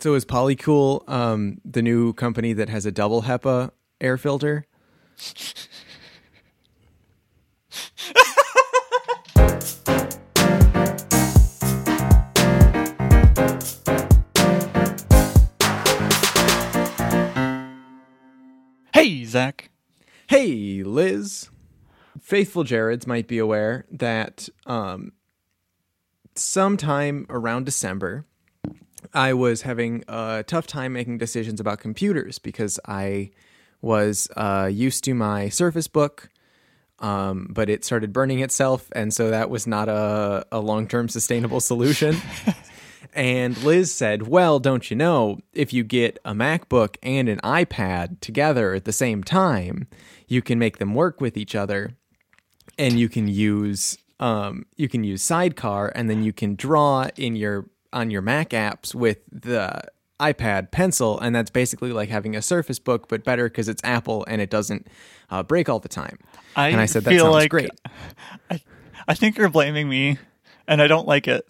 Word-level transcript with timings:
So 0.00 0.14
is 0.14 0.24
Polycool 0.24 1.08
um, 1.08 1.60
the 1.64 1.80
new 1.80 2.12
company 2.14 2.52
that 2.52 2.68
has 2.68 2.84
a 2.84 2.92
double 2.92 3.22
HEPA 3.22 3.70
air 4.00 4.18
filter? 4.18 4.66
Hey, 18.92 19.24
Zach. 19.24 19.70
Hey, 20.28 20.82
Liz. 20.82 21.50
Faithful 22.20 22.64
Jareds 22.64 23.06
might 23.06 23.28
be 23.28 23.38
aware 23.38 23.84
that 23.90 24.48
um, 24.66 25.12
sometime 26.34 27.26
around 27.28 27.64
December, 27.64 28.26
I 29.14 29.32
was 29.32 29.62
having 29.62 30.04
a 30.08 30.44
tough 30.46 30.66
time 30.66 30.92
making 30.92 31.18
decisions 31.18 31.60
about 31.60 31.78
computers 31.78 32.38
because 32.38 32.80
I 32.86 33.30
was 33.80 34.28
uh, 34.36 34.68
used 34.72 35.04
to 35.04 35.14
my 35.14 35.48
Surface 35.48 35.88
Book, 35.88 36.30
um, 36.98 37.48
but 37.50 37.68
it 37.68 37.84
started 37.84 38.12
burning 38.12 38.40
itself, 38.40 38.88
and 38.92 39.12
so 39.12 39.30
that 39.30 39.50
was 39.50 39.66
not 39.66 39.88
a, 39.88 40.46
a 40.50 40.60
long 40.60 40.88
term 40.88 41.08
sustainable 41.08 41.60
solution. 41.60 42.16
and 43.14 43.56
Liz 43.62 43.94
said, 43.94 44.26
Well, 44.26 44.58
don't 44.58 44.90
you 44.90 44.96
know, 44.96 45.38
if 45.52 45.72
you 45.72 45.84
get 45.84 46.18
a 46.24 46.32
MacBook 46.32 46.96
and 47.02 47.28
an 47.28 47.40
iPad 47.44 48.20
together 48.20 48.74
at 48.74 48.84
the 48.84 48.92
same 48.92 49.22
time, 49.22 49.86
you 50.26 50.42
can 50.42 50.58
make 50.58 50.78
them 50.78 50.94
work 50.94 51.20
with 51.20 51.36
each 51.36 51.54
other 51.54 51.96
and 52.78 52.98
you 52.98 53.08
can 53.08 53.28
use 53.28 53.98
um, 54.20 54.64
you 54.76 54.88
can 54.88 55.04
use 55.04 55.22
Sidecar, 55.22 55.92
and 55.94 56.08
then 56.08 56.22
you 56.22 56.32
can 56.32 56.54
draw 56.54 57.08
in 57.16 57.34
your 57.36 57.68
on 57.94 58.10
your 58.10 58.20
Mac 58.20 58.50
apps 58.50 58.94
with 58.94 59.18
the 59.32 59.82
iPad 60.20 60.70
Pencil, 60.70 61.18
and 61.18 61.34
that's 61.34 61.50
basically 61.50 61.92
like 61.92 62.08
having 62.08 62.36
a 62.36 62.42
Surface 62.42 62.78
Book, 62.78 63.08
but 63.08 63.24
better 63.24 63.48
because 63.48 63.68
it's 63.68 63.82
Apple 63.84 64.24
and 64.28 64.40
it 64.40 64.50
doesn't 64.50 64.86
uh, 65.30 65.42
break 65.42 65.68
all 65.68 65.78
the 65.78 65.88
time. 65.88 66.18
I 66.56 66.68
and 66.68 66.80
I 66.80 66.86
said 66.86 67.04
that 67.04 67.10
feel 67.10 67.24
sounds 67.24 67.34
like 67.34 67.50
great. 67.50 67.70
I, 68.50 68.60
I 69.08 69.14
think 69.14 69.38
you're 69.38 69.48
blaming 69.48 69.88
me, 69.88 70.18
and 70.68 70.82
I 70.82 70.86
don't 70.86 71.06
like 71.06 71.26
it. 71.28 71.46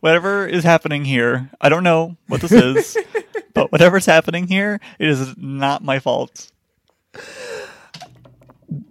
Whatever 0.00 0.46
is 0.46 0.64
happening 0.64 1.04
here, 1.04 1.50
I 1.60 1.68
don't 1.68 1.84
know 1.84 2.16
what 2.26 2.40
this 2.40 2.52
is, 2.52 2.96
but 3.54 3.70
whatever's 3.70 4.06
happening 4.06 4.48
here, 4.48 4.80
it 4.98 5.08
is 5.08 5.36
not 5.36 5.84
my 5.84 5.98
fault. 5.98 6.50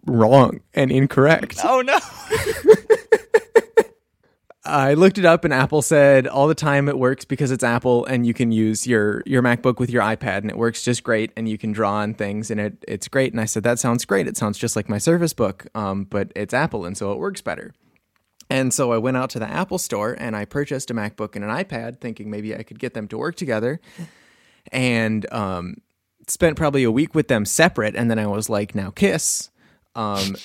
Wrong 0.05 0.61
and 0.73 0.91
incorrect. 0.91 1.59
Oh 1.63 1.81
no! 1.81 1.99
I 4.67 4.93
looked 4.93 5.17
it 5.17 5.25
up, 5.25 5.43
and 5.43 5.53
Apple 5.53 5.81
said 5.81 6.27
all 6.27 6.47
the 6.47 6.55
time 6.55 6.89
it 6.89 6.99
works 6.99 7.25
because 7.25 7.51
it's 7.51 7.63
Apple, 7.63 8.05
and 8.05 8.25
you 8.25 8.33
can 8.33 8.51
use 8.51 8.85
your 8.85 9.23
your 9.25 9.41
MacBook 9.41 9.79
with 9.79 9.89
your 9.89 10.03
iPad, 10.03 10.39
and 10.39 10.49
it 10.49 10.57
works 10.57 10.83
just 10.83 11.03
great, 11.03 11.31
and 11.35 11.47
you 11.47 11.57
can 11.57 11.71
draw 11.71 11.93
on 11.93 12.13
things, 12.13 12.51
and 12.51 12.59
it 12.59 12.85
it's 12.87 13.07
great. 13.07 13.31
And 13.31 13.41
I 13.41 13.45
said 13.45 13.63
that 13.63 13.79
sounds 13.79 14.05
great. 14.05 14.27
It 14.27 14.37
sounds 14.37 14.57
just 14.57 14.75
like 14.75 14.89
my 14.89 14.97
Surface 14.97 15.33
Book, 15.33 15.67
um, 15.73 16.03
but 16.03 16.31
it's 16.35 16.53
Apple, 16.53 16.85
and 16.85 16.97
so 16.97 17.11
it 17.11 17.19
works 17.19 17.41
better. 17.41 17.73
And 18.49 18.73
so 18.73 18.91
I 18.91 18.97
went 18.97 19.17
out 19.17 19.29
to 19.31 19.39
the 19.39 19.49
Apple 19.49 19.77
store 19.77 20.15
and 20.17 20.35
I 20.35 20.45
purchased 20.45 20.89
a 20.89 20.93
MacBook 20.93 21.35
and 21.35 21.43
an 21.43 21.51
iPad, 21.51 21.99
thinking 21.99 22.29
maybe 22.29 22.55
I 22.55 22.63
could 22.63 22.79
get 22.79 22.93
them 22.93 23.07
to 23.09 23.17
work 23.17 23.35
together, 23.35 23.81
and 24.71 25.31
um, 25.33 25.81
spent 26.27 26.55
probably 26.57 26.83
a 26.83 26.91
week 26.91 27.13
with 27.13 27.27
them 27.27 27.45
separate. 27.45 27.95
And 27.95 28.09
then 28.09 28.19
I 28.19 28.27
was 28.27 28.49
like, 28.49 28.73
now 28.75 28.91
kiss. 28.91 29.49
Um, 29.95 30.35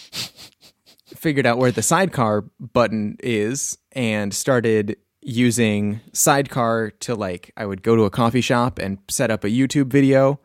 figured 1.23 1.47
out 1.47 1.56
where 1.56 1.70
the 1.70 1.83
sidecar 1.83 2.42
button 2.59 3.17
is 3.23 3.78
and 3.92 4.34
started 4.34 4.97
using 5.20 6.01
sidecar 6.12 6.91
to 6.91 7.14
like 7.14 7.53
I 7.56 7.64
would 7.64 7.84
go 7.84 7.95
to 7.95 8.03
a 8.03 8.11
coffee 8.11 8.41
shop 8.41 8.81
and 8.81 8.98
set 9.09 9.31
up 9.31 9.45
a 9.45 9.48
YouTube 9.48 9.87
video 9.87 10.41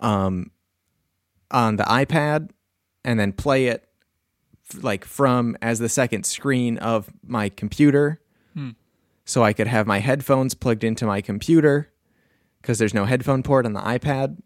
um 0.00 0.50
on 1.50 1.76
the 1.76 1.84
iPad 1.84 2.50
and 3.06 3.18
then 3.18 3.32
play 3.32 3.68
it 3.68 3.88
like 4.82 5.06
from 5.06 5.56
as 5.62 5.78
the 5.78 5.88
second 5.88 6.24
screen 6.26 6.76
of 6.76 7.10
my 7.26 7.48
computer. 7.48 8.20
So 9.24 9.42
I 9.42 9.54
could 9.54 9.66
have 9.66 9.86
my 9.86 10.00
headphones 10.00 10.52
plugged 10.52 10.84
into 10.84 11.06
my 11.06 11.22
computer 11.22 11.90
because 12.60 12.78
there's 12.78 12.92
no 12.92 13.06
headphone 13.06 13.42
port 13.42 13.64
on 13.64 13.72
the 13.72 13.80
iPad 13.80 14.36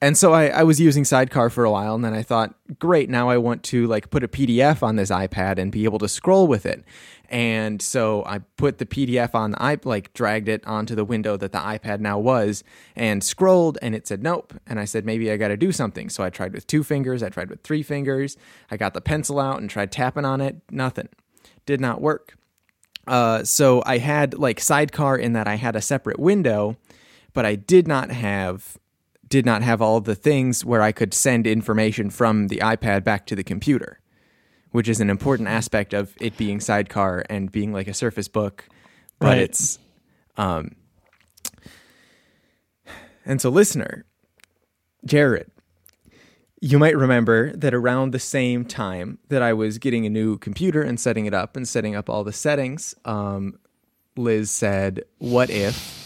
and 0.00 0.16
so 0.16 0.34
I, 0.34 0.48
I 0.48 0.62
was 0.62 0.78
using 0.78 1.04
Sidecar 1.04 1.48
for 1.48 1.64
a 1.64 1.70
while, 1.70 1.94
and 1.94 2.04
then 2.04 2.12
I 2.12 2.22
thought, 2.22 2.54
great, 2.78 3.08
now 3.08 3.30
I 3.30 3.38
want 3.38 3.62
to 3.64 3.86
like 3.86 4.10
put 4.10 4.22
a 4.22 4.28
PDF 4.28 4.82
on 4.82 4.96
this 4.96 5.10
iPad 5.10 5.58
and 5.58 5.72
be 5.72 5.84
able 5.84 5.98
to 6.00 6.08
scroll 6.08 6.46
with 6.46 6.66
it. 6.66 6.84
And 7.28 7.80
so 7.80 8.22
I 8.24 8.38
put 8.56 8.78
the 8.78 8.86
PDF 8.86 9.34
on 9.34 9.52
the 9.52 9.62
i 9.62 9.78
like 9.82 10.12
dragged 10.12 10.48
it 10.48 10.64
onto 10.66 10.94
the 10.94 11.04
window 11.04 11.36
that 11.36 11.50
the 11.50 11.58
iPad 11.58 12.00
now 12.00 12.18
was, 12.18 12.62
and 12.94 13.24
scrolled, 13.24 13.78
and 13.80 13.94
it 13.94 14.06
said 14.06 14.22
nope. 14.22 14.52
And 14.66 14.78
I 14.78 14.84
said 14.84 15.06
maybe 15.06 15.30
I 15.30 15.38
got 15.38 15.48
to 15.48 15.56
do 15.56 15.72
something. 15.72 16.10
So 16.10 16.22
I 16.22 16.30
tried 16.30 16.52
with 16.52 16.66
two 16.66 16.84
fingers, 16.84 17.22
I 17.22 17.30
tried 17.30 17.48
with 17.48 17.62
three 17.62 17.82
fingers, 17.82 18.36
I 18.70 18.76
got 18.76 18.92
the 18.92 19.00
pencil 19.00 19.40
out 19.40 19.60
and 19.60 19.70
tried 19.70 19.90
tapping 19.90 20.26
on 20.26 20.42
it, 20.42 20.56
nothing, 20.70 21.08
did 21.64 21.80
not 21.80 22.02
work. 22.02 22.36
Uh, 23.06 23.44
so 23.44 23.82
I 23.86 23.98
had 23.98 24.34
like 24.34 24.60
Sidecar 24.60 25.16
in 25.16 25.32
that 25.32 25.48
I 25.48 25.54
had 25.54 25.74
a 25.74 25.80
separate 25.80 26.18
window, 26.18 26.76
but 27.32 27.46
I 27.46 27.54
did 27.54 27.88
not 27.88 28.10
have 28.10 28.76
did 29.28 29.44
not 29.44 29.62
have 29.62 29.82
all 29.82 30.00
the 30.00 30.14
things 30.14 30.64
where 30.64 30.82
I 30.82 30.92
could 30.92 31.12
send 31.12 31.46
information 31.46 32.10
from 32.10 32.48
the 32.48 32.58
iPad 32.58 33.02
back 33.04 33.26
to 33.26 33.36
the 33.36 33.44
computer, 33.44 34.00
which 34.70 34.88
is 34.88 35.00
an 35.00 35.10
important 35.10 35.48
aspect 35.48 35.92
of 35.92 36.14
it 36.20 36.36
being 36.36 36.60
sidecar 36.60 37.24
and 37.28 37.50
being 37.50 37.72
like 37.72 37.88
a 37.88 37.94
Surface 37.94 38.28
Book. 38.28 38.68
But 39.18 39.28
Right. 39.28 39.38
it's, 39.38 39.78
um, 40.36 40.76
and 43.24 43.40
so 43.40 43.50
listener, 43.50 44.04
Jared, 45.04 45.50
you 46.60 46.78
might 46.78 46.96
remember 46.96 47.54
that 47.56 47.74
around 47.74 48.12
the 48.12 48.18
same 48.18 48.64
time 48.64 49.18
that 49.28 49.42
I 49.42 49.52
was 49.52 49.78
getting 49.78 50.06
a 50.06 50.10
new 50.10 50.38
computer 50.38 50.82
and 50.82 50.98
setting 50.98 51.26
it 51.26 51.34
up 51.34 51.56
and 51.56 51.66
setting 51.66 51.94
up 51.94 52.08
all 52.08 52.24
the 52.24 52.32
settings, 52.32 52.94
um, 53.04 53.58
Liz 54.16 54.50
said, 54.50 55.04
"What 55.18 55.50
if 55.50 56.05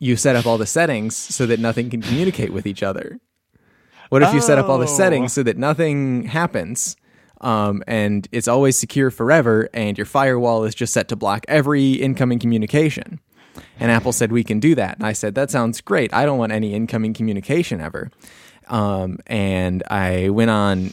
you 0.00 0.16
set 0.16 0.34
up 0.34 0.46
all 0.46 0.58
the 0.58 0.66
settings 0.66 1.14
so 1.16 1.46
that 1.46 1.60
nothing 1.60 1.88
can 1.90 2.02
communicate 2.02 2.52
with 2.52 2.66
each 2.66 2.82
other? 2.82 3.20
What 4.08 4.22
if 4.24 4.34
you 4.34 4.40
set 4.40 4.58
up 4.58 4.68
all 4.68 4.78
the 4.78 4.84
Oh. 4.84 4.96
settings 4.96 5.32
so 5.32 5.44
that 5.44 5.56
nothing 5.56 6.24
happens?" 6.24 6.96
Um, 7.40 7.82
and 7.86 8.26
it's 8.32 8.48
always 8.48 8.76
secure 8.76 9.10
forever, 9.10 9.68
and 9.72 9.96
your 9.96 10.04
firewall 10.06 10.64
is 10.64 10.74
just 10.74 10.92
set 10.92 11.06
to 11.08 11.16
block 11.16 11.44
every 11.48 11.92
incoming 11.92 12.38
communication. 12.40 13.20
And 13.78 13.90
Apple 13.90 14.12
said 14.12 14.30
we 14.32 14.44
can 14.44 14.58
do 14.60 14.74
that. 14.74 14.96
And 14.98 15.06
I 15.06 15.12
said 15.12 15.34
that 15.36 15.50
sounds 15.50 15.80
great. 15.80 16.12
I 16.12 16.24
don't 16.26 16.38
want 16.38 16.52
any 16.52 16.74
incoming 16.74 17.14
communication 17.14 17.80
ever. 17.80 18.10
Um, 18.68 19.18
and 19.26 19.82
I 19.90 20.28
went 20.28 20.50
on 20.50 20.92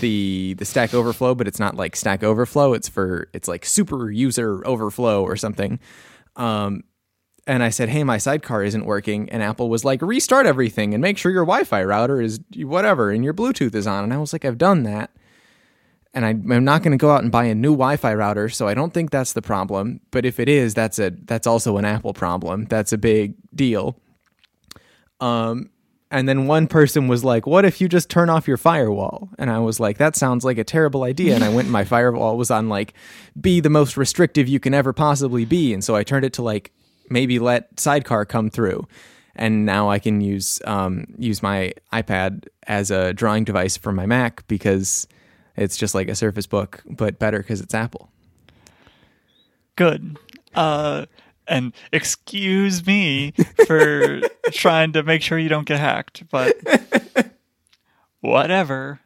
the 0.00 0.54
the 0.58 0.64
Stack 0.64 0.94
Overflow, 0.94 1.34
but 1.34 1.46
it's 1.46 1.58
not 1.60 1.76
like 1.76 1.94
Stack 1.96 2.22
Overflow. 2.22 2.72
It's 2.74 2.88
for 2.88 3.28
it's 3.32 3.48
like 3.48 3.64
Super 3.64 4.10
User 4.10 4.66
Overflow 4.66 5.22
or 5.22 5.36
something. 5.36 5.78
Um, 6.36 6.84
and 7.50 7.62
I 7.62 7.70
said, 7.70 7.88
"Hey, 7.88 8.04
my 8.04 8.18
sidecar 8.18 8.62
isn't 8.62 8.84
working." 8.84 9.28
And 9.30 9.42
Apple 9.42 9.68
was 9.68 9.84
like, 9.84 10.00
"Restart 10.02 10.46
everything 10.46 10.94
and 10.94 11.02
make 11.02 11.18
sure 11.18 11.32
your 11.32 11.44
Wi-Fi 11.44 11.82
router 11.84 12.20
is 12.20 12.40
whatever 12.56 13.10
and 13.10 13.24
your 13.24 13.34
Bluetooth 13.34 13.74
is 13.74 13.86
on." 13.86 14.04
And 14.04 14.12
I 14.12 14.18
was 14.18 14.32
like, 14.32 14.44
"I've 14.44 14.58
done 14.58 14.84
that." 14.84 15.10
and 16.12 16.24
I, 16.24 16.30
I'm 16.30 16.64
not 16.64 16.82
going 16.82 16.92
to 16.92 16.98
go 16.98 17.10
out 17.10 17.22
and 17.22 17.30
buy 17.30 17.44
a 17.44 17.54
new 17.54 17.72
Wi-Fi 17.72 18.14
router, 18.14 18.48
so 18.48 18.66
I 18.66 18.74
don't 18.74 18.92
think 18.92 19.10
that's 19.10 19.32
the 19.32 19.42
problem. 19.42 20.00
But 20.10 20.24
if 20.24 20.40
it 20.40 20.48
is, 20.48 20.74
that's 20.74 20.98
a 20.98 21.10
that's 21.10 21.46
also 21.46 21.76
an 21.76 21.84
Apple 21.84 22.14
problem. 22.14 22.64
That's 22.64 22.92
a 22.92 22.98
big 22.98 23.34
deal. 23.54 23.96
Um, 25.20 25.70
and 26.10 26.28
then 26.28 26.48
one 26.48 26.66
person 26.66 27.06
was 27.06 27.22
like, 27.22 27.46
"What 27.46 27.64
if 27.64 27.80
you 27.80 27.88
just 27.88 28.10
turn 28.10 28.28
off 28.28 28.48
your 28.48 28.56
firewall?" 28.56 29.28
And 29.38 29.50
I 29.50 29.60
was 29.60 29.78
like, 29.78 29.98
"That 29.98 30.16
sounds 30.16 30.44
like 30.44 30.58
a 30.58 30.64
terrible 30.64 31.04
idea." 31.04 31.34
And 31.36 31.44
I 31.44 31.48
went 31.48 31.66
and 31.66 31.72
my 31.72 31.84
firewall 31.94 32.36
was 32.36 32.50
on 32.50 32.68
like, 32.68 32.94
"Be 33.40 33.60
the 33.60 33.70
most 33.70 33.96
restrictive 33.96 34.48
you 34.48 34.58
can 34.58 34.74
ever 34.74 34.92
possibly 34.92 35.44
be," 35.44 35.72
and 35.72 35.84
so 35.84 35.94
I 35.94 36.02
turned 36.02 36.24
it 36.24 36.32
to 36.34 36.42
like 36.42 36.72
maybe 37.10 37.38
let 37.38 37.78
Sidecar 37.78 38.24
come 38.24 38.48
through. 38.48 38.86
And 39.36 39.64
now 39.64 39.90
I 39.90 39.98
can 39.98 40.20
use 40.20 40.60
um, 40.64 41.06
use 41.18 41.42
my 41.42 41.72
iPad 41.92 42.46
as 42.66 42.90
a 42.90 43.12
drawing 43.12 43.44
device 43.44 43.76
for 43.76 43.92
my 43.92 44.06
Mac 44.06 44.46
because 44.48 45.06
it's 45.56 45.76
just 45.76 45.94
like 45.94 46.08
a 46.08 46.14
Surface 46.14 46.46
Book, 46.46 46.82
but 46.88 47.18
better 47.18 47.38
because 47.38 47.60
it's 47.60 47.74
Apple. 47.74 48.10
Good. 49.76 50.18
Uh, 50.54 51.06
and 51.46 51.72
excuse 51.92 52.86
me 52.86 53.32
for 53.66 54.20
trying 54.52 54.92
to 54.92 55.02
make 55.02 55.22
sure 55.22 55.38
you 55.38 55.48
don't 55.48 55.66
get 55.66 55.80
hacked, 55.80 56.24
but 56.30 56.56
whatever. 58.20 59.00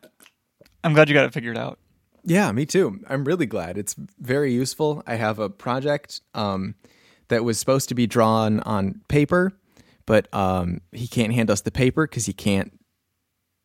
I'm 0.83 0.93
glad 0.93 1.09
you 1.09 1.15
got 1.15 1.25
it 1.25 1.33
figured 1.33 1.57
out. 1.57 1.79
Yeah, 2.25 2.51
me 2.53 2.67
too. 2.67 3.01
I'm 3.09 3.25
really 3.25 3.47
glad. 3.47 3.77
It's 3.77 3.95
very 4.19 4.53
useful. 4.53 5.03
I 5.07 5.17
have 5.17 5.39
a 5.39 5.51
project 5.51 6.21
um, 6.35 6.75
that 7.29 7.45
was 7.45 7.59
supposed 7.59 7.89
to 7.89 7.95
be 7.95 8.07
drawn 8.07 8.61
on 8.61 9.01
paper, 9.09 9.53
but 10.07 10.33
um, 10.35 10.81
he 10.93 11.07
can't 11.07 11.33
hand 11.33 11.51
us 11.51 11.61
the 11.63 11.71
paper 11.71 12.07
because 12.07 12.27
he 12.27 12.33
can't 12.33 12.73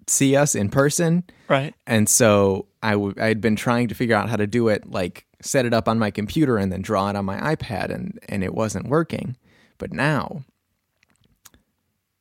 see 0.08 0.36
us 0.36 0.56
in 0.56 0.70
person. 0.70 1.24
Right. 1.48 1.74
And 1.86 2.10
so 2.10 2.68
I 2.82 2.92
w- 2.92 3.16
I 3.20 3.26
had 3.28 3.42
been 3.42 3.56
trying 3.56 3.88
to 3.90 3.96
figure 3.96 4.16
out 4.16 4.30
how 4.30 4.36
to 4.36 4.48
do 4.48 4.68
it 4.68 4.90
like 4.90 5.26
set 5.42 5.66
it 5.66 5.74
up 5.74 5.88
on 5.88 6.00
my 6.00 6.12
computer 6.12 6.58
and 6.58 6.72
then 6.72 6.82
draw 6.82 7.10
it 7.10 7.16
on 7.16 7.26
my 7.26 7.56
iPad 7.56 7.92
and 7.94 8.20
and 8.28 8.44
it 8.44 8.54
wasn't 8.54 8.88
working. 8.88 9.38
But 9.78 9.94
now 9.94 10.44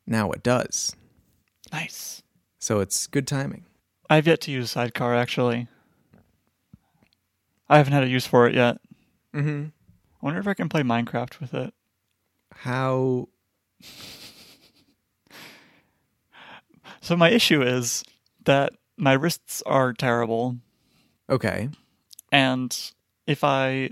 now 0.06 0.30
it 0.32 0.42
does. 0.42 0.94
Nice. 1.72 2.22
So 2.58 2.80
it's 2.80 3.06
good 3.06 3.26
timing. 3.26 3.64
I've 4.10 4.26
yet 4.26 4.40
to 4.42 4.50
use 4.50 4.72
Sidecar 4.72 5.14
actually. 5.14 5.68
I 7.68 7.76
haven't 7.76 7.92
had 7.92 8.04
a 8.04 8.08
use 8.08 8.26
for 8.26 8.46
it 8.46 8.54
yet. 8.54 8.78
Mm-hmm. 9.34 9.66
I 10.20 10.24
wonder 10.26 10.40
if 10.40 10.46
I 10.48 10.54
can 10.54 10.68
play 10.68 10.82
Minecraft 10.82 11.40
with 11.40 11.54
it. 11.54 11.72
How 12.52 13.28
So 17.00 17.16
my 17.16 17.30
issue 17.30 17.62
is 17.62 18.04
that 18.44 18.72
my 18.96 19.12
wrists 19.12 19.62
are 19.64 19.92
terrible, 19.92 20.56
okay. 21.30 21.70
and 22.32 22.92
if 23.26 23.44
I 23.44 23.90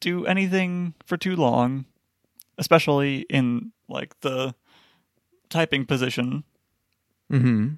do 0.00 0.26
anything 0.26 0.94
for 1.06 1.16
too 1.16 1.36
long, 1.36 1.86
especially 2.58 3.20
in 3.30 3.72
like 3.88 4.18
the 4.20 4.54
typing 5.48 5.86
position, 5.86 6.44
Mm-hmm. 7.30 7.74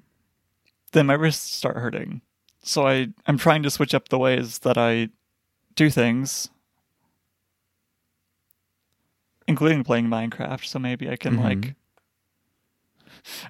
then 0.91 1.05
my 1.05 1.13
wrists 1.13 1.49
start 1.49 1.77
hurting. 1.77 2.21
So 2.63 2.87
I 2.87 3.07
I'm 3.27 3.37
trying 3.37 3.63
to 3.63 3.69
switch 3.69 3.93
up 3.93 4.09
the 4.09 4.17
ways 4.19 4.59
that 4.59 4.77
I 4.77 5.09
do 5.75 5.89
things, 5.89 6.49
including 9.47 9.83
playing 9.83 10.07
Minecraft. 10.07 10.65
So 10.65 10.79
maybe 10.79 11.09
I 11.09 11.15
can 11.15 11.37
Mhm. 11.37 11.43
like 11.43 11.75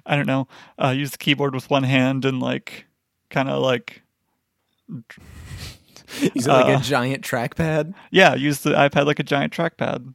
I 0.06 0.16
don't 0.16 0.26
know, 0.26 0.48
uh, 0.82 0.90
use 0.90 1.10
the 1.10 1.18
keyboard 1.18 1.54
with 1.54 1.68
one 1.70 1.82
hand 1.82 2.24
and 2.24 2.40
like 2.40 2.86
kind 3.30 3.48
of 3.48 3.60
like 3.62 4.02
use 4.88 6.46
it 6.46 6.50
like 6.50 6.66
Uh, 6.66 6.78
a 6.78 6.82
giant 6.82 7.22
trackpad? 7.24 7.94
yeah, 8.10 8.34
use 8.34 8.60
the 8.60 8.70
iPad 8.70 9.06
like 9.06 9.18
a 9.18 9.22
giant 9.24 9.52
trackpad. 9.52 10.14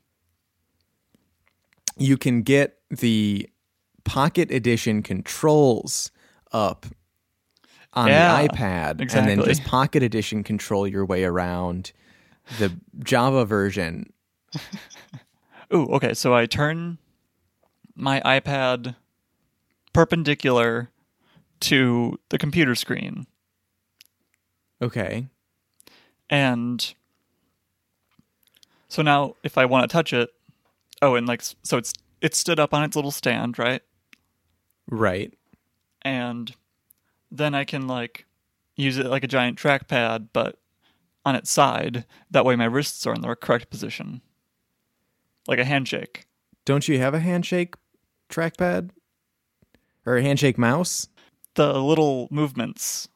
You 1.97 2.17
can 2.17 2.41
get 2.41 2.79
the 2.89 3.49
Pocket 4.03 4.49
Edition 4.51 5.03
controls 5.03 6.09
up 6.51 6.85
on 7.93 8.07
Yeah, 8.07 8.41
the 8.41 8.49
iPad, 8.49 9.01
and 9.13 9.27
then 9.27 9.41
just 9.43 9.63
Pocket 9.65 10.01
Edition 10.01 10.43
control 10.43 10.87
your 10.87 11.05
way 11.05 11.23
around 11.23 11.91
the 12.49 12.75
Java 13.03 13.45
version. 13.45 14.11
Ooh, 15.73 15.85
okay. 15.93 16.13
So 16.13 16.33
I 16.33 16.45
turn 16.45 16.97
my 17.95 18.21
iPad 18.21 18.95
perpendicular 19.93 20.89
to 21.61 22.17
the 22.29 22.37
computer 22.37 22.73
screen, 22.75 23.27
Okay. 24.81 25.27
and 26.29 26.93
so 28.87 29.01
now 29.01 29.35
if 29.43 29.57
I 29.57 29.65
want 29.65 29.83
to 29.87 29.93
touch 29.93 30.11
it, 30.11 30.29
oh, 31.01 31.15
and 31.15 31.27
like 31.27 31.41
so 31.63 31.77
it's 31.77 31.93
it 32.21 32.33
stood 32.35 32.59
up 32.59 32.73
on 32.73 32.83
its 32.83 32.95
little 32.95 33.11
stand, 33.11 33.59
right? 33.59 33.81
Right. 34.89 35.33
And 36.01 36.53
then 37.29 37.53
I 37.53 37.63
can 37.63 37.87
like 37.87 38.25
use 38.75 38.97
it 38.97 39.05
like 39.05 39.23
a 39.23 39.27
giant 39.27 39.57
trackpad, 39.59 40.29
but 40.33 40.57
on 41.25 41.35
its 41.35 41.51
side. 41.51 42.05
That 42.31 42.45
way, 42.45 42.55
my 42.55 42.65
wrists 42.65 43.05
are 43.05 43.13
in 43.13 43.21
the 43.21 43.35
correct 43.35 43.69
position, 43.69 44.21
like 45.51 45.59
a 45.59 45.65
handshake. 45.65 46.25
Don't 46.65 46.87
you 46.87 46.97
have 46.97 47.13
a 47.13 47.19
handshake 47.19 47.75
trackpad? 48.29 48.89
Or 50.03 50.17
a 50.17 50.23
handshake 50.23 50.57
mouse? 50.57 51.07
the 51.55 51.73
little 51.79 52.27
movements 52.31 53.07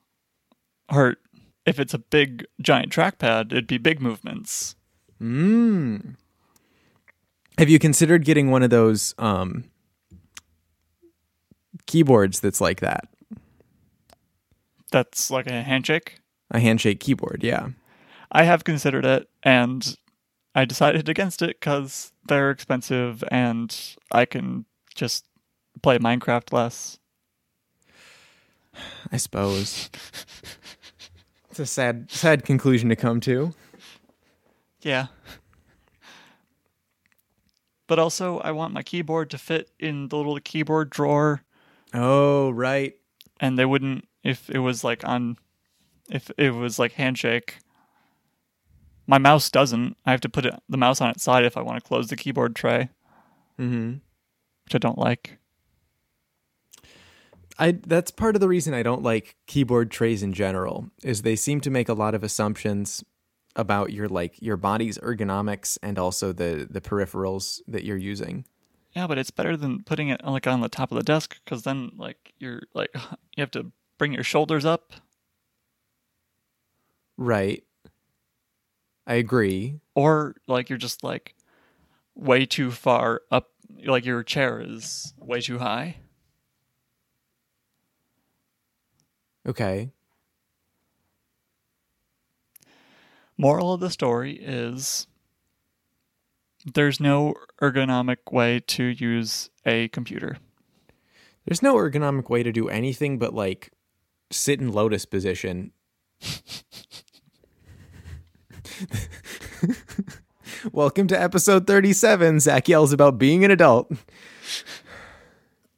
hurt. 0.90 1.20
If 1.66 1.80
it's 1.80 1.94
a 1.94 2.00
big 2.00 2.46
giant 2.62 2.92
trackpad, 2.92 3.52
it'd 3.52 3.68
be 3.68 3.78
big 3.78 4.02
movements. 4.02 4.76
Mm. 5.22 6.16
Have 7.58 7.70
you 7.70 7.80
considered 7.80 8.26
getting 8.26 8.52
one 8.52 8.62
of 8.62 8.70
those 8.70 9.16
um, 9.18 9.64
keyboards 11.88 12.40
that's 12.40 12.62
like 12.62 12.82
that? 12.82 13.08
That's 14.92 15.32
like 15.32 15.48
a 15.48 15.64
handshake. 15.64 16.20
A 16.52 16.60
handshake 16.60 17.00
keyboard, 17.00 17.44
yeah. 17.44 17.70
I 18.32 18.44
have 18.44 18.64
considered 18.64 19.06
it 19.06 19.28
and 19.42 19.96
I 20.58 20.64
decided 20.66 21.10
against 21.10 21.42
it 21.42 21.60
because 21.60 22.14
they're 22.28 22.50
expensive 22.50 23.24
and 23.30 23.78
I 24.12 24.26
can 24.26 24.66
just 24.96 25.26
play 25.84 25.98
Minecraft 26.00 26.54
less. 26.54 26.98
I 29.12 29.18
suppose. 29.18 29.90
it's 31.50 31.60
a 31.60 31.66
sad 31.66 32.10
sad 32.10 32.46
conclusion 32.46 32.88
to 32.90 32.96
come 32.96 33.20
to. 33.22 33.54
Yeah. 34.82 35.08
But 37.88 38.00
also, 38.00 38.40
I 38.40 38.52
want 38.52 38.74
my 38.74 38.82
keyboard 38.82 39.30
to 39.32 39.38
fit 39.38 39.70
in 39.80 40.08
the 40.10 40.18
little 40.18 40.40
keyboard 40.40 40.90
drawer, 40.90 41.44
Oh, 41.94 42.50
right. 42.50 42.94
and 43.40 43.60
they 43.60 43.66
wouldn't 43.66 44.08
if 44.24 44.50
it 44.50 44.58
was 44.60 44.84
like 44.84 45.04
on, 45.08 45.38
if 46.10 46.32
it 46.38 46.50
was 46.52 46.80
like 46.80 46.94
handshake. 46.94 47.58
My 49.08 49.18
mouse 49.18 49.50
doesn't. 49.50 49.98
I 50.06 50.12
have 50.12 50.22
to 50.22 50.30
put 50.30 50.46
it, 50.46 50.54
the 50.68 50.78
mouse 50.78 51.00
on 51.02 51.10
its 51.12 51.24
side 51.24 51.46
if 51.46 51.58
I 51.58 51.62
want 51.62 51.82
to 51.82 51.88
close 51.88 52.08
the 52.08 52.16
keyboard 52.16 52.56
tray, 52.56 52.90
Mhm. 53.60 54.02
which 54.66 54.76
I 54.76 54.78
don't 54.80 54.98
like. 54.98 55.38
I 57.58 57.72
that's 57.72 58.12
part 58.12 58.36
of 58.36 58.42
the 58.42 58.50
reason 58.50 58.74
I 58.74 58.84
don't 58.84 59.02
like 59.04 59.38
keyboard 59.48 59.90
trays 59.90 60.22
in 60.24 60.34
general 60.34 60.90
is 61.04 61.22
they 61.22 61.38
seem 61.38 61.62
to 61.62 61.70
make 61.70 61.88
a 61.88 61.94
lot 61.94 62.14
of 62.14 62.24
assumptions 62.24 63.04
about 63.56 63.94
your 63.94 64.10
like 64.10 64.42
your 64.42 64.58
body's 64.58 64.98
ergonomics 64.98 65.78
and 65.82 65.98
also 65.98 66.34
the 66.34 66.68
the 66.70 66.82
peripherals 66.82 67.62
that 67.68 67.86
you're 67.86 67.96
using. 67.96 68.46
Yeah, 68.94 69.08
but 69.08 69.18
it's 69.18 69.32
better 69.32 69.56
than 69.56 69.84
putting 69.84 70.10
it 70.10 70.22
like 70.26 70.48
on 70.48 70.60
the 70.62 70.68
top 70.70 70.92
of 70.92 70.98
the 70.98 71.04
desk 71.04 71.38
because 71.46 71.64
then 71.64 71.92
like 71.96 72.34
you're 72.40 72.64
like 72.74 72.90
you 73.38 73.42
have 73.42 73.52
to 73.52 73.72
bring 73.98 74.12
your 74.12 74.24
shoulders 74.24 74.66
up. 74.66 74.92
Right. 77.18 77.64
I 79.08 79.16
agree. 79.16 79.80
or 79.94 80.36
like 80.48 80.70
you're 80.70 80.78
just 80.78 81.04
like 81.04 81.36
way 82.16 82.46
too 82.46 82.72
far 82.72 83.22
up 83.32 83.52
like 83.86 84.06
your 84.06 84.24
chair 84.24 84.60
is 84.62 85.14
way 85.20 85.42
too 85.42 85.60
high 85.60 85.98
Okay. 89.48 89.92
moral 93.38 93.74
of 93.74 93.80
the 93.80 93.90
story 93.90 94.34
is 94.34 95.08
there's 96.74 97.00
no 97.00 97.34
ergonomic 97.62 98.32
way 98.32 98.60
to 98.62 98.84
use 98.86 99.50
a 99.66 99.88
computer 99.90 100.38
There's 101.46 101.62
no 101.62 101.76
ergonomic 101.76 102.30
way 102.30 102.42
to 102.44 102.52
do 102.52 102.70
anything 102.70 103.20
but 103.20 103.34
like 103.34 103.72
sit 104.32 104.60
in 104.60 104.72
lotus 104.72 105.06
position. 105.06 105.72
Welcome 110.72 111.08
to 111.08 111.22
episode 111.22 111.68
37. 111.68 112.40
Zach 112.40 112.68
yells 112.68 112.94
about 112.94 113.18
being 113.18 113.44
an 113.46 113.52
adult. 113.52 113.92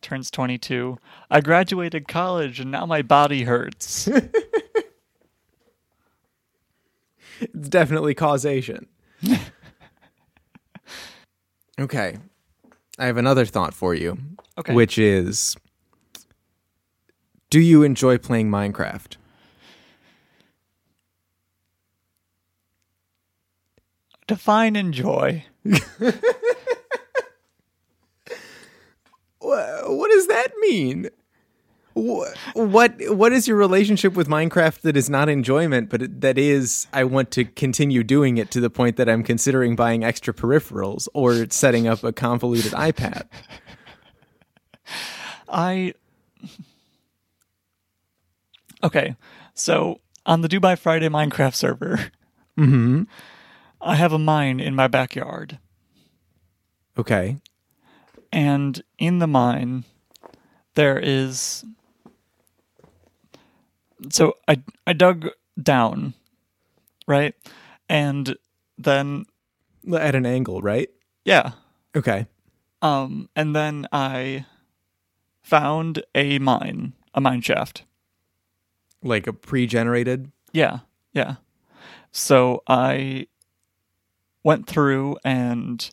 turns 0.02 0.32
22 0.32 0.98
i 1.30 1.42
graduated 1.42 2.08
college 2.08 2.62
and 2.62 2.72
now 2.72 2.86
my 2.86 3.02
body 3.02 3.44
hurts 3.44 4.08
It's 7.40 7.70
definitely 7.70 8.16
causation. 8.16 8.88
okay. 11.80 12.18
I 12.98 13.06
have 13.06 13.18
another 13.18 13.46
thought 13.46 13.76
for 13.76 13.94
you, 13.94 14.18
okay 14.58 14.74
which 14.74 14.98
is 14.98 15.56
Do 17.50 17.60
you 17.60 17.84
enjoy 17.84 18.18
playing 18.18 18.50
Minecraft? 18.50 19.18
Define 24.28 24.76
enjoy 24.76 25.44
What 29.88 30.12
does 30.12 30.28
that 30.28 30.50
mean? 30.60 31.10
What 31.94 32.94
what 33.08 33.32
is 33.32 33.48
your 33.48 33.58
relationship 33.58 34.14
with 34.14 34.28
Minecraft 34.28 34.82
that 34.82 34.96
is 34.96 35.10
not 35.10 35.30
enjoyment, 35.30 35.90
but 35.90 36.22
that 36.22 36.38
is 36.38 36.86
I 36.94 37.04
want 37.04 37.32
to 37.32 37.46
continue 37.46 38.04
doing 38.04 38.38
it 38.38 38.52
to 38.52 38.60
the 38.60 38.70
point 38.70 38.98
that 38.98 39.10
I'm 39.10 39.24
considering 39.24 39.76
buying 39.76 40.04
extra 40.04 40.34
peripherals 40.34 41.08
or 41.16 41.48
setting 41.50 41.88
up 41.88 42.04
a 42.04 42.14
convoluted 42.14 42.74
iPad? 42.74 43.24
i 45.50 45.94
okay 48.84 49.16
so 49.54 50.00
on 50.26 50.42
the 50.42 50.48
dubai 50.50 50.78
friday 50.78 51.08
minecraft 51.10 51.56
server 51.56 52.12
Mm-hmm. 52.58 53.04
I 53.82 53.96
have 53.96 54.14
a 54.14 54.20
mine 54.20 54.60
in 54.60 54.76
my 54.76 54.88
backyard 54.88 55.60
Okay. 56.98 57.38
and 58.32 58.82
in 58.98 59.20
the 59.20 59.28
mine 59.28 59.84
there 60.76 60.98
is 61.00 61.64
so 64.10 64.34
i 64.48 64.62
i 64.86 64.94
dug 64.94 65.28
down 65.62 66.14
right 67.08 67.34
And 67.90 68.36
then 68.78 69.26
At 69.92 70.14
an 70.16 70.26
angle, 70.26 70.62
right? 70.62 70.90
yeah. 71.24 71.52
Okay. 71.96 72.28
Um 72.82 73.30
and 73.36 73.56
then 73.56 73.88
I 73.94 74.46
found 75.42 76.04
a 76.14 76.38
mine, 76.40 76.94
a 77.14 77.22
mine 77.22 77.42
shaft. 77.42 77.86
Like 79.02 79.26
a 79.26 79.32
pre-generated. 79.34 80.32
Yeah, 80.52 80.80
yeah. 81.14 81.36
So 82.12 82.62
I 82.68 83.28
went 84.48 84.66
through 84.66 85.18
and 85.26 85.90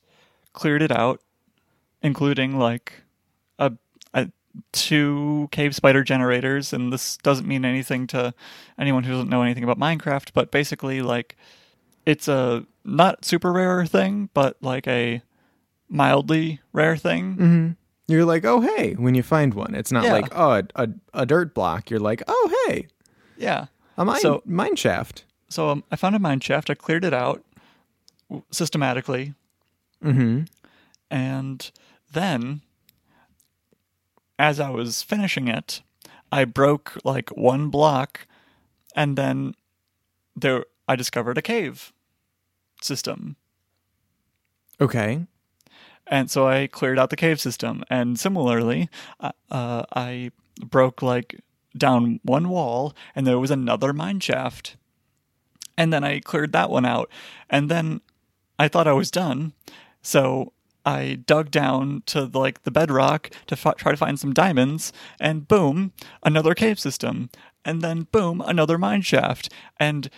cleared 0.52 0.80
it 0.80 0.92
out, 0.92 1.20
including 2.02 2.56
like 2.56 3.02
a, 3.58 3.73
a 4.14 4.28
two 4.70 5.49
cave 5.50 5.75
spider 5.75 6.04
generators. 6.04 6.73
And 6.73 6.92
this 6.92 7.16
doesn't 7.18 7.49
mean 7.49 7.64
anything 7.64 8.06
to 8.08 8.32
anyone 8.78 9.02
who 9.02 9.12
doesn't 9.12 9.28
know 9.28 9.42
anything 9.42 9.64
about 9.64 9.78
Minecraft, 9.78 10.30
but 10.34 10.52
basically, 10.52 11.02
like, 11.02 11.37
it's 12.06 12.28
a 12.28 12.64
not 12.84 13.25
super 13.25 13.52
rare 13.52 13.84
thing, 13.87 14.28
but 14.34 14.56
like 14.62 14.87
a 14.87 15.20
mildly 15.88 16.61
rare 16.73 16.96
thing. 16.96 17.34
Mm-hmm. 17.37 17.70
You're 18.06 18.25
like, 18.25 18.44
oh 18.44 18.61
hey, 18.61 18.92
when 18.94 19.14
you 19.14 19.23
find 19.25 19.54
one, 19.54 19.75
it's 19.75 19.90
not 19.90 20.04
Yeah. 20.04 20.12
like 20.12 20.28
oh 20.32 20.50
a, 20.52 20.62
a, 20.76 20.88
a 21.14 21.26
dirt 21.26 21.54
block. 21.54 21.90
You're 21.90 22.00
like, 22.00 22.23
oh 22.28 22.66
hey, 22.68 22.87
Yeah. 23.37 23.66
a 23.96 24.04
mine 24.04 24.20
So- 24.20 24.42
mine 24.44 24.76
shaft. 24.76 25.25
So 25.49 25.70
um, 25.70 25.84
I 25.90 25.96
found 25.96 26.14
a 26.14 26.18
mine 26.18 26.40
shaft. 26.40 26.68
I 26.70 26.75
cleared 26.75 27.04
it 27.04 27.14
out 27.14 27.42
systematically. 28.50 29.35
Mm-hmm. 30.02 30.43
And 31.11 31.71
then, 32.12 32.62
as 34.38 34.61
I 34.61 34.71
was 34.71 35.02
finishing 35.02 35.49
it, 35.49 35.83
I 36.33 36.45
broke 36.45 36.99
like 37.04 37.31
one 37.31 37.69
block, 37.69 38.26
and 38.97 39.16
then 39.16 39.54
there 40.35 40.64
I 40.88 40.97
discovered 40.97 41.38
a 41.38 41.43
cave 41.43 41.93
system. 42.83 43.37
Okay. 44.81 45.26
And 46.07 46.31
so 46.31 46.47
I 46.47 46.66
cleared 46.66 46.99
out 46.99 47.11
the 47.11 47.16
cave 47.16 47.40
system. 47.40 47.85
And 47.88 48.19
similarly, 48.19 48.88
uh, 49.21 49.33
uh, 49.50 49.85
I 49.95 50.31
broke 50.61 51.02
like 51.02 51.40
down 51.76 52.21
one 52.23 52.49
wall, 52.49 52.95
and 53.14 53.26
there 53.26 53.38
was 53.38 53.50
another 53.50 53.93
mine 53.93 54.21
shaft. 54.21 54.76
And 55.76 55.93
then 55.93 56.04
I 56.04 56.21
cleared 56.21 56.52
that 56.52 56.71
one 56.71 56.85
out. 56.85 57.11
And 57.49 57.71
then 57.71 58.00
I 58.58 58.68
thought 58.68 58.87
I 58.87 58.92
was 58.92 59.11
done. 59.11 59.52
So 60.02 60.52
I 60.84 61.20
dug 61.26 61.50
down 61.50 62.02
to 62.06 62.25
like 62.26 62.62
the 62.62 62.70
bedrock 62.70 63.30
to 63.46 63.54
f- 63.54 63.76
try 63.76 63.92
to 63.92 63.96
find 63.96 64.18
some 64.18 64.32
diamonds. 64.32 64.92
And 65.18 65.49
boom, 65.49 65.92
another 66.23 66.54
cave 66.54 66.78
system. 66.78 67.30
And 67.64 67.82
then 67.82 68.06
boom, 68.12 68.42
another 68.44 68.78
mine 68.78 69.02
shaft. 69.02 69.50
And 69.80 70.11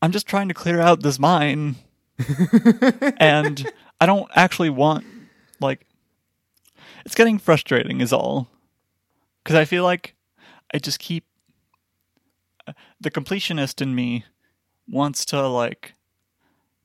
I'm 0.00 0.12
just 0.12 0.26
trying 0.26 0.48
to 0.48 0.54
clear 0.54 0.80
out 0.80 1.02
this 1.02 1.18
mine 1.18 1.76
and 3.18 3.70
I 4.00 4.06
don't 4.06 4.30
actually 4.34 4.70
want 4.70 5.04
like 5.60 5.86
it's 7.04 7.14
getting 7.14 7.38
frustrating 7.38 8.00
is 8.00 8.12
all 8.12 8.48
because 9.42 9.56
I 9.56 9.64
feel 9.64 9.84
like 9.84 10.14
I 10.72 10.78
just 10.78 10.98
keep 10.98 11.24
uh, 12.66 12.72
the 13.00 13.10
completionist 13.10 13.80
in 13.80 13.94
me 13.94 14.24
wants 14.88 15.24
to 15.26 15.46
like 15.48 15.94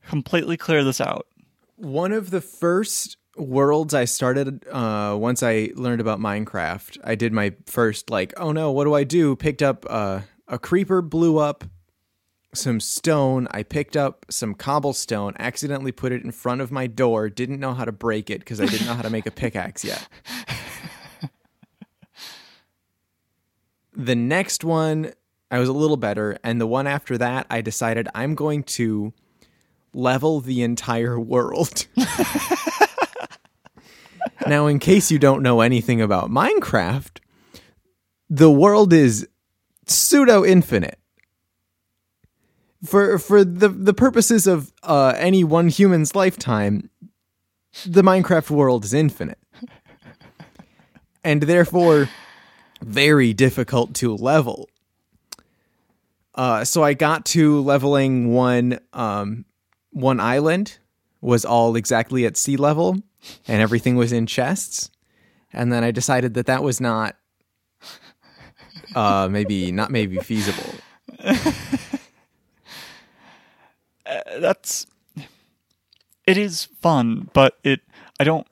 completely 0.07 0.57
clear 0.57 0.83
this 0.83 1.01
out. 1.01 1.27
One 1.75 2.11
of 2.11 2.29
the 2.31 2.41
first 2.41 3.17
worlds 3.35 3.93
I 3.93 4.05
started 4.05 4.67
uh, 4.67 5.15
once 5.19 5.41
I 5.41 5.71
learned 5.75 6.01
about 6.01 6.19
Minecraft, 6.19 6.97
I 7.03 7.15
did 7.15 7.33
my 7.33 7.53
first 7.65 8.09
like, 8.09 8.33
oh 8.37 8.51
no, 8.51 8.71
what 8.71 8.83
do 8.85 8.93
I 8.93 9.03
do? 9.03 9.35
Picked 9.35 9.61
up 9.61 9.85
uh, 9.89 10.21
a 10.47 10.59
creeper, 10.59 11.01
blew 11.01 11.37
up 11.37 11.63
some 12.53 12.79
stone. 12.79 13.47
I 13.51 13.63
picked 13.63 13.97
up 13.97 14.25
some 14.29 14.53
cobblestone, 14.53 15.33
accidentally 15.39 15.91
put 15.91 16.11
it 16.11 16.23
in 16.23 16.31
front 16.31 16.61
of 16.61 16.71
my 16.71 16.87
door. 16.87 17.29
Didn't 17.29 17.59
know 17.59 17.73
how 17.73 17.85
to 17.85 17.91
break 17.91 18.29
it 18.29 18.39
because 18.39 18.61
I 18.61 18.65
didn't 18.65 18.87
know 18.87 18.93
how 18.93 19.01
to 19.01 19.09
make 19.09 19.25
a 19.25 19.31
pickaxe 19.31 19.83
yet. 19.83 20.07
the 23.95 24.15
next 24.15 24.63
one, 24.63 25.11
I 25.49 25.59
was 25.59 25.69
a 25.69 25.73
little 25.73 25.97
better, 25.97 26.37
and 26.43 26.59
the 26.59 26.67
one 26.67 26.87
after 26.87 27.17
that, 27.17 27.45
I 27.49 27.61
decided 27.61 28.07
I'm 28.15 28.35
going 28.35 28.63
to 28.63 29.13
level 29.93 30.39
the 30.39 30.61
entire 30.61 31.19
world. 31.19 31.87
now, 34.47 34.67
in 34.67 34.79
case 34.79 35.11
you 35.11 35.19
don't 35.19 35.43
know 35.43 35.61
anything 35.61 36.01
about 36.01 36.29
Minecraft, 36.29 37.19
the 38.29 38.51
world 38.51 38.93
is 38.93 39.27
pseudo 39.85 40.43
infinite. 40.43 40.99
For 42.83 43.17
for 43.17 43.45
the 43.45 43.69
the 43.69 43.93
purposes 43.93 44.45
of 44.45 44.73
uh, 44.83 45.13
any 45.15 45.43
one 45.43 45.69
human's 45.69 46.15
lifetime, 46.15 46.89
the 47.85 48.01
Minecraft 48.01 48.49
world 48.49 48.83
is 48.83 48.93
infinite, 48.93 49.39
and 51.23 51.43
therefore 51.43 52.09
very 52.81 53.33
difficult 53.33 53.93
to 53.95 54.15
level. 54.15 54.69
Uh, 56.35 56.65
so 56.65 56.83
I 56.83 56.93
got 56.93 57.25
to 57.27 57.61
leveling 57.61 58.33
one 58.33 58.79
um, 58.91 59.45
one 59.93 60.19
island 60.19 60.77
was 61.21 61.45
all 61.45 61.75
exactly 61.75 62.25
at 62.25 62.35
sea 62.35 62.57
level 62.57 62.97
and 63.47 63.61
everything 63.61 63.95
was 63.95 64.11
in 64.11 64.25
chests 64.25 64.89
and 65.53 65.71
then 65.71 65.83
i 65.83 65.91
decided 65.91 66.33
that 66.33 66.45
that 66.45 66.61
was 66.63 66.81
not 66.81 67.15
uh 68.95 69.27
maybe 69.31 69.71
not 69.71 69.89
maybe 69.91 70.17
feasible 70.17 70.73
That's 74.39 74.85
it 76.25 76.37
is 76.37 76.65
fun, 76.81 77.29
but 77.33 77.57
it 77.63 77.81
I 78.19 78.23
don't 78.23 78.47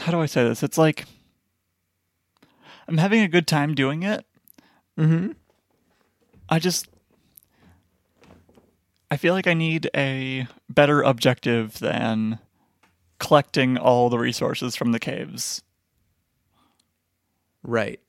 how 0.00 0.12
do 0.12 0.20
I 0.20 0.26
say 0.26 0.44
this? 0.44 0.62
It's 0.62 0.78
like 0.78 1.06
I'm 2.86 2.98
having 2.98 3.20
a 3.22 3.28
good 3.28 3.46
time 3.46 3.74
doing 3.74 4.02
it. 4.02 4.24
mm-hmm 4.98 5.32
I 6.48 6.58
just 6.58 6.88
I 9.10 9.16
feel 9.16 9.34
like 9.34 9.46
I 9.46 9.54
need 9.54 9.90
a 9.96 10.46
better 10.68 11.02
objective 11.02 11.78
than 11.78 12.38
collecting 13.18 13.76
all 13.78 14.10
the 14.10 14.18
resources 14.18 14.76
from 14.76 14.92
the 14.92 14.98
caves. 15.00 15.62
right 17.64 18.00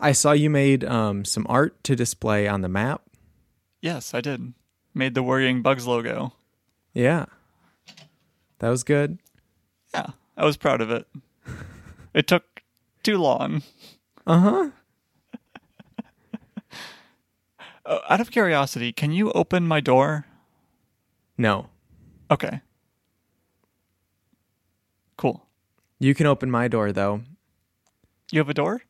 i 0.00 0.10
saw 0.12 0.32
you 0.32 0.50
made 0.50 0.84
um 0.84 1.24
some 1.24 1.46
art 1.48 1.82
to 1.84 1.94
display 1.96 2.46
on 2.48 2.60
the 2.60 2.68
map 2.68 3.02
Yes, 3.80 4.14
I 4.14 4.20
did. 4.20 4.52
Made 4.94 5.14
the 5.14 5.22
worrying 5.22 5.62
bugs 5.62 5.86
logo. 5.86 6.32
yeah 6.92 7.26
that 8.58 8.68
was 8.68 8.82
good 8.82 9.18
Yeah, 9.94 10.10
I 10.36 10.44
was 10.44 10.56
proud 10.56 10.80
of 10.80 10.90
it. 10.90 11.06
It 12.14 12.26
took 12.26 12.62
too 13.02 13.18
long. 13.18 13.62
uh-huh 14.26 14.70
Uh, 17.86 18.00
out 18.08 18.20
of 18.20 18.30
curiosity, 18.32 18.92
can 18.92 19.12
you 19.12 19.30
open 19.32 19.66
my 19.66 19.80
door? 19.80 20.26
no 21.38 21.68
Okay. 22.30 22.60
Cool. 25.16 25.46
you 25.98 26.14
can 26.14 26.26
open 26.26 26.50
my 26.50 26.68
door 26.68 26.92
though 26.92 27.22
You 28.32 28.40
have 28.40 28.48
a 28.48 28.54
door? 28.54 28.82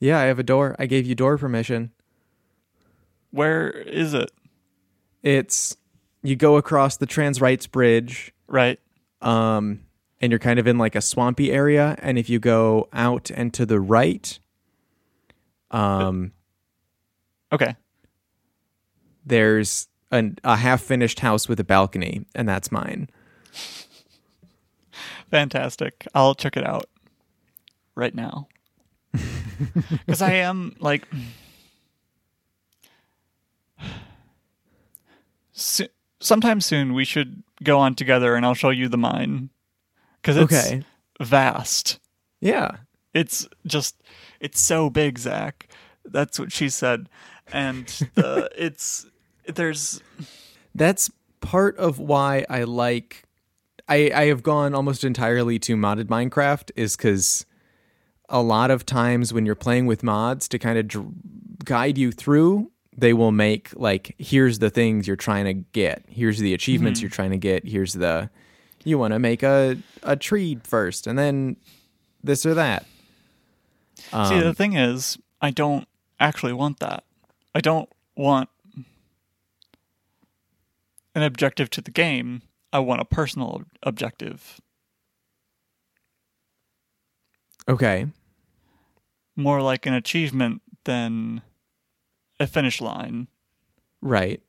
yeah 0.00 0.18
i 0.20 0.24
have 0.24 0.38
a 0.38 0.42
door 0.44 0.76
i 0.78 0.86
gave 0.86 1.06
you 1.06 1.14
door 1.14 1.36
permission 1.38 1.90
Where 3.30 3.68
is 3.70 4.14
it? 4.14 4.30
it's 5.22 5.76
you 6.22 6.36
go 6.36 6.56
across 6.56 6.96
the 6.96 7.06
trans 7.06 7.40
rights 7.40 7.66
bridge 7.66 8.32
Right. 8.46 8.78
um, 9.20 9.80
and 10.20 10.30
you're 10.32 10.38
kind 10.38 10.58
of 10.58 10.66
in 10.66 10.78
like 10.78 10.94
a 10.96 11.00
swampy 11.00 11.52
area. 11.52 11.94
And 12.00 12.18
if 12.18 12.28
you 12.28 12.38
go 12.40 12.88
out 12.92 13.30
and 13.30 13.54
to 13.54 13.64
the 13.64 13.78
right, 13.78 14.36
um, 15.70 16.32
Okay. 17.52 17.76
There's 19.28 19.88
an, 20.10 20.38
a 20.44 20.56
half 20.56 20.80
finished 20.82 21.20
house 21.20 21.48
with 21.48 21.60
a 21.60 21.64
balcony, 21.64 22.24
and 22.34 22.48
that's 22.48 22.72
mine. 22.72 23.08
Fantastic. 25.30 26.06
I'll 26.14 26.34
check 26.34 26.56
it 26.56 26.66
out 26.66 26.86
right 27.94 28.14
now. 28.14 28.48
Because 30.06 30.22
I 30.22 30.34
am 30.34 30.76
like. 30.78 31.06
So, 35.52 35.86
sometime 36.20 36.60
soon 36.60 36.94
we 36.94 37.04
should 37.04 37.42
go 37.64 37.78
on 37.78 37.94
together 37.94 38.34
and 38.36 38.46
I'll 38.46 38.54
show 38.54 38.70
you 38.70 38.88
the 38.88 38.96
mine. 38.98 39.50
Because 40.22 40.36
it's 40.36 40.52
Okay. 40.52 40.82
vast. 41.20 41.98
Yeah. 42.40 42.76
It's 43.14 43.48
just, 43.66 43.96
it's 44.40 44.60
so 44.60 44.90
big, 44.90 45.18
Zach. 45.18 45.68
That's 46.04 46.38
what 46.38 46.52
she 46.52 46.68
said. 46.68 47.08
And 47.52 47.86
the, 48.14 48.48
it's, 48.56 49.06
there's, 49.54 50.02
That's 50.74 51.10
part 51.40 51.76
of 51.76 51.98
why 51.98 52.44
I 52.48 52.64
like. 52.64 53.24
I, 53.88 54.10
I 54.14 54.24
have 54.26 54.42
gone 54.42 54.74
almost 54.74 55.02
entirely 55.02 55.58
to 55.60 55.76
modded 55.76 56.04
Minecraft 56.04 56.70
is 56.76 56.96
because 56.96 57.46
a 58.28 58.42
lot 58.42 58.70
of 58.70 58.84
times 58.84 59.32
when 59.32 59.46
you're 59.46 59.54
playing 59.54 59.86
with 59.86 60.02
mods 60.02 60.46
to 60.48 60.58
kind 60.58 60.78
of 60.78 60.86
dr- 60.86 61.12
guide 61.64 61.96
you 61.96 62.12
through 62.12 62.70
they 62.98 63.12
will 63.12 63.30
make 63.30 63.70
like 63.76 64.14
here's 64.18 64.58
the 64.58 64.70
things 64.70 65.06
you're 65.06 65.16
trying 65.16 65.44
to 65.44 65.54
get. 65.54 66.04
Here's 66.08 66.38
the 66.38 66.52
achievements 66.52 66.98
mm-hmm. 66.98 67.04
you're 67.04 67.10
trying 67.10 67.30
to 67.30 67.38
get. 67.38 67.66
Here's 67.66 67.94
the 67.94 68.28
you 68.84 68.98
want 68.98 69.12
to 69.14 69.18
make 69.18 69.42
a 69.42 69.78
a 70.02 70.16
tree 70.16 70.58
first 70.64 71.06
and 71.06 71.16
then 71.16 71.56
this 72.22 72.44
or 72.44 72.54
that. 72.54 72.84
See, 73.96 74.40
the 74.40 74.48
um, 74.48 74.54
thing 74.54 74.74
is, 74.74 75.18
I 75.40 75.50
don't 75.50 75.86
actually 76.18 76.52
want 76.52 76.80
that. 76.80 77.04
I 77.54 77.60
don't 77.60 77.88
want 78.16 78.48
an 81.18 81.24
objective 81.24 81.68
to 81.70 81.80
the 81.80 81.90
game. 81.90 82.42
I 82.72 82.78
want 82.78 83.00
a 83.00 83.04
personal 83.04 83.64
objective. 83.82 84.60
Okay. 87.68 88.06
More 89.36 89.60
like 89.60 89.84
an 89.84 89.94
achievement 89.94 90.62
than 90.84 91.42
a 92.38 92.46
finish 92.46 92.80
line. 92.80 93.26
Right. 94.00 94.40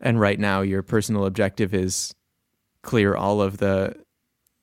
And 0.00 0.18
right 0.18 0.38
now 0.38 0.62
your 0.62 0.82
personal 0.82 1.26
objective 1.26 1.72
is 1.72 2.14
clear 2.82 3.14
all 3.14 3.40
of 3.40 3.58
the 3.58 3.94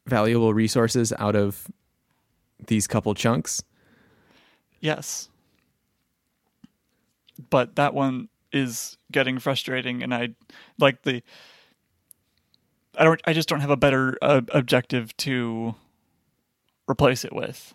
valuable 0.06 0.54
resources 0.54 1.14
out 1.18 1.36
of 1.36 1.68
these 2.68 2.88
couple 2.88 3.14
chunks. 3.14 3.64
Yes. 4.80 5.30
But 7.50 7.76
that 7.76 7.94
one 7.94 8.30
is 8.52 8.98
getting 9.12 9.40
frustrating 9.40 10.02
and 10.04 10.14
I 10.14 10.30
like 10.80 11.02
the 11.04 11.22
I 12.98 13.04
don't 13.04 13.22
I 13.26 13.34
just 13.34 13.48
don't 13.50 13.62
have 13.62 13.70
a 13.70 13.78
better 13.78 14.18
uh, 14.22 14.42
objective 14.50 15.16
to 15.18 15.76
replace 16.90 17.24
it 17.26 17.34
with. 17.34 17.74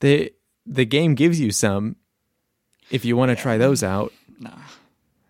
The 0.00 0.32
the 0.66 0.84
game 0.84 1.14
gives 1.14 1.38
you 1.40 1.50
some 1.50 1.96
if 2.90 3.04
you 3.04 3.16
want 3.16 3.30
to 3.30 3.36
try 3.36 3.58
those 3.58 3.82
out. 3.82 4.12
Nah. 4.38 4.50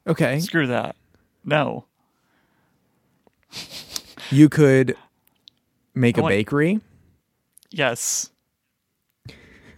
Okay. 0.06 0.40
Screw 0.40 0.66
that. 0.68 0.96
No. 1.44 1.84
You 4.30 4.48
could 4.48 4.96
make 5.94 6.16
I 6.16 6.20
a 6.20 6.22
want- 6.22 6.32
bakery. 6.32 6.80
Yes. 7.70 8.30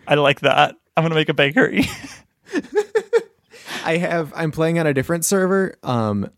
I 0.06 0.14
like 0.14 0.40
that. 0.40 0.76
I'm 0.96 1.02
to 1.08 1.14
make 1.14 1.28
a 1.28 1.34
bakery. 1.34 1.86
I 3.84 3.98
have 3.98 4.32
I'm 4.34 4.50
playing 4.50 4.78
on 4.78 4.86
a 4.86 4.94
different 4.94 5.24
server 5.24 5.76
um 5.82 6.30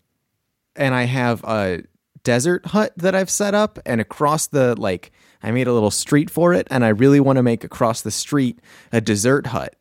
and 0.75 0.95
I 0.95 1.05
have 1.05 1.43
a 1.45 1.83
desert 2.25 2.67
hut 2.67 2.93
that 2.97 3.15
I've 3.15 3.31
set 3.31 3.55
up 3.55 3.79
and 3.87 4.01
across 4.01 4.49
the 4.49 4.79
like 4.79 5.13
I 5.43 5.51
made 5.53 5.67
a 5.69 5.73
little 5.73 5.91
street 5.91 6.29
for 6.31 6.53
it 6.53 6.67
and 6.71 6.85
I 6.85 6.89
really 6.89 7.21
want 7.21 7.37
to 7.37 7.43
make 7.43 7.65
across 7.65 8.03
the 8.03 8.11
street 8.11 8.59
a 8.93 9.01
dessert 9.01 9.47
hut. 9.49 9.77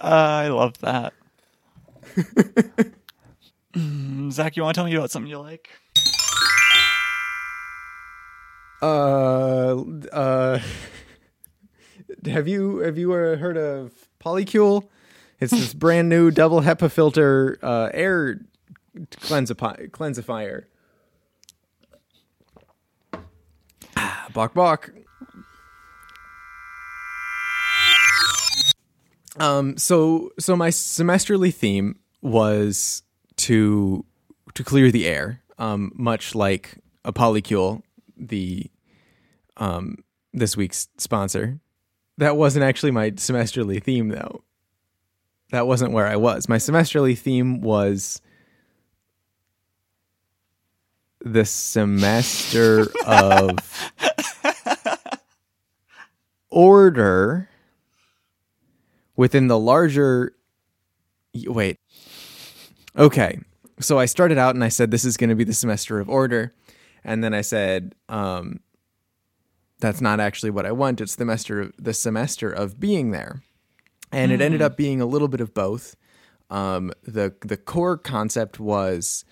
I 0.00 0.48
love 0.48 0.78
that. 0.78 1.12
Mm, 3.74 4.32
Zach, 4.32 4.56
you 4.56 4.62
want 4.62 4.74
to 4.74 4.78
tell 4.78 4.86
me 4.86 4.94
about 4.94 5.10
something 5.10 5.30
you 5.30 5.38
like? 5.38 5.68
Uh 8.80 9.82
uh 10.12 10.60
have 12.26 12.48
you 12.48 12.78
have 12.78 12.98
you 12.98 13.12
uh, 13.12 13.36
heard 13.36 13.56
of 13.56 13.92
Polycule? 14.20 14.88
It's 15.40 15.52
this 15.52 15.74
brand 15.84 16.08
new 16.08 16.30
double 16.30 16.62
HEPA 16.62 16.90
filter 16.90 17.58
uh, 17.62 17.90
air 17.92 18.40
cleansifi- 18.96 19.90
cleansifier. 19.90 20.64
Ah, 23.96 24.28
Bok 24.32 24.54
bok. 24.54 24.90
Um 29.38 29.76
so 29.76 30.30
so 30.38 30.56
my 30.56 30.70
semesterly 30.70 31.54
theme 31.54 31.96
was 32.22 33.02
to 33.36 34.04
to 34.54 34.64
clear 34.64 34.90
the 34.90 35.06
air, 35.06 35.42
um 35.58 35.92
much 35.94 36.34
like 36.34 36.78
a 37.04 37.12
Polycule, 37.12 37.82
the 38.16 38.68
um 39.58 39.98
this 40.32 40.56
week's 40.56 40.88
sponsor. 40.98 41.60
That 42.18 42.36
wasn't 42.36 42.64
actually 42.64 42.90
my 42.90 43.12
semesterly 43.12 43.82
theme 43.82 44.08
though. 44.08 44.42
That 45.50 45.66
wasn't 45.66 45.92
where 45.92 46.06
I 46.06 46.16
was. 46.16 46.48
My 46.48 46.56
semesterly 46.56 47.16
theme 47.16 47.60
was 47.60 48.20
the 51.20 51.44
semester 51.44 52.86
of 53.06 53.58
order 56.50 57.48
within 59.16 59.48
the 59.48 59.58
larger 59.58 60.32
wait 61.34 61.78
okay 62.96 63.38
so 63.80 63.98
i 63.98 64.06
started 64.06 64.38
out 64.38 64.54
and 64.54 64.62
i 64.62 64.68
said 64.68 64.90
this 64.90 65.04
is 65.04 65.16
going 65.16 65.28
to 65.28 65.36
be 65.36 65.44
the 65.44 65.52
semester 65.52 65.98
of 65.98 66.08
order 66.08 66.54
and 67.04 67.22
then 67.22 67.34
i 67.34 67.40
said 67.40 67.94
um 68.08 68.60
that's 69.80 70.00
not 70.00 70.20
actually 70.20 70.50
what 70.50 70.66
i 70.66 70.72
want 70.72 71.00
it's 71.00 71.14
the 71.16 71.22
semester 71.22 71.70
the 71.78 71.94
semester 71.94 72.50
of 72.50 72.78
being 72.80 73.10
there 73.10 73.42
and 74.12 74.32
it 74.32 74.40
ended 74.40 74.62
up 74.62 74.76
being 74.76 75.00
a 75.00 75.06
little 75.06 75.28
bit 75.28 75.40
of 75.40 75.52
both 75.54 75.96
um 76.50 76.90
the 77.02 77.34
the 77.42 77.56
core 77.56 77.96
concept 77.96 78.58
was 78.58 79.24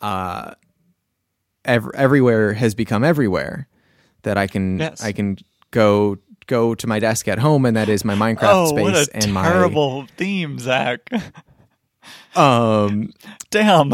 uh 0.00 0.52
ev- 1.64 1.90
everywhere 1.94 2.52
has 2.54 2.74
become 2.74 3.04
everywhere 3.04 3.68
that 4.22 4.36
i 4.36 4.46
can 4.46 4.78
Yes. 4.78 5.02
i 5.02 5.12
can 5.12 5.38
go 5.70 6.18
go 6.46 6.74
to 6.74 6.86
my 6.86 6.98
desk 6.98 7.28
at 7.28 7.38
home 7.38 7.64
and 7.66 7.76
that 7.76 7.88
is 7.88 8.04
my 8.04 8.14
minecraft 8.14 8.38
oh, 8.54 8.66
space 8.68 8.82
what 8.82 8.94
a 8.94 9.10
and 9.14 9.24
terrible 9.34 10.06
theme, 10.16 10.58
Zach. 10.58 11.00
um 12.34 13.12
Damn. 13.50 13.92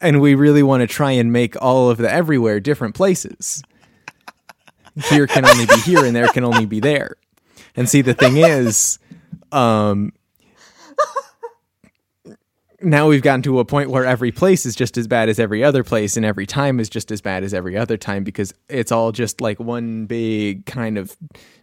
and 0.00 0.20
we 0.20 0.34
really 0.34 0.62
want 0.62 0.82
to 0.82 0.86
try 0.86 1.10
and 1.12 1.32
make 1.32 1.60
all 1.60 1.90
of 1.90 1.98
the 1.98 2.10
everywhere 2.12 2.60
different 2.60 2.94
places. 2.94 3.62
Here 5.08 5.26
can 5.26 5.44
only 5.44 5.66
be 5.66 5.76
here, 5.80 6.04
and 6.04 6.14
there 6.16 6.28
can 6.28 6.44
only 6.44 6.66
be 6.66 6.80
there. 6.80 7.16
And 7.74 7.88
see, 7.88 8.00
the 8.00 8.14
thing 8.14 8.38
is, 8.38 8.98
um, 9.52 10.12
now 12.80 13.08
we've 13.08 13.22
gotten 13.22 13.42
to 13.42 13.58
a 13.58 13.64
point 13.64 13.90
where 13.90 14.04
every 14.04 14.32
place 14.32 14.66
is 14.66 14.76
just 14.76 14.96
as 14.96 15.06
bad 15.06 15.28
as 15.28 15.38
every 15.38 15.62
other 15.64 15.82
place, 15.82 16.16
and 16.16 16.24
every 16.24 16.46
time 16.46 16.80
is 16.80 16.88
just 16.88 17.10
as 17.10 17.20
bad 17.20 17.42
as 17.42 17.52
every 17.52 17.76
other 17.76 17.96
time 17.96 18.24
because 18.24 18.54
it's 18.68 18.92
all 18.92 19.12
just 19.12 19.40
like 19.40 19.58
one 19.58 20.06
big 20.06 20.66
kind 20.66 20.98
of 20.98 21.16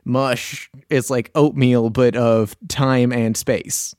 mush. 0.06 0.70
It's 0.90 1.10
like 1.10 1.32
oatmeal, 1.36 1.90
but 1.90 2.16
of 2.16 2.56
time 2.68 3.12
and 3.12 3.38
space. 3.38 3.96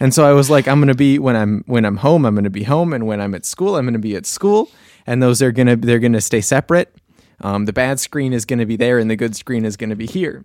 And 0.00 0.14
so 0.14 0.24
I 0.28 0.32
was 0.32 0.48
like, 0.48 0.68
I'm 0.68 0.80
gonna 0.80 0.94
be 0.94 1.18
when 1.18 1.34
I'm 1.34 1.64
when 1.66 1.84
I'm 1.84 1.96
home, 1.96 2.24
I'm 2.24 2.34
gonna 2.34 2.50
be 2.50 2.62
home, 2.62 2.92
and 2.92 3.06
when 3.06 3.20
I'm 3.20 3.34
at 3.34 3.44
school, 3.44 3.76
I'm 3.76 3.84
gonna 3.84 3.98
be 3.98 4.14
at 4.14 4.26
school, 4.26 4.70
and 5.06 5.22
those 5.22 5.42
are 5.42 5.50
gonna 5.50 5.76
they're 5.76 5.98
gonna 5.98 6.20
stay 6.20 6.40
separate. 6.40 6.94
Um, 7.40 7.66
the 7.66 7.72
bad 7.72 8.00
screen 8.00 8.32
is 8.32 8.44
gonna 8.44 8.66
be 8.66 8.76
there, 8.76 8.98
and 8.98 9.10
the 9.10 9.16
good 9.16 9.36
screen 9.36 9.64
is 9.64 9.76
gonna 9.76 9.96
be 9.96 10.06
here. 10.06 10.44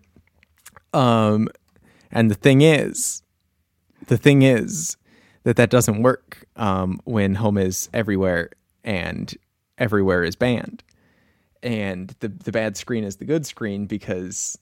Um, 0.93 1.49
and 2.11 2.29
the 2.29 2.35
thing 2.35 2.61
is, 2.61 3.23
the 4.07 4.17
thing 4.17 4.43
is 4.43 4.97
that 5.43 5.55
that 5.55 5.69
doesn't 5.69 6.03
work 6.03 6.45
um, 6.55 6.99
when 7.05 7.35
home 7.35 7.57
is 7.57 7.89
everywhere 7.93 8.51
and 8.83 9.33
everywhere 9.77 10.23
is 10.23 10.35
banned, 10.35 10.83
and 11.61 12.15
the 12.19 12.27
the 12.27 12.51
bad 12.51 12.77
screen 12.77 13.03
is 13.03 13.17
the 13.17 13.25
good 13.25 13.45
screen 13.45 13.85
because 13.85 14.57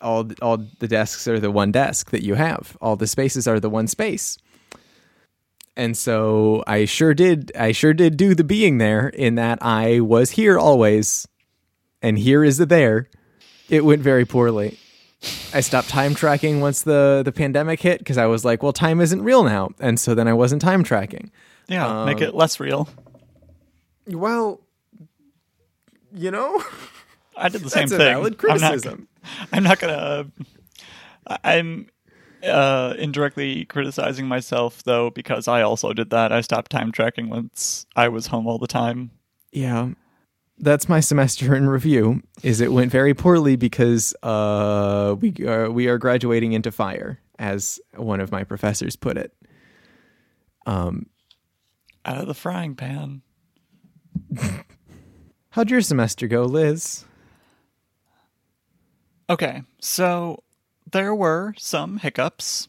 all 0.00 0.30
all 0.40 0.58
the 0.78 0.88
desks 0.88 1.26
are 1.28 1.40
the 1.40 1.50
one 1.50 1.72
desk 1.72 2.10
that 2.10 2.24
you 2.24 2.34
have. 2.34 2.76
All 2.80 2.96
the 2.96 3.06
spaces 3.06 3.46
are 3.46 3.60
the 3.60 3.70
one 3.70 3.86
space. 3.86 4.38
And 5.76 5.96
so 5.96 6.64
I 6.66 6.86
sure 6.86 7.14
did 7.14 7.52
I 7.56 7.72
sure 7.72 7.94
did 7.94 8.16
do 8.16 8.34
the 8.34 8.44
being 8.44 8.78
there 8.78 9.08
in 9.08 9.36
that 9.36 9.58
I 9.62 10.00
was 10.00 10.30
here 10.30 10.58
always 10.58 11.26
and 12.02 12.18
here 12.18 12.44
is 12.44 12.58
the 12.58 12.66
there. 12.66 13.08
It 13.68 13.84
went 13.84 14.02
very 14.02 14.24
poorly. 14.24 14.78
I 15.52 15.60
stopped 15.60 15.88
time 15.88 16.14
tracking 16.14 16.60
once 16.60 16.82
the 16.82 17.22
the 17.24 17.32
pandemic 17.32 17.80
hit 17.80 17.98
because 17.98 18.18
I 18.18 18.26
was 18.26 18.44
like, 18.44 18.62
well, 18.62 18.72
time 18.72 19.00
isn't 19.00 19.22
real 19.22 19.42
now, 19.44 19.70
and 19.80 19.98
so 19.98 20.14
then 20.14 20.28
I 20.28 20.32
wasn't 20.32 20.62
time 20.62 20.84
tracking. 20.84 21.30
Yeah, 21.68 22.04
make 22.04 22.18
Um, 22.18 22.22
it 22.22 22.34
less 22.34 22.60
real. 22.60 22.88
Well, 24.06 24.60
you 26.14 26.30
know, 26.30 26.62
I 27.36 27.48
did 27.48 27.62
the 27.62 27.70
same 27.70 27.82
that's 27.88 27.92
a 27.92 27.96
thing. 27.98 28.06
valid 28.14 28.36
I'm 28.48 28.58
not- 28.60 28.60
criticism. 28.70 29.08
I'm 29.52 29.62
not 29.64 29.78
gonna. 29.80 30.26
I- 31.26 31.38
I'm 31.44 31.88
uh, 32.42 32.94
indirectly 32.96 33.64
criticizing 33.66 34.26
myself 34.26 34.82
though 34.84 35.10
because 35.10 35.48
I 35.48 35.62
also 35.62 35.92
did 35.92 36.10
that. 36.10 36.32
I 36.32 36.40
stopped 36.40 36.70
time 36.70 36.92
tracking 36.92 37.28
once 37.28 37.84
I 37.96 38.08
was 38.08 38.28
home 38.28 38.46
all 38.46 38.58
the 38.58 38.66
time. 38.68 39.10
Yeah. 39.52 39.90
That's 40.60 40.88
my 40.88 41.00
semester 41.00 41.54
in 41.54 41.68
review. 41.68 42.22
Is 42.42 42.60
it 42.60 42.72
went 42.72 42.90
very 42.90 43.14
poorly 43.14 43.56
because 43.56 44.14
uh, 44.22 45.14
we 45.20 45.34
are 45.46 45.70
we 45.70 45.86
are 45.88 45.98
graduating 45.98 46.52
into 46.52 46.72
fire, 46.72 47.20
as 47.38 47.78
one 47.94 48.20
of 48.20 48.32
my 48.32 48.42
professors 48.44 48.96
put 48.96 49.16
it. 49.16 49.32
Um, 50.66 51.06
Out 52.04 52.18
of 52.18 52.26
the 52.26 52.34
frying 52.34 52.74
pan. 52.74 53.22
how'd 55.50 55.70
your 55.70 55.80
semester 55.80 56.26
go, 56.26 56.42
Liz? 56.44 57.04
Okay, 59.30 59.62
so 59.80 60.42
there 60.90 61.14
were 61.14 61.54
some 61.56 61.98
hiccups. 61.98 62.68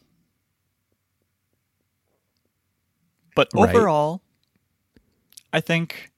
But 3.34 3.48
Right. 3.54 3.74
overall, 3.74 4.22
I 5.52 5.60
think 5.60 6.12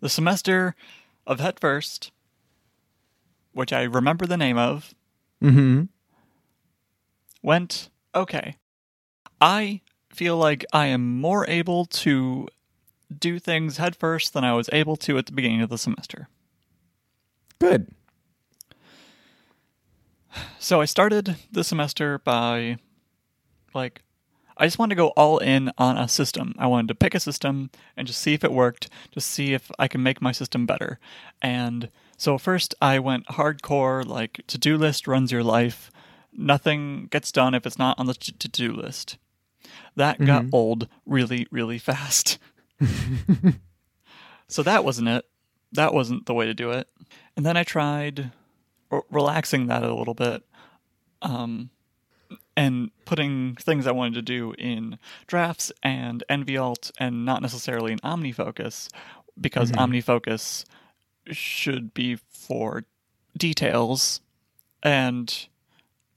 the 0.00 0.08
semester 0.08 0.74
of 1.28 1.38
Head 1.38 1.60
First, 1.60 2.10
which 3.52 3.72
I 3.72 3.82
remember 3.84 4.26
the 4.26 4.36
name 4.36 4.58
of, 4.58 4.94
Mm-hmm. 5.40 5.84
went 7.42 7.90
okay. 8.12 8.56
I 9.40 9.82
feel 10.10 10.36
like 10.36 10.64
I 10.72 10.86
am 10.86 11.20
more 11.20 11.48
able 11.48 11.84
to 11.84 12.48
do 13.16 13.38
things 13.38 13.76
head 13.76 13.94
first 13.94 14.32
than 14.32 14.42
I 14.42 14.52
was 14.54 14.68
able 14.72 14.96
to 14.96 15.16
at 15.16 15.26
the 15.26 15.32
beginning 15.32 15.60
of 15.62 15.70
the 15.70 15.78
semester. 15.78 16.28
Good. 17.60 17.88
So 20.58 20.80
I 20.80 20.84
started 20.86 21.36
the 21.52 21.62
semester 21.62 22.18
by 22.18 22.78
like 23.74 24.02
I 24.58 24.66
just 24.66 24.78
wanted 24.78 24.96
to 24.96 25.02
go 25.02 25.08
all 25.08 25.38
in 25.38 25.70
on 25.78 25.96
a 25.96 26.08
system. 26.08 26.54
I 26.58 26.66
wanted 26.66 26.88
to 26.88 26.94
pick 26.94 27.14
a 27.14 27.20
system 27.20 27.70
and 27.96 28.06
just 28.06 28.20
see 28.20 28.34
if 28.34 28.42
it 28.42 28.52
worked, 28.52 28.88
just 29.12 29.30
see 29.30 29.54
if 29.54 29.70
I 29.78 29.86
can 29.88 30.02
make 30.02 30.20
my 30.20 30.32
system 30.32 30.66
better. 30.66 30.98
And 31.40 31.90
so 32.16 32.38
first 32.38 32.74
I 32.82 32.98
went 32.98 33.26
hardcore 33.28 34.04
like 34.04 34.40
to-do 34.48 34.76
list 34.76 35.06
runs 35.06 35.30
your 35.30 35.44
life. 35.44 35.90
Nothing 36.32 37.06
gets 37.06 37.30
done 37.32 37.54
if 37.54 37.66
it's 37.66 37.78
not 37.78 37.98
on 37.98 38.06
the 38.06 38.14
to-do 38.14 38.72
list. 38.72 39.16
That 39.96 40.18
got 40.24 40.46
old 40.52 40.88
really 41.06 41.46
really 41.50 41.78
fast. 41.78 42.38
so 44.48 44.62
that 44.62 44.84
wasn't 44.84 45.08
it. 45.08 45.24
That 45.72 45.94
wasn't 45.94 46.26
the 46.26 46.34
way 46.34 46.46
to 46.46 46.54
do 46.54 46.70
it. 46.72 46.88
And 47.36 47.46
then 47.46 47.56
I 47.56 47.64
tried 47.64 48.32
r- 48.90 49.04
relaxing 49.10 49.66
that 49.66 49.82
a 49.82 49.94
little 49.94 50.14
bit 50.14 50.42
um, 51.22 51.70
and 52.56 52.90
putting 53.04 53.54
things 53.56 53.86
I 53.86 53.92
wanted 53.92 54.14
to 54.14 54.22
do 54.22 54.52
in 54.58 54.98
drafts 55.26 55.72
and 55.82 56.22
NVAlt 56.28 56.90
and 56.98 57.24
not 57.24 57.40
necessarily 57.42 57.92
in 57.92 57.98
OmniFocus 58.00 58.88
because 59.40 59.70
OmniFocus 59.72 60.64
should 61.30 61.94
be 61.94 62.16
for 62.16 62.84
details 63.36 64.20
and 64.82 65.46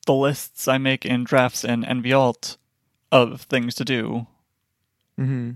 the 0.08 0.13
lists 0.13 0.67
I 0.67 0.78
make 0.80 1.06
in 1.06 1.24
drafts 1.24 1.63
and 1.63 1.84
NVAlt 1.86 2.58
of 3.12 3.41
things 3.41 3.76
to 3.76 3.86
do 3.86 4.28
Mm-hmm. 5.19 5.52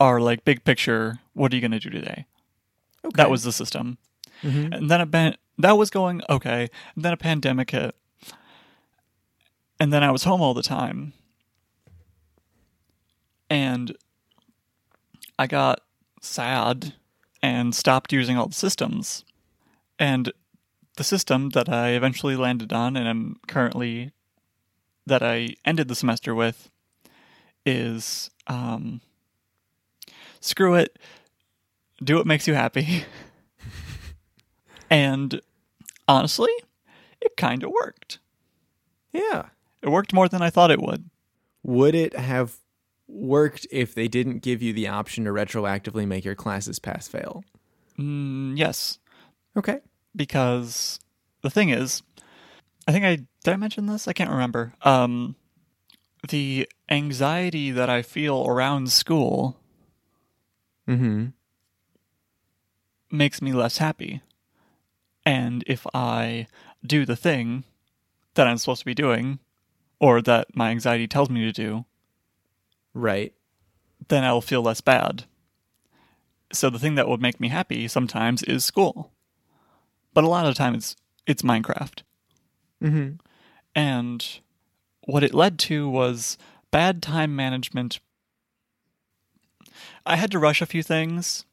are 0.00 0.20
like 0.20 0.44
big 0.44 0.64
picture 0.64 1.20
what 1.32 1.52
are 1.52 1.56
you 1.56 1.60
going 1.62 1.70
to 1.70 1.78
do 1.80 1.90
today 1.90 2.26
Okay. 3.04 3.14
that 3.16 3.30
was 3.30 3.42
the 3.44 3.52
system 3.52 3.98
Mhm. 4.42 4.76
and 4.76 4.90
then 4.90 5.00
a 5.00 5.06
ban- 5.06 5.36
that 5.58 5.78
was 5.78 5.88
going 5.90 6.20
okay 6.28 6.68
and 6.94 7.04
then 7.04 7.12
a 7.12 7.16
pandemic 7.16 7.70
hit 7.70 7.94
and 9.82 9.92
then 9.92 10.02
i 10.02 10.10
was 10.10 10.24
home 10.24 10.40
all 10.40 10.54
the 10.54 10.62
time 10.62 11.12
and 13.50 13.96
i 15.38 15.46
got 15.46 15.80
sad 16.20 16.94
and 17.42 17.74
stopped 17.74 18.12
using 18.12 18.36
all 18.36 18.46
the 18.46 18.54
systems 18.54 19.24
and 19.98 20.32
the 20.96 21.04
system 21.04 21.50
that 21.50 21.68
i 21.68 21.90
eventually 21.90 22.36
landed 22.36 22.72
on 22.72 22.96
and 22.96 23.08
i'm 23.08 23.36
currently 23.48 24.12
that 25.04 25.22
i 25.22 25.54
ended 25.64 25.88
the 25.88 25.96
semester 25.96 26.32
with 26.34 26.70
is 27.66 28.30
um 28.46 29.00
screw 30.40 30.74
it 30.74 30.96
do 32.04 32.16
what 32.16 32.26
makes 32.26 32.46
you 32.46 32.54
happy 32.54 33.04
and 34.90 35.40
honestly, 36.08 36.52
it 37.20 37.36
kind 37.36 37.62
of 37.62 37.70
worked. 37.70 38.18
Yeah. 39.12 39.46
It 39.82 39.88
worked 39.88 40.12
more 40.12 40.28
than 40.28 40.42
I 40.42 40.50
thought 40.50 40.70
it 40.70 40.80
would. 40.80 41.10
Would 41.64 41.94
it 41.94 42.16
have 42.16 42.56
worked 43.08 43.66
if 43.70 43.94
they 43.94 44.08
didn't 44.08 44.38
give 44.38 44.62
you 44.62 44.72
the 44.72 44.88
option 44.88 45.24
to 45.24 45.30
retroactively 45.30 46.06
make 46.06 46.24
your 46.24 46.34
classes 46.34 46.78
pass 46.78 47.08
fail? 47.08 47.44
Mm, 47.98 48.56
yes, 48.56 48.98
Okay. 49.56 49.80
because 50.16 50.98
the 51.42 51.50
thing 51.50 51.68
is, 51.70 52.02
I 52.86 52.92
think 52.92 53.04
I 53.04 53.16
did 53.44 53.52
I 53.54 53.56
mention 53.56 53.86
this? 53.86 54.08
I 54.08 54.12
can't 54.12 54.30
remember. 54.30 54.72
Um, 54.82 55.36
the 56.28 56.68
anxiety 56.88 57.70
that 57.70 57.90
I 57.90 58.02
feel 58.02 58.46
around 58.46 58.90
school 58.92 59.58
Mm-hmm. 60.88 61.26
makes 63.10 63.42
me 63.42 63.52
less 63.52 63.78
happy. 63.78 64.20
And 65.24 65.62
if 65.66 65.86
I 65.94 66.46
do 66.84 67.04
the 67.04 67.14
thing 67.16 67.64
that 68.34 68.46
I'm 68.48 68.58
supposed 68.58 68.80
to 68.80 68.86
be 68.86 68.94
doing, 68.94 69.38
or 70.02 70.20
that 70.20 70.54
my 70.54 70.70
anxiety 70.70 71.06
tells 71.06 71.30
me 71.30 71.40
to 71.44 71.52
do, 71.52 71.84
Right. 72.92 73.32
then 74.08 74.24
I'll 74.24 74.40
feel 74.42 74.60
less 74.60 74.80
bad. 74.82 75.24
So 76.52 76.68
the 76.68 76.78
thing 76.78 76.96
that 76.96 77.08
would 77.08 77.22
make 77.22 77.40
me 77.40 77.48
happy 77.48 77.86
sometimes 77.88 78.42
is 78.42 78.64
school. 78.64 79.12
But 80.12 80.24
a 80.24 80.28
lot 80.28 80.44
of 80.44 80.54
the 80.54 80.58
time 80.58 80.74
it's 80.74 80.96
it's 81.24 81.42
Minecraft. 81.42 82.02
Mm-hmm. 82.82 83.12
And 83.76 84.40
what 85.06 85.22
it 85.22 85.32
led 85.32 85.58
to 85.60 85.88
was 85.88 86.36
bad 86.72 87.00
time 87.00 87.34
management. 87.36 88.00
I 90.04 90.16
had 90.16 90.32
to 90.32 90.38
rush 90.40 90.60
a 90.60 90.66
few 90.66 90.82
things, 90.82 91.46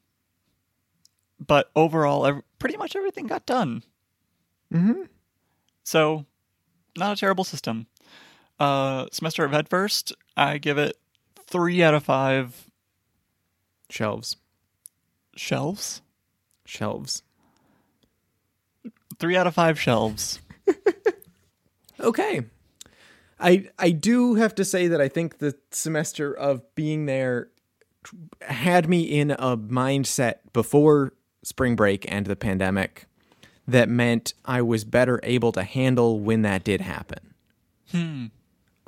but 1.39 1.69
overall 1.75 2.41
pretty 2.57 2.77
much 2.77 2.95
everything 2.95 3.27
got 3.27 3.45
done. 3.45 3.83
Mm-hmm. 4.73 5.03
So, 5.83 6.25
not 6.97 7.13
a 7.13 7.19
terrible 7.19 7.43
system. 7.43 7.85
Uh 8.59 9.05
semester 9.11 9.45
of 9.45 9.51
Headfirst, 9.51 10.13
I 10.35 10.57
give 10.57 10.77
it 10.77 10.97
3 11.47 11.81
out 11.83 11.93
of 11.93 12.03
5 12.03 12.69
Shelves. 13.89 14.35
shelves. 15.35 16.01
Shelves. 16.65 17.23
Three 19.17 19.35
out 19.35 19.47
of 19.47 19.55
five 19.55 19.79
shelves. 19.79 20.39
Okay. 21.99 22.45
I 23.41 23.67
I 23.77 23.91
do 23.91 24.35
have 24.35 24.55
to 24.55 24.63
say 24.63 24.87
that 24.87 25.01
I 25.01 25.09
think 25.09 25.39
the 25.39 25.53
semester 25.71 26.33
of 26.33 26.61
being 26.75 27.07
there 27.07 27.49
had 28.41 28.87
me 28.87 29.01
in 29.01 29.31
a 29.31 29.57
mindset 29.57 30.35
before 30.53 31.13
spring 31.43 31.75
break 31.75 32.09
and 32.09 32.25
the 32.25 32.37
pandemic 32.37 33.05
that 33.67 33.89
meant 33.89 34.33
I 34.45 34.61
was 34.61 34.85
better 34.85 35.19
able 35.23 35.51
to 35.51 35.63
handle 35.63 36.21
when 36.21 36.41
that 36.43 36.63
did 36.63 36.79
happen. 36.79 37.33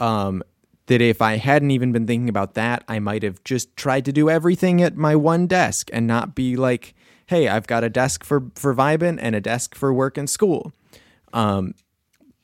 Um 0.01 0.43
that 0.87 1.01
if 1.01 1.21
I 1.21 1.37
hadn't 1.37 1.71
even 1.71 1.93
been 1.93 2.05
thinking 2.05 2.27
about 2.27 2.55
that, 2.55 2.83
I 2.87 2.99
might 2.99 3.23
have 3.23 3.41
just 3.45 3.75
tried 3.77 4.03
to 4.03 4.11
do 4.11 4.29
everything 4.29 4.81
at 4.81 4.97
my 4.97 5.15
one 5.15 5.47
desk 5.47 5.89
and 5.93 6.05
not 6.05 6.35
be 6.35 6.57
like, 6.57 6.93
"Hey, 7.27 7.47
I've 7.47 7.65
got 7.65 7.85
a 7.85 7.89
desk 7.89 8.25
for 8.25 8.43
for 8.55 8.75
vibing 8.75 9.17
and 9.21 9.33
a 9.33 9.39
desk 9.39 9.73
for 9.73 9.93
work 9.93 10.17
and 10.17 10.29
school." 10.29 10.73
Um, 11.31 11.75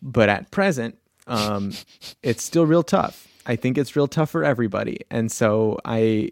but 0.02 0.30
at 0.30 0.50
present, 0.50 0.98
um, 1.28 1.74
it's 2.24 2.42
still 2.42 2.66
real 2.66 2.84
tough. 2.84 3.28
I 3.46 3.58
think 3.58 3.78
it's 3.78 3.98
real 3.98 4.08
tough 4.08 4.30
for 4.30 4.44
everybody, 4.46 5.00
and 5.10 5.30
so 5.30 5.78
I, 5.84 6.32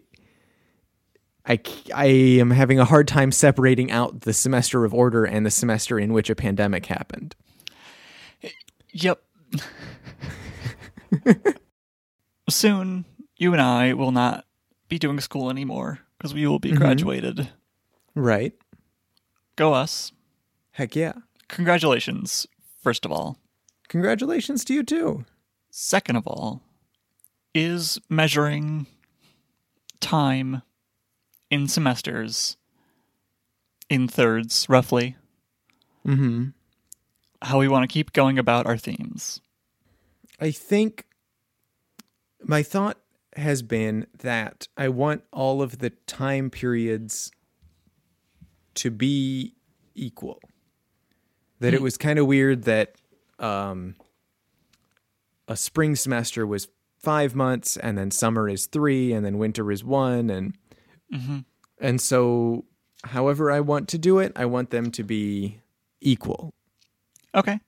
I, 1.46 1.58
I 1.94 2.06
am 2.06 2.50
having 2.50 2.78
a 2.78 2.84
hard 2.84 3.08
time 3.08 3.32
separating 3.32 3.90
out 3.90 4.22
the 4.22 4.32
semester 4.32 4.84
of 4.84 4.94
order 4.94 5.24
and 5.24 5.44
the 5.44 5.50
semester 5.50 5.98
in 5.98 6.12
which 6.12 6.30
a 6.30 6.34
pandemic 6.34 6.86
happened. 6.86 7.34
Yep. 8.92 9.22
Soon, 12.48 13.04
you 13.36 13.52
and 13.52 13.60
I 13.62 13.92
will 13.92 14.12
not 14.12 14.44
be 14.88 14.98
doing 14.98 15.20
school 15.20 15.50
anymore 15.50 16.00
because 16.16 16.32
we 16.34 16.46
will 16.46 16.58
be 16.58 16.70
graduated. 16.72 17.48
Right? 18.14 18.52
Go 19.56 19.74
us. 19.74 20.12
Heck 20.72 20.94
yeah! 20.94 21.12
Congratulations, 21.48 22.46
first 22.82 23.04
of 23.04 23.12
all. 23.12 23.38
Congratulations 23.88 24.64
to 24.66 24.74
you 24.74 24.82
too. 24.82 25.24
Second 25.70 26.16
of 26.16 26.26
all, 26.26 26.62
is 27.54 27.98
measuring 28.08 28.86
time 30.00 30.62
in 31.50 31.66
semesters, 31.68 32.56
in 33.88 34.08
thirds, 34.08 34.66
roughly, 34.68 35.16
Mm-hmm. 36.06 36.48
how 37.42 37.58
we 37.58 37.66
want 37.68 37.82
to 37.82 37.92
keep 37.92 38.12
going 38.12 38.38
about 38.38 38.66
our 38.66 38.76
themes. 38.76 39.40
I 40.40 40.50
think 40.50 41.06
my 42.42 42.62
thought 42.62 42.98
has 43.36 43.62
been 43.62 44.06
that 44.18 44.68
I 44.76 44.88
want 44.88 45.22
all 45.32 45.62
of 45.62 45.78
the 45.78 45.90
time 45.90 46.50
periods 46.50 47.30
to 48.74 48.90
be 48.90 49.54
equal. 49.94 50.40
That 51.60 51.72
it 51.72 51.82
was 51.82 51.96
kind 51.96 52.18
of 52.18 52.26
weird 52.26 52.64
that 52.64 52.96
um, 53.38 53.94
a 55.48 55.56
spring 55.56 55.96
semester 55.96 56.46
was 56.46 56.68
five 56.98 57.34
months, 57.34 57.76
and 57.76 57.96
then 57.96 58.10
summer 58.10 58.48
is 58.48 58.66
three, 58.66 59.12
and 59.12 59.24
then 59.24 59.38
winter 59.38 59.70
is 59.72 59.82
one, 59.82 60.28
and 60.28 60.54
and 61.80 62.00
so 62.00 62.64
however 63.04 63.50
I 63.50 63.60
want 63.60 63.88
to 63.88 63.98
do 63.98 64.18
it, 64.18 64.32
I 64.36 64.44
want 64.44 64.70
them 64.70 64.90
to 64.92 65.02
be 65.02 65.60
equal. 66.00 66.52
Okay. 67.34 67.58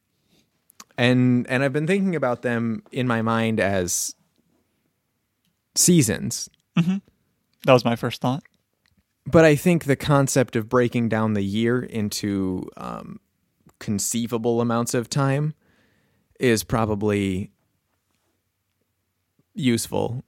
And 0.98 1.46
and 1.48 1.62
I've 1.62 1.72
been 1.72 1.87
thinking 1.87 2.16
about 2.16 2.42
them 2.42 2.82
in 2.92 3.06
my 3.06 3.22
mind 3.22 3.61
as 3.61 4.14
seasons. 5.74 6.50
That 7.64 7.72
was 7.72 7.84
my 7.84 7.96
first 7.96 8.20
thought. 8.20 8.42
But 9.26 9.44
I 9.44 9.54
think 9.56 9.84
the 9.84 9.96
concept 9.96 10.56
of 10.56 10.68
breaking 10.68 11.08
down 11.08 11.34
the 11.34 11.42
year 11.42 11.82
into 11.82 12.68
um, 12.76 13.20
conceivable 13.78 14.61
amounts 14.61 14.94
of 14.94 15.08
time 15.08 15.54
is 16.40 16.64
probably 16.64 17.52
useful 19.54 20.24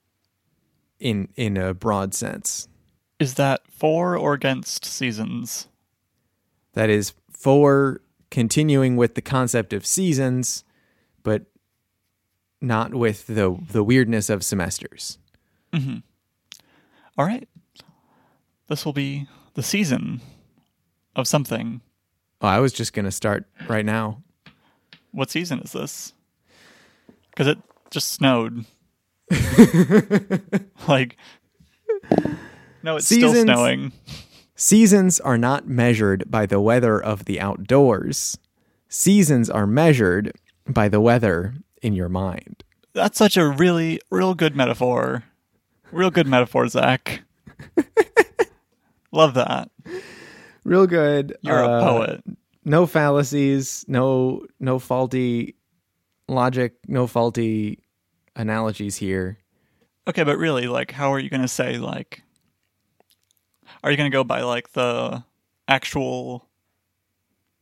in 0.99 1.29
in 1.37 1.57
a 1.57 1.75
broad 1.75 2.15
sense. 2.15 2.69
Is 3.19 3.35
that 3.35 3.63
for 3.71 4.17
or 4.17 4.35
against 4.35 4.85
seasons? 4.85 5.69
That 6.75 6.91
is 6.91 7.15
for 7.31 8.01
continuing 8.31 8.97
with 8.97 9.15
the 9.15 9.23
concept 9.23 9.73
of 9.73 9.85
seasons, 9.85 10.65
but 11.23 11.47
not 12.61 12.95
with 12.95 13.27
the 13.27 13.59
the 13.71 13.83
weirdness 13.83 14.31
of 14.31 14.45
semesters. 14.45 15.19
Mm-hmm. 15.73 15.99
All 17.19 17.25
right. 17.25 17.49
This 18.69 18.85
will 18.85 18.93
be 18.93 19.27
the 19.55 19.63
season 19.63 20.21
of 21.17 21.27
something. 21.27 21.81
Oh, 22.41 22.49
I 22.49 22.61
was 22.61 22.73
just 22.73 22.93
gonna 22.93 23.11
start 23.11 23.47
right 23.69 23.85
now. 23.85 24.23
What 25.13 25.31
season 25.31 25.61
is 25.61 25.73
this? 25.73 26.13
Because 27.31 27.49
it 27.49 27.59
just 27.91 28.13
snowed. 28.13 28.65
like, 30.89 31.17
no, 32.83 32.97
it's 32.97 33.07
still 33.07 33.35
snowing. 33.35 33.93
Seasons 34.65 35.19
are 35.21 35.39
not 35.39 35.67
measured 35.67 36.31
by 36.31 36.45
the 36.45 36.61
weather 36.61 37.03
of 37.03 37.25
the 37.25 37.41
outdoors. 37.41 38.37
Seasons 38.91 39.49
are 39.49 39.67
measured 39.67 40.33
by 40.69 40.87
the 40.87 41.01
weather 41.01 41.55
in 41.81 41.95
your 41.95 42.11
mind. 42.11 42.63
That's 42.93 43.17
such 43.17 43.39
a 43.39 43.49
really, 43.49 44.01
real 44.11 44.35
good 44.35 44.55
metaphor. 44.55 45.25
Real 45.91 46.11
good 46.11 46.27
metaphor, 46.27 46.69
Zach. 46.69 47.23
Love 49.13 49.33
that. 49.33 49.71
Real 50.65 50.87
good. 50.87 51.39
You're 51.41 51.65
Uh, 51.65 51.79
a 51.79 51.83
poet. 51.83 52.25
No 52.63 52.85
fallacies, 52.85 53.87
no 53.89 54.45
no 54.61 54.79
faulty 54.79 55.55
logic, 56.29 56.75
no 56.87 57.07
faulty 57.07 57.79
analogies 58.37 58.97
here. 58.97 59.39
Okay, 60.07 60.23
but 60.23 60.37
really, 60.37 60.67
like, 60.67 60.91
how 60.91 61.15
are 61.15 61.19
you 61.19 61.31
going 61.31 61.41
to 61.41 61.49
say, 61.49 61.79
like, 61.79 62.23
are 63.83 63.91
you 63.91 63.97
going 63.97 64.11
to 64.11 64.15
go 64.15 64.25
by, 64.25 64.43
like, 64.43 64.73
the 64.73 65.25
actual 65.69 66.47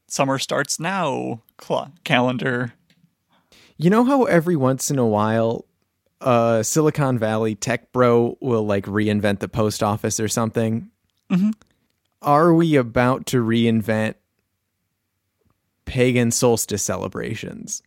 summer 0.06 0.38
starts 0.38 0.80
now 0.80 1.42
cl- 1.60 1.92
calendar? 2.04 2.72
You 3.76 3.90
know 3.90 4.04
how 4.04 4.24
every 4.24 4.56
once 4.56 4.90
in 4.90 4.98
a 4.98 5.06
while 5.06 5.64
uh 6.20 6.64
Silicon 6.64 7.16
Valley 7.16 7.54
tech 7.54 7.92
bro 7.92 8.36
will 8.40 8.66
like 8.66 8.86
reinvent 8.86 9.38
the 9.38 9.46
post 9.48 9.84
office 9.84 10.18
or 10.18 10.26
something? 10.26 10.90
Mhm. 11.30 11.52
Are 12.22 12.52
we 12.52 12.74
about 12.74 13.26
to 13.26 13.44
reinvent 13.44 14.14
pagan 15.84 16.32
solstice 16.32 16.82
celebrations? 16.82 17.82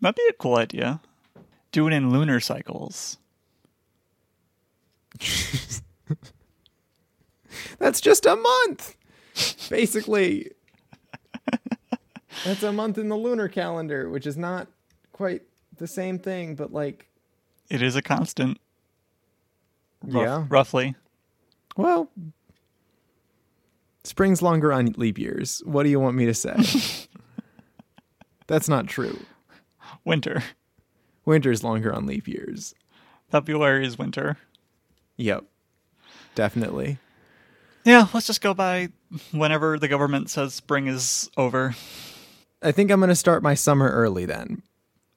That'd 0.00 0.14
be 0.14 0.26
a 0.30 0.32
cool 0.34 0.58
idea. 0.58 1.00
Do 1.72 1.88
it 1.88 1.92
in 1.92 2.10
lunar 2.12 2.38
cycles. 2.38 3.18
That's 7.78 8.00
just 8.00 8.26
a 8.26 8.36
month. 8.36 8.94
Basically. 9.68 10.50
That's 12.44 12.62
a 12.62 12.72
month 12.72 12.96
in 12.98 13.08
the 13.08 13.16
lunar 13.16 13.48
calendar, 13.48 14.08
which 14.08 14.26
is 14.26 14.36
not 14.36 14.68
quite 15.12 15.42
the 15.76 15.86
same 15.86 16.18
thing, 16.18 16.54
but 16.54 16.72
like 16.72 17.08
It 17.68 17.82
is 17.82 17.96
a 17.96 18.02
constant. 18.02 18.58
rough- 20.02 20.22
Yeah. 20.22 20.46
Roughly. 20.48 20.94
Well, 21.76 22.10
spring's 24.04 24.42
longer 24.42 24.72
on 24.72 24.86
leap 24.96 25.18
years. 25.18 25.62
What 25.64 25.82
do 25.84 25.88
you 25.90 26.00
want 26.00 26.16
me 26.16 26.26
to 26.26 26.34
say? 26.34 26.56
That's 28.46 28.68
not 28.68 28.86
true. 28.86 29.18
Winter. 30.04 30.42
Winter's 31.24 31.62
longer 31.62 31.92
on 31.92 32.06
leap 32.06 32.26
years. 32.26 32.74
February 33.30 33.86
is 33.86 33.98
winter. 33.98 34.36
Yep. 35.16 35.44
Definitely. 36.34 36.98
Yeah, 37.90 38.06
let's 38.14 38.26
just 38.28 38.40
go 38.40 38.54
by 38.54 38.88
whenever 39.32 39.78
the 39.78 39.88
government 39.88 40.30
says 40.30 40.54
spring 40.54 40.86
is 40.86 41.28
over. 41.36 41.74
I 42.62 42.70
think 42.72 42.90
I'm 42.90 43.00
going 43.00 43.08
to 43.08 43.16
start 43.16 43.42
my 43.42 43.54
summer 43.54 43.88
early 43.90 44.26
then. 44.26 44.62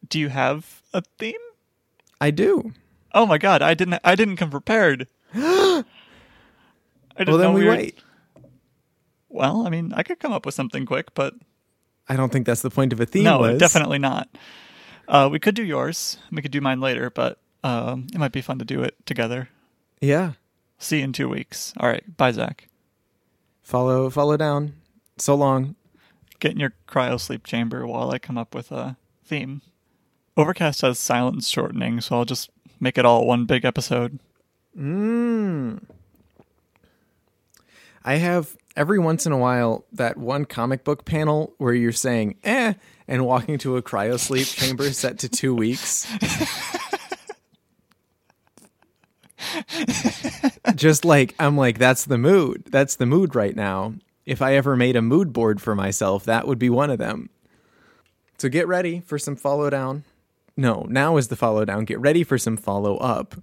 Do 0.10 0.20
you 0.20 0.30
have 0.30 0.82
a 0.94 1.02
theme? 1.20 1.36
I 2.20 2.32
do. 2.32 2.74
Oh 3.14 3.26
my 3.28 3.38
god, 3.38 3.62
I 3.62 3.74
didn't 3.76 4.00
I 4.04 4.16
didn't 4.16 4.38
come 4.38 4.50
prepared. 4.50 5.08
I 5.34 5.84
didn't 7.18 7.28
Well, 7.32 7.38
then 7.38 7.50
know 7.52 7.54
we 7.54 7.66
were- 7.66 7.72
wait. 7.72 8.00
Well, 9.30 9.66
I 9.66 9.70
mean, 9.70 9.94
I 9.96 10.04
could 10.04 10.20
come 10.20 10.32
up 10.32 10.46
with 10.46 10.56
something 10.56 10.86
quick, 10.86 11.14
but 11.16 11.34
I 12.08 12.16
don't 12.16 12.32
think 12.32 12.46
that's 12.46 12.62
the 12.62 12.70
point 12.70 12.94
of 12.94 13.00
a 13.00 13.06
theme. 13.06 13.24
no, 13.24 13.40
was. 13.40 13.60
definitely 13.60 13.98
not. 14.00 14.30
Uh, 15.08 15.28
we 15.32 15.40
could 15.40 15.56
do 15.56 15.64
yours. 15.64 16.18
We 16.32 16.42
could 16.42 16.52
do 16.52 16.62
mine 16.62 16.80
later, 16.82 17.10
but 17.10 17.40
um, 17.64 18.08
it 18.14 18.18
might 18.20 18.32
be 18.32 18.42
fun 18.42 18.60
to 18.60 18.66
do 18.66 18.84
it 18.84 18.96
together. 19.06 19.50
Yeah. 20.02 20.34
See 20.78 20.98
you 20.98 21.06
in 21.06 21.14
two 21.14 21.30
weeks. 21.30 21.74
All 21.78 21.88
right, 21.88 22.04
bye, 22.18 22.32
Zach. 22.32 22.68
Follow 23.62 24.10
follow 24.10 24.38
down. 24.38 24.74
So 25.18 25.36
long. 25.36 25.76
Get 26.40 26.52
in 26.52 26.60
your 26.60 26.74
cryo 26.90 27.20
sleep 27.20 27.46
chamber 27.46 27.88
while 27.88 28.12
I 28.12 28.20
come 28.20 28.38
up 28.38 28.54
with 28.54 28.72
a 28.72 28.98
theme. 29.24 29.62
Overcast 30.36 30.82
has 30.82 31.00
silence 31.00 31.48
shortening, 31.48 32.02
so 32.02 32.18
I'll 32.18 32.26
just 32.26 32.50
make 32.82 32.98
it 32.98 33.06
all 33.06 33.26
one 33.26 33.46
big 33.46 33.64
episode. 33.64 34.20
Mm. 34.78 35.84
I 38.04 38.16
have 38.16 38.58
every 38.76 39.00
once 39.00 39.26
in 39.26 39.32
a 39.32 39.38
while 39.38 39.86
that 39.94 40.18
one 40.18 40.46
comic 40.46 40.84
book 40.84 41.06
panel 41.06 41.54
where 41.58 41.74
you're 41.74 41.92
saying 41.92 42.36
eh 42.44 42.74
and 43.08 43.26
walking 43.26 43.58
to 43.60 43.78
a 43.78 43.82
cryo 43.82 44.20
sleep 44.20 44.48
chamber 44.48 44.92
set 44.92 45.20
to 45.20 45.30
two 45.30 45.56
weeks. 45.56 46.06
Just 50.76 51.06
like 51.06 51.36
I'm 51.40 51.58
like, 51.58 51.78
that's 51.78 52.06
the 52.06 52.18
mood. 52.18 52.66
That's 52.72 52.96
the 52.96 53.06
mood 53.06 53.36
right 53.36 53.56
now. 53.56 53.96
If 54.26 54.42
I 54.42 54.56
ever 54.56 54.76
made 54.76 54.96
a 54.96 55.02
mood 55.02 55.34
board 55.34 55.62
for 55.62 55.76
myself, 55.76 56.24
that 56.26 56.48
would 56.48 56.60
be 56.60 56.70
one 56.70 56.90
of 56.90 56.98
them. 56.98 57.30
So 58.38 58.50
get 58.50 58.68
ready 58.68 59.02
for 59.02 59.18
some 59.20 59.36
follow 59.36 59.70
down. 59.70 60.04
No, 60.56 60.86
now 60.90 61.18
is 61.18 61.30
the 61.30 61.36
follow 61.36 61.66
down. 61.66 61.86
Get 61.86 62.00
ready 62.00 62.24
for 62.24 62.38
some 62.38 62.58
follow 62.58 62.98
up 62.98 63.36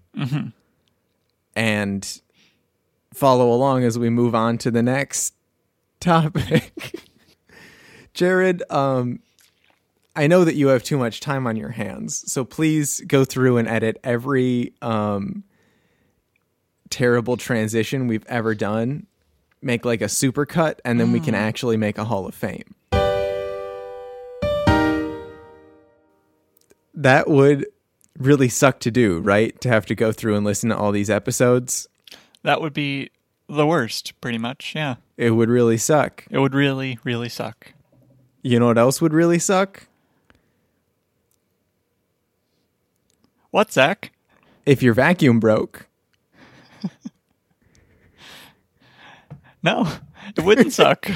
and 1.57 2.20
follow 3.12 3.51
along 3.53 3.85
as 3.85 3.99
we 3.99 4.09
move 4.11 4.35
on 4.35 4.59
to 4.59 4.70
the 4.70 4.83
next 4.83 5.35
topic. 5.99 6.94
Jared, 8.14 8.62
um, 8.70 9.20
I 10.14 10.27
know 10.27 10.44
that 10.44 10.55
you 10.55 10.68
have 10.68 10.83
too 10.83 10.99
much 10.99 11.20
time 11.20 11.46
on 11.46 11.57
your 11.57 11.70
hands, 11.70 12.31
so 12.31 12.44
please 12.44 13.01
go 13.07 13.25
through 13.25 13.57
and 13.57 13.68
edit 13.68 13.99
every 14.05 14.73
um, 14.83 15.44
terrible 16.90 17.37
transition 17.37 18.07
we've 18.07 18.26
ever 18.26 18.55
done. 18.55 19.07
Make 19.62 19.85
like 19.85 20.00
a 20.00 20.09
super 20.09 20.46
cut, 20.46 20.81
and 20.85 20.98
then 20.98 21.12
we 21.12 21.20
can 21.20 21.35
mm. 21.35 21.38
actually 21.38 21.76
make 21.76 21.98
a 21.98 22.05
Hall 22.05 22.26
of 22.26 22.35
Fame. 22.35 22.74
That 26.94 27.29
would 27.29 27.66
really 28.18 28.48
suck 28.48 28.81
to 28.81 28.90
do, 28.90 29.20
right? 29.20 29.59
To 29.61 29.68
have 29.68 29.87
to 29.87 29.94
go 29.94 30.12
through 30.12 30.37
and 30.37 30.44
listen 30.44 30.70
to 30.70 30.76
all 30.76 30.92
these 30.92 31.11
episodes. 31.11 31.88
That 32.42 32.61
would 32.61 32.72
be 32.72 33.11
the 33.48 33.66
worst, 33.66 34.18
pretty 34.20 34.38
much. 34.38 34.74
Yeah. 34.74 34.96
It 35.16 35.31
would 35.31 35.50
really 35.50 35.76
suck. 35.76 36.24
It 36.31 36.38
would 36.38 36.55
really, 36.55 36.98
really 37.05 37.29
suck. 37.29 37.72
You 38.42 38.59
know 38.59 38.66
what 38.66 38.79
else 38.79 39.00
would 39.03 39.12
really 39.12 39.38
suck? 39.38 39.87
What, 43.50 43.72
Zach? 43.72 44.12
If 44.64 44.83
your 44.83 44.94
vacuum 44.94 45.40
broke. 45.40 45.87
No, 49.62 49.87
it 50.37 50.43
wouldn't 50.43 50.73
suck. 50.73 51.07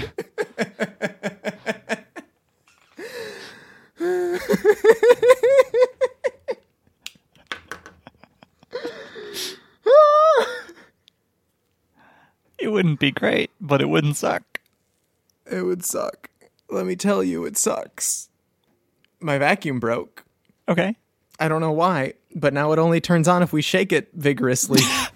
it 12.58 12.68
wouldn't 12.70 13.00
be 13.00 13.10
great, 13.10 13.50
but 13.60 13.80
it 13.80 13.88
wouldn't 13.88 14.16
suck. 14.16 14.60
It 15.50 15.62
would 15.62 15.84
suck. 15.84 16.28
Let 16.68 16.84
me 16.86 16.96
tell 16.96 17.24
you, 17.24 17.46
it 17.46 17.56
sucks. 17.56 18.28
My 19.20 19.38
vacuum 19.38 19.80
broke. 19.80 20.24
Okay. 20.68 20.96
I 21.40 21.48
don't 21.48 21.60
know 21.60 21.72
why, 21.72 22.14
but 22.34 22.52
now 22.52 22.72
it 22.72 22.78
only 22.78 23.00
turns 23.00 23.26
on 23.26 23.42
if 23.42 23.52
we 23.52 23.62
shake 23.62 23.92
it 23.92 24.10
vigorously. 24.12 24.80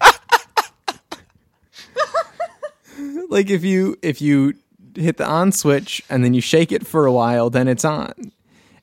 like 3.29 3.49
if 3.49 3.63
you 3.63 3.97
if 4.01 4.21
you 4.21 4.55
hit 4.95 5.17
the 5.17 5.25
on 5.25 5.51
switch 5.51 6.03
and 6.09 6.23
then 6.25 6.33
you 6.33 6.41
shake 6.41 6.71
it 6.71 6.85
for 6.85 7.05
a 7.05 7.13
while, 7.13 7.49
then 7.49 7.67
it's 7.67 7.85
on. 7.85 8.31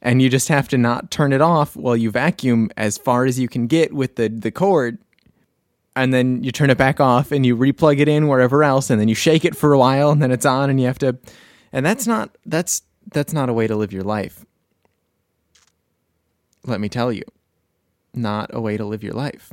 And 0.01 0.23
you 0.23 0.31
just 0.31 0.49
have 0.49 0.69
to 0.69 0.79
not 0.79 1.11
turn 1.11 1.33
it 1.33 1.41
off 1.41 1.75
while 1.75 1.97
you 1.97 2.11
vacuum 2.11 2.71
as 2.77 2.97
far 2.97 3.25
as 3.25 3.39
you 3.39 3.49
can 3.49 3.67
get 3.67 3.93
with 3.93 4.17
the, 4.17 4.29
the 4.29 4.53
cord. 4.53 4.99
And 5.97 6.15
then 6.15 6.45
you 6.45 6.53
turn 6.53 6.71
it 6.71 6.79
back 6.79 7.01
off 7.01 7.33
and 7.33 7.45
you 7.45 7.57
replug 7.57 7.99
it 7.99 8.09
in 8.09 8.29
wherever 8.29 8.63
else 8.63 8.89
and 8.89 9.01
then 9.01 9.09
you 9.09 9.15
shake 9.15 9.45
it 9.45 9.57
for 9.57 9.73
a 9.73 9.79
while 9.79 10.11
and 10.11 10.23
then 10.23 10.31
it's 10.31 10.47
on 10.47 10.71
and 10.71 10.81
you 10.81 10.87
have 10.87 10.99
to 10.99 11.19
and 11.73 11.85
that's 11.85 12.07
not 12.07 12.37
that's 12.45 12.83
that's 13.13 13.33
not 13.33 13.49
a 13.49 13.53
way 13.53 13.67
to 13.67 13.75
live 13.75 13.93
your 13.93 14.03
life. 14.03 14.45
Let 16.65 16.81
me 16.81 16.89
tell 16.89 17.13
you. 17.13 17.23
Not 18.15 18.51
a 18.53 18.61
way 18.61 18.77
to 18.77 18.85
live 18.85 19.03
your 19.03 19.13
life. 19.13 19.53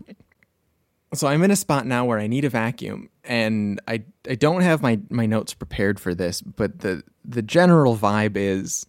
So 1.14 1.28
I'm 1.28 1.44
in 1.44 1.52
a 1.52 1.56
spot 1.56 1.86
now 1.86 2.06
where 2.06 2.18
I 2.18 2.28
need 2.28 2.44
a 2.44 2.50
vacuum 2.50 3.10
and 3.24 3.80
I 3.88 4.04
I 4.28 4.36
don't 4.36 4.62
have 4.62 4.82
my 4.82 5.00
my 5.10 5.26
notes 5.26 5.54
prepared 5.54 6.00
for 6.00 6.16
this, 6.16 6.42
but 6.42 6.80
the 6.80 7.04
the 7.24 7.42
general 7.42 7.96
vibe 7.96 8.36
is 8.36 8.86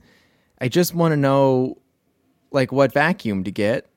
I 0.59 0.69
just 0.69 0.95
want 0.95 1.13
to 1.13 1.17
know 1.17 1.79
like 2.51 2.73
what 2.73 2.93
vacuum 2.93 3.45
to 3.45 3.51
get. 3.51 3.91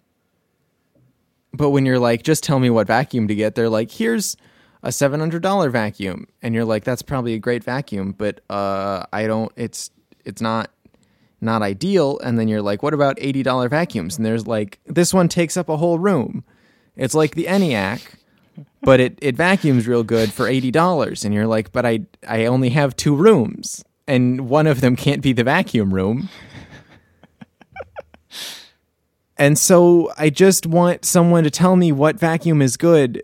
But 1.54 1.70
when 1.70 1.86
you're 1.86 2.00
like 2.00 2.24
just 2.24 2.44
tell 2.44 2.60
me 2.60 2.70
what 2.70 2.88
vacuum 2.88 3.30
to 3.30 3.36
get, 3.36 3.56
they're 3.56 3.70
like 3.70 3.92
here's 3.92 4.36
a 4.84 4.90
$700 4.90 5.72
vacuum 5.72 6.28
and 6.42 6.54
you're 6.54 6.66
like 6.66 6.84
that's 6.84 7.02
probably 7.02 7.34
a 7.34 7.40
great 7.40 7.63
vacuum, 7.63 8.13
but 8.18 8.42
uh 8.50 9.06
I 9.13 9.28
don't 9.28 9.54
it's 9.56 9.90
it's 10.26 10.42
not 10.42 10.70
not 11.40 11.62
ideal 11.62 12.20
and 12.20 12.38
then 12.38 12.50
you're 12.50 12.62
like 12.62 12.84
what 12.84 12.94
about 12.94 13.16
$80 13.18 13.70
vacuums 13.70 14.18
and 14.18 14.26
there's 14.26 14.48
like 14.48 14.80
this 14.86 15.13
one 15.13 15.30
takes 15.30 15.56
up 15.56 15.70
a 15.70 15.78
whole 15.78 15.98
room. 15.98 16.44
It's 16.98 17.13
like 17.13 17.36
the 17.36 17.46
ENIAC 17.46 18.17
but 18.82 19.00
it, 19.00 19.17
it 19.22 19.36
vacuums 19.36 19.88
real 19.88 20.04
good 20.04 20.32
for 20.32 20.48
eighty 20.48 20.72
dollars, 20.72 21.26
and 21.26 21.34
you're 21.34 21.48
like, 21.48 21.72
but 21.72 21.86
I 21.86 22.02
I 22.28 22.46
only 22.46 22.70
have 22.70 22.96
two 22.96 23.15
rooms, 23.15 23.84
and 24.08 24.50
one 24.50 24.67
of 24.67 24.82
them 24.82 24.96
can't 24.96 25.22
be 25.22 25.34
the 25.34 25.43
vacuum 25.43 25.93
room. 25.93 26.30
and 29.38 29.58
so 29.58 30.12
I 30.17 30.30
just 30.30 30.65
want 30.65 31.06
someone 31.06 31.43
to 31.43 31.52
tell 31.52 31.76
me 31.76 31.91
what 31.91 32.20
vacuum 32.20 32.62
is 32.62 32.78
good, 32.78 33.24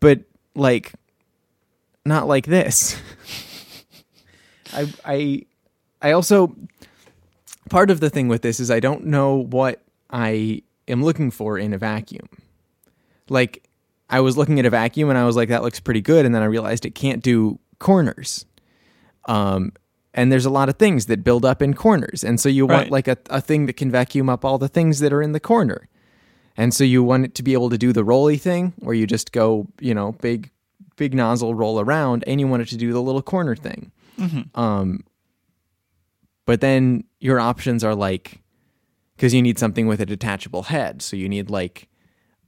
but 0.00 0.20
like 0.54 0.92
not 2.04 2.26
like 2.26 2.46
this. 2.46 3.00
I 4.72 4.92
I 5.04 5.42
I 6.02 6.12
also 6.12 6.54
part 7.68 7.90
of 7.90 8.00
the 8.00 8.10
thing 8.10 8.28
with 8.28 8.42
this 8.42 8.60
is 8.60 8.70
I 8.70 8.80
don't 8.80 9.06
know 9.06 9.36
what 9.36 9.82
I 10.10 10.62
am 10.88 11.02
looking 11.02 11.30
for 11.30 11.58
in 11.58 11.72
a 11.72 11.78
vacuum. 11.78 12.28
Like 13.28 13.65
I 14.08 14.20
was 14.20 14.36
looking 14.36 14.58
at 14.58 14.66
a 14.66 14.70
vacuum 14.70 15.08
and 15.08 15.18
I 15.18 15.24
was 15.24 15.36
like, 15.36 15.48
that 15.48 15.62
looks 15.62 15.80
pretty 15.80 16.00
good. 16.00 16.24
And 16.24 16.34
then 16.34 16.42
I 16.42 16.46
realized 16.46 16.84
it 16.86 16.94
can't 16.94 17.22
do 17.22 17.58
corners. 17.78 18.46
Um, 19.26 19.72
and 20.14 20.30
there's 20.32 20.46
a 20.46 20.50
lot 20.50 20.68
of 20.68 20.76
things 20.76 21.06
that 21.06 21.24
build 21.24 21.44
up 21.44 21.60
in 21.60 21.74
corners. 21.74 22.22
And 22.24 22.40
so 22.40 22.48
you 22.48 22.66
want 22.66 22.84
Right. 22.84 22.92
like 22.92 23.08
a, 23.08 23.18
a 23.30 23.40
thing 23.40 23.66
that 23.66 23.74
can 23.74 23.90
vacuum 23.90 24.28
up 24.30 24.44
all 24.44 24.58
the 24.58 24.68
things 24.68 25.00
that 25.00 25.12
are 25.12 25.20
in 25.20 25.32
the 25.32 25.40
corner. 25.40 25.88
And 26.56 26.72
so 26.72 26.84
you 26.84 27.02
want 27.02 27.24
it 27.24 27.34
to 27.34 27.42
be 27.42 27.52
able 27.52 27.68
to 27.70 27.76
do 27.76 27.92
the 27.92 28.04
rolly 28.04 28.38
thing 28.38 28.72
where 28.78 28.94
you 28.94 29.06
just 29.06 29.32
go, 29.32 29.66
you 29.80 29.92
know, 29.92 30.12
big, 30.22 30.50
big 30.96 31.12
nozzle 31.12 31.54
roll 31.54 31.78
around 31.80 32.24
and 32.26 32.40
you 32.40 32.46
want 32.48 32.62
it 32.62 32.68
to 32.68 32.76
do 32.76 32.92
the 32.92 33.02
little 33.02 33.20
corner 33.22 33.54
thing. 33.56 33.90
Um, 34.54 35.04
but 36.46 36.60
then 36.62 37.04
your 37.20 37.38
options 37.40 37.84
are 37.84 37.94
like, 37.94 38.40
because 39.16 39.34
you 39.34 39.42
need 39.42 39.58
something 39.58 39.86
with 39.86 40.00
a 40.00 40.06
detachable 40.06 40.62
head. 40.64 41.02
So 41.02 41.16
you 41.16 41.28
need 41.28 41.50
like, 41.50 41.88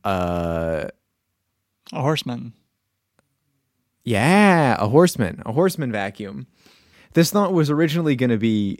uh, 0.04 0.86
A 1.92 2.00
horseman. 2.00 2.52
Yeah, 4.04 4.76
a 4.78 4.88
horseman, 4.88 5.42
a 5.44 5.52
horseman 5.52 5.92
vacuum. 5.92 6.46
This 7.14 7.30
thought 7.30 7.52
was 7.52 7.70
originally 7.70 8.16
going 8.16 8.30
to 8.30 8.38
be 8.38 8.78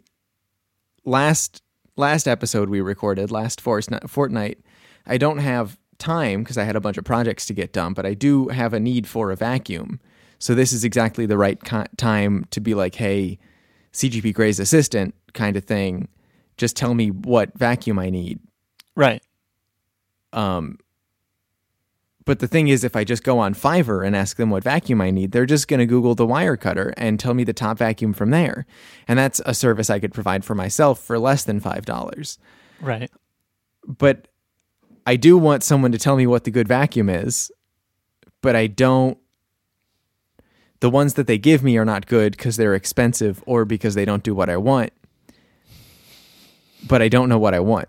last 1.05 1.63
last 1.97 2.29
episode 2.29 2.69
we 2.71 2.81
recorded 2.81 3.31
last 3.31 3.61
fortnight. 3.61 4.59
I 5.07 5.19
don't 5.19 5.39
have 5.39 5.77
time 5.99 6.43
because 6.43 6.57
I 6.57 6.65
had 6.65 6.77
a 6.77 6.81
bunch 6.81 6.97
of 6.97 7.05
projects 7.05 7.47
to 7.47 7.55
get 7.55 7.73
done, 7.73 7.93
but 7.93 8.07
I 8.07 8.15
do 8.15 8.49
have 8.49 8.73
a 8.73 8.81
need 8.81 9.07
for 9.07 9.31
a 9.31 9.37
vacuum. 9.37 10.01
So 10.39 10.55
this 10.55 10.73
is 10.73 10.85
exactly 10.85 11.27
the 11.27 11.37
right 11.37 11.59
time 11.97 12.47
to 12.51 12.61
be 12.61 12.75
like, 12.75 12.95
"Hey, 12.95 13.39
CGP 13.93 14.33
Gray's 14.33 14.61
assistant," 14.61 15.15
kind 15.35 15.57
of 15.57 15.65
thing. 15.65 16.09
Just 16.57 16.77
tell 16.77 16.95
me 16.95 17.11
what 17.11 17.57
vacuum 17.59 17.99
I 17.99 18.11
need. 18.11 18.39
Right. 18.95 19.23
Um, 20.33 20.79
but 22.29 22.41
the 22.41 22.47
thing 22.47 22.69
is, 22.69 22.85
if 22.85 22.95
I 22.95 23.05
just 23.05 23.25
go 23.25 23.39
on 23.39 23.55
Fiverr 23.55 24.07
and 24.07 24.15
ask 24.15 24.37
them 24.37 24.51
what 24.51 24.63
vacuum 24.63 25.01
I 25.01 25.11
need, 25.11 25.33
they're 25.33 25.47
just 25.47 25.67
going 25.67 25.81
to 25.81 25.87
Google 25.87 26.15
the 26.15 26.27
Wirecutter 26.27 26.93
and 26.99 27.19
tell 27.19 27.33
me 27.33 27.43
the 27.43 27.55
top 27.55 27.79
vacuum 27.79 28.13
from 28.13 28.29
there. 28.33 28.67
And 29.09 29.19
that's 29.19 29.41
a 29.47 29.55
service 29.55 29.89
I 29.89 29.99
could 29.99 30.13
provide 30.13 30.45
for 30.45 30.55
myself 30.55 31.03
for 31.03 31.19
less 31.19 31.45
than 31.45 31.59
$5. 31.59 32.39
Right. 32.83 33.11
But 33.87 34.29
I 35.07 35.17
do 35.17 35.39
want 35.39 35.63
someone 35.63 35.91
to 35.93 35.97
tell 35.97 36.17
me 36.17 36.27
what 36.27 36.45
the 36.45 36.51
good 36.51 36.69
vacuum 36.69 37.09
is, 37.09 37.51
but 38.43 38.55
I 38.55 38.67
don't. 38.67 39.17
The 40.81 40.91
ones 40.91 41.15
that 41.15 41.29
they 41.29 41.39
give 41.39 41.63
me 41.63 41.79
are 41.79 41.87
not 41.87 42.09
good 42.09 42.37
because 42.37 42.59
they're 42.59 42.75
expensive 42.75 43.43
or 43.47 43.65
because 43.65 43.95
they 43.95 44.05
don't 44.05 44.23
do 44.23 44.35
what 44.35 44.51
I 44.51 44.59
want. 44.59 44.93
But 46.87 47.01
I 47.01 47.09
don't 47.09 47.31
know 47.31 47.39
what 47.39 47.55
I 47.55 47.61
want. 47.61 47.89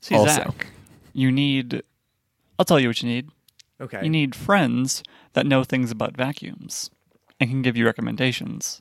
See, 0.00 0.14
Also. 0.14 0.32
Zach, 0.32 0.68
you 1.12 1.32
need. 1.32 1.82
I'll 2.56 2.64
tell 2.64 2.78
you 2.78 2.86
what 2.86 3.02
you 3.02 3.08
need. 3.08 3.30
Okay. 3.84 4.00
You 4.02 4.10
need 4.10 4.34
friends 4.34 5.02
that 5.34 5.46
know 5.46 5.64
things 5.64 5.90
about 5.90 6.16
vacuums 6.16 6.90
and 7.40 7.50
can 7.50 7.62
give 7.62 7.76
you 7.76 7.84
recommendations. 7.86 8.80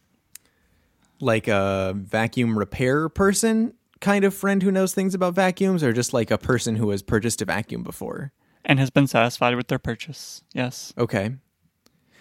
like 1.20 1.48
a 1.48 1.94
vacuum 1.96 2.58
repair 2.60 3.08
person 3.10 3.74
kind 4.02 4.26
of 4.26 4.34
friend 4.34 4.62
who 4.63 4.72
knows 4.72 4.94
things 4.94 5.13
about 5.16 5.34
vacuums 5.34 5.82
or 5.84 5.94
just 5.94 6.13
like 6.13 6.30
a 6.32 6.38
person 6.38 6.76
who 6.76 6.89
has 6.89 7.02
purchased 7.02 7.42
a 7.42 7.46
vacuum 7.46 7.84
before 7.84 8.32
and 8.66 8.80
has 8.80 8.89
been 8.89 9.08
satisfied 9.08 9.56
with 9.56 9.68
their 9.68 9.80
purchase. 9.80 10.44
Yes. 10.54 10.94
okay 10.98 11.36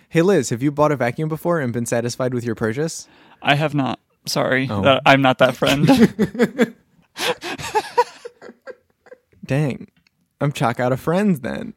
hey 0.09 0.23
liz 0.23 0.51
have 0.51 0.63
you 0.63 0.71
bought 0.71 0.93
a 0.93 0.97
vacuum 0.97 1.29
before 1.29 1.59
and 1.61 1.73
been 1.73 1.87
satisfied 1.87 2.33
with 2.35 2.45
your 2.45 2.55
purchase 2.55 3.09
I 3.41 3.57
have 3.57 3.75
not. 3.75 3.99
Sorry. 4.27 4.69
Oh. 4.71 4.83
That- 4.83 5.03
I'm 5.05 5.21
not 5.23 5.39
that 5.39 5.57
friend. 5.57 5.89
dang 9.45 9.89
i'm 10.41 10.53
chock 10.53 10.79
out 10.81 10.93
of 10.93 11.01
friends 11.01 11.41
then 11.41 11.75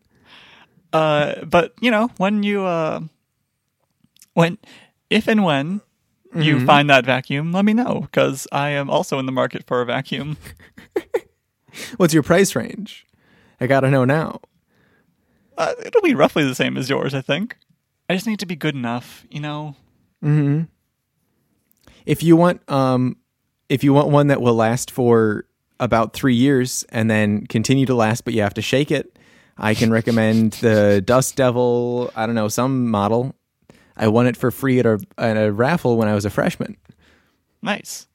uh, 0.96 1.46
but, 1.46 1.74
you 1.82 1.92
know, 1.92 2.10
when 2.18 2.44
you. 2.44 2.64
Uh, 2.66 3.02
when. 4.34 4.58
If 5.10 5.28
and 5.28 5.44
when 5.44 5.82
you 6.34 6.58
Mm-hmm. 6.58 6.66
find 6.66 6.90
that 6.90 7.06
vacuum, 7.06 7.52
let 7.54 7.64
me 7.64 7.74
know 7.74 8.02
because 8.02 8.48
I 8.52 8.70
am 8.70 8.90
also 8.90 9.20
in 9.20 9.26
the 9.26 9.32
market 9.32 9.66
for 9.68 9.82
a 9.82 9.86
vacuum. 9.86 10.38
what's 11.98 12.14
your 12.14 12.24
price 12.24 12.56
range 12.56 13.06
i 13.60 13.68
gotta 13.68 13.90
know 13.90 14.06
now 14.06 14.40
Uh, 15.58 15.74
it'll 15.86 16.02
be 16.02 16.14
roughly 16.16 16.44
the 16.44 16.56
same 16.56 16.76
as 16.78 16.90
yours, 16.90 17.14
I 17.14 17.22
think. 17.22 17.56
I 18.10 18.14
just 18.16 18.28
need 18.28 18.40
to 18.40 18.46
be 18.46 18.56
good 18.58 18.76
enough, 18.76 19.26
you 19.30 19.40
know. 19.40 19.76
if 22.06 22.22
you 22.24 22.36
want 22.36 22.62
um 22.70 23.16
if 23.70 23.84
you 23.84 23.94
want 23.94 24.10
one 24.10 24.28
that 24.28 24.42
will 24.42 24.54
last 24.56 24.92
for 24.92 25.46
about 25.80 26.14
three 26.14 26.36
years 26.36 26.84
and 26.90 27.10
then 27.10 27.46
continue 27.48 27.86
to 27.86 27.96
last 27.96 28.26
but 28.26 28.34
you 28.34 28.42
have 28.42 28.54
to 28.54 28.62
shake 28.62 28.92
it 28.92 29.18
i 29.58 29.74
can 29.74 29.92
recommend 29.92 30.54
the 30.54 31.02
dust 31.02 31.36
devil 31.36 32.12
i 32.16 32.26
don't 32.26 32.36
know 32.36 32.48
some 32.48 32.90
model 32.90 33.36
i 33.96 34.08
won 34.08 34.28
it 34.28 34.38
for 34.38 34.52
free 34.52 34.80
at 34.80 34.86
a, 34.86 35.00
at 35.18 35.38
a 35.38 35.52
raffle 35.52 35.98
when 35.98 36.08
i 36.08 36.14
was 36.14 36.26
a 36.26 36.30
freshman 36.30 36.78
Nice. 37.66 38.08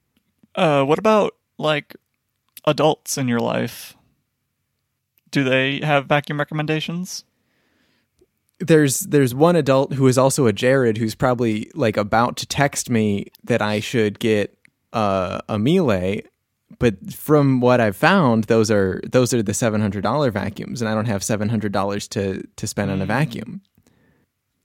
Uh, 0.55 0.85
what 0.85 1.01
about 1.01 1.35
like 1.59 1.97
adults 2.65 3.19
in 3.19 3.27
your 3.27 3.41
life? 3.41 3.97
Do 5.33 5.43
they 5.43 5.81
have 5.81 6.07
vacuum 6.07 6.39
recommendations? 6.39 7.25
there's 8.63 9.01
there's 9.01 9.35
one 9.35 9.57
adult 9.57 9.95
who 9.95 10.07
is 10.07 10.19
also 10.19 10.47
a 10.47 10.53
jared 10.53 10.99
who's 10.99 11.15
probably 11.15 11.71
like 11.75 11.97
about 11.97 12.37
to 12.37 12.45
text 12.45 12.91
me 12.91 13.25
that 13.43 13.63
i 13.63 13.81
should 13.81 14.19
get 14.19 14.55
uh, 14.93 15.41
a 15.49 15.59
Miele 15.59 16.21
but 16.79 17.13
from 17.13 17.61
what 17.61 17.81
I've 17.81 17.97
found, 17.97 18.45
those 18.45 18.71
are 18.71 19.01
those 19.05 19.35
are 19.35 19.43
the 19.43 19.55
seven 19.55 19.81
hundred 19.81 20.03
dollar 20.03 20.31
vacuums, 20.31 20.81
and 20.81 20.89
I 20.89 20.95
don't 20.95 21.07
have 21.07 21.23
seven 21.23 21.49
hundred 21.49 21.73
dollars 21.73 22.09
to 22.09 22.47
to 22.57 22.67
spend 22.67 22.91
on 22.91 23.01
a 23.01 23.05
mm. 23.05 23.09
vacuum. 23.09 23.63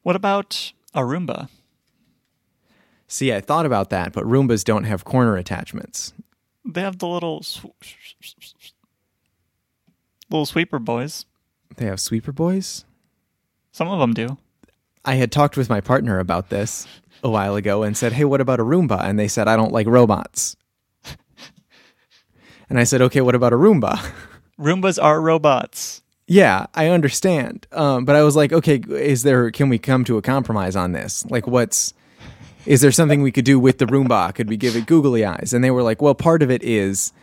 What 0.03 0.15
about 0.15 0.71
a 0.93 1.01
Roomba? 1.01 1.49
See, 3.07 3.33
I 3.33 3.41
thought 3.41 3.65
about 3.65 3.89
that, 3.89 4.13
but 4.13 4.23
Roombas 4.23 4.63
don't 4.63 4.83
have 4.85 5.03
corner 5.03 5.35
attachments. 5.35 6.13
They 6.63 6.81
have 6.81 6.99
the 6.99 7.07
little 7.07 7.43
sw- 7.43 7.65
little 10.29 10.45
sweeper 10.45 10.79
boys. 10.79 11.25
They 11.77 11.85
have 11.85 11.99
sweeper 11.99 12.31
boys. 12.31 12.85
Some 13.71 13.89
of 13.89 13.99
them 13.99 14.13
do. 14.13 14.37
I 15.03 15.15
had 15.15 15.31
talked 15.31 15.57
with 15.57 15.69
my 15.69 15.81
partner 15.81 16.19
about 16.19 16.49
this 16.49 16.87
a 17.23 17.29
while 17.29 17.55
ago 17.55 17.83
and 17.83 17.97
said, 17.97 18.13
"Hey, 18.13 18.25
what 18.25 18.41
about 18.41 18.59
a 18.59 18.63
Roomba?" 18.63 19.03
And 19.03 19.19
they 19.19 19.27
said, 19.27 19.47
"I 19.47 19.55
don't 19.55 19.73
like 19.73 19.87
robots." 19.87 20.55
And 22.69 22.79
I 22.79 22.83
said, 22.83 23.01
"Okay, 23.01 23.21
what 23.21 23.35
about 23.35 23.53
a 23.53 23.57
Roomba?" 23.57 23.99
Roombas 24.59 25.01
are 25.01 25.19
robots. 25.21 26.01
yeah, 26.27 26.65
I 26.73 26.87
understand. 26.87 27.67
Um, 27.71 28.05
but 28.05 28.15
I 28.15 28.23
was 28.23 28.35
like, 28.35 28.53
"Okay, 28.53 28.81
is 28.89 29.23
there? 29.23 29.51
Can 29.51 29.69
we 29.69 29.77
come 29.77 30.03
to 30.05 30.17
a 30.17 30.21
compromise 30.21 30.75
on 30.75 30.91
this? 30.93 31.25
Like, 31.29 31.47
what's 31.47 31.93
is 32.65 32.81
there 32.81 32.91
something 32.91 33.21
we 33.21 33.31
could 33.31 33.45
do 33.45 33.59
with 33.59 33.77
the 33.77 33.85
Roomba? 33.85 34.33
Could 34.33 34.49
we 34.49 34.57
give 34.57 34.75
it 34.75 34.87
googly 34.87 35.23
eyes? 35.23 35.53
And 35.53 35.63
they 35.63 35.71
were 35.71 35.83
like, 35.83 36.01
well, 36.01 36.15
part 36.15 36.41
of 36.41 36.49
it 36.49 36.63
is 36.63 37.13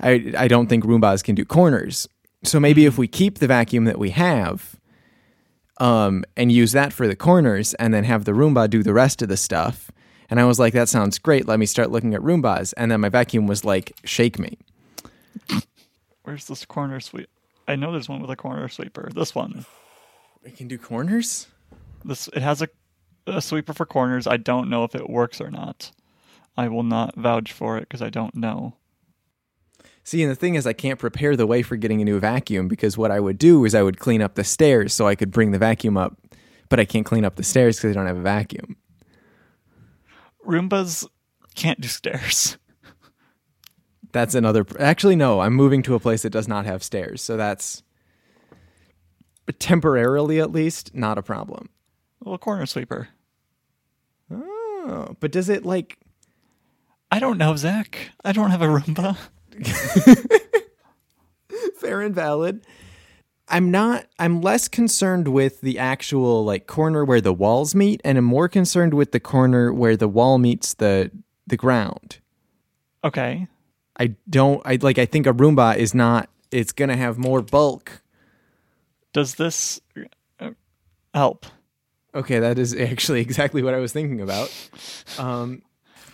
I, 0.00 0.32
I 0.36 0.48
don't 0.48 0.68
think 0.68 0.84
Roombas 0.84 1.24
can 1.24 1.34
do 1.34 1.44
corners. 1.44 2.08
So 2.44 2.60
maybe 2.60 2.86
if 2.86 2.98
we 2.98 3.08
keep 3.08 3.38
the 3.38 3.46
vacuum 3.46 3.84
that 3.84 3.98
we 3.98 4.10
have 4.10 4.76
um, 5.78 6.24
and 6.36 6.52
use 6.52 6.72
that 6.72 6.92
for 6.92 7.08
the 7.08 7.16
corners 7.16 7.74
and 7.74 7.92
then 7.92 8.04
have 8.04 8.24
the 8.24 8.32
Roomba 8.32 8.68
do 8.70 8.82
the 8.82 8.92
rest 8.92 9.22
of 9.22 9.28
the 9.28 9.36
stuff. 9.36 9.90
And 10.30 10.40
I 10.40 10.44
was 10.44 10.58
like, 10.58 10.72
that 10.72 10.88
sounds 10.88 11.18
great. 11.18 11.46
Let 11.46 11.58
me 11.58 11.66
start 11.66 11.90
looking 11.90 12.14
at 12.14 12.20
Roombas. 12.20 12.72
And 12.76 12.90
then 12.90 13.00
my 13.00 13.08
vacuum 13.08 13.46
was 13.46 13.64
like, 13.64 13.92
shake 14.04 14.38
me. 14.38 14.58
Where's 16.22 16.46
this 16.46 16.64
corner 16.64 17.00
sweep? 17.00 17.28
I 17.66 17.76
know 17.76 17.92
there's 17.92 18.08
one 18.08 18.20
with 18.20 18.30
a 18.30 18.36
corner 18.36 18.68
sweeper. 18.68 19.10
This 19.14 19.34
one. 19.34 19.64
It 20.44 20.56
can 20.56 20.68
do 20.68 20.78
corners? 20.78 21.46
This 22.04 22.28
it 22.28 22.42
has 22.42 22.62
a, 22.62 22.68
a 23.26 23.40
sweeper 23.40 23.72
for 23.72 23.86
corners. 23.86 24.26
I 24.26 24.36
don't 24.36 24.68
know 24.68 24.84
if 24.84 24.94
it 24.94 25.08
works 25.08 25.40
or 25.40 25.50
not. 25.50 25.92
I 26.56 26.68
will 26.68 26.82
not 26.82 27.16
vouch 27.16 27.52
for 27.52 27.78
it 27.78 27.82
because 27.82 28.02
I 28.02 28.10
don't 28.10 28.34
know. 28.34 28.74
See, 30.04 30.22
and 30.22 30.30
the 30.30 30.36
thing 30.36 30.56
is, 30.56 30.66
I 30.66 30.72
can't 30.72 30.98
prepare 30.98 31.36
the 31.36 31.46
way 31.46 31.62
for 31.62 31.76
getting 31.76 32.02
a 32.02 32.04
new 32.04 32.18
vacuum 32.18 32.66
because 32.66 32.98
what 32.98 33.12
I 33.12 33.20
would 33.20 33.38
do 33.38 33.64
is 33.64 33.74
I 33.74 33.82
would 33.82 33.98
clean 34.00 34.20
up 34.20 34.34
the 34.34 34.44
stairs 34.44 34.92
so 34.92 35.06
I 35.06 35.14
could 35.14 35.30
bring 35.30 35.52
the 35.52 35.58
vacuum 35.58 35.96
up, 35.96 36.16
but 36.68 36.80
I 36.80 36.84
can't 36.84 37.06
clean 37.06 37.24
up 37.24 37.36
the 37.36 37.44
stairs 37.44 37.76
because 37.76 37.90
I 37.90 37.94
don't 37.94 38.08
have 38.08 38.16
a 38.16 38.22
vacuum. 38.22 38.76
Roombas 40.44 41.06
can't 41.54 41.80
do 41.80 41.88
stairs. 41.88 42.58
That's 44.12 44.34
another. 44.34 44.66
Actually, 44.78 45.16
no, 45.16 45.40
I'm 45.40 45.54
moving 45.54 45.82
to 45.84 45.94
a 45.94 46.00
place 46.00 46.22
that 46.22 46.30
does 46.30 46.48
not 46.48 46.66
have 46.66 46.82
stairs, 46.82 47.22
so 47.22 47.36
that's 47.36 47.82
temporarily 49.58 50.40
at 50.40 50.52
least 50.52 50.94
not 50.94 51.18
a 51.18 51.22
problem. 51.22 51.68
A 52.20 52.24
little 52.24 52.38
corner 52.38 52.66
sweeper. 52.66 53.08
Oh, 54.30 55.16
but 55.20 55.32
does 55.32 55.48
it 55.48 55.64
like 55.64 55.98
I 57.10 57.18
don't 57.18 57.38
know, 57.38 57.56
Zach. 57.56 58.10
I 58.24 58.32
don't 58.32 58.50
have 58.50 58.62
a 58.62 58.66
Roomba. 58.66 59.16
fair 61.76 62.00
and 62.00 62.14
valid? 62.14 62.64
I'm 63.48 63.70
not 63.70 64.06
I'm 64.18 64.40
less 64.40 64.68
concerned 64.68 65.28
with 65.28 65.60
the 65.60 65.78
actual 65.78 66.44
like 66.44 66.66
corner 66.66 67.04
where 67.04 67.20
the 67.20 67.34
walls 67.34 67.74
meet 67.74 68.00
and 68.04 68.16
I'm 68.16 68.24
more 68.24 68.48
concerned 68.48 68.94
with 68.94 69.12
the 69.12 69.20
corner 69.20 69.72
where 69.72 69.96
the 69.96 70.08
wall 70.08 70.38
meets 70.38 70.74
the 70.74 71.10
the 71.46 71.56
ground. 71.56 72.18
Okay. 73.04 73.48
I 73.98 74.14
don't 74.28 74.62
I 74.64 74.78
like 74.80 74.98
I 74.98 75.06
think 75.06 75.26
a 75.26 75.32
Roomba 75.32 75.76
is 75.76 75.94
not 75.94 76.28
it's 76.50 76.72
going 76.72 76.88
to 76.90 76.96
have 76.96 77.18
more 77.18 77.40
bulk. 77.42 78.02
Does 79.12 79.34
this 79.36 79.80
uh, 80.40 80.50
help? 81.14 81.46
Okay, 82.14 82.38
that 82.38 82.58
is 82.58 82.74
actually 82.74 83.20
exactly 83.28 83.62
what 83.62 83.74
I 83.74 83.78
was 83.78 83.92
thinking 83.92 84.20
about. 84.20 84.50
Um 85.18 85.62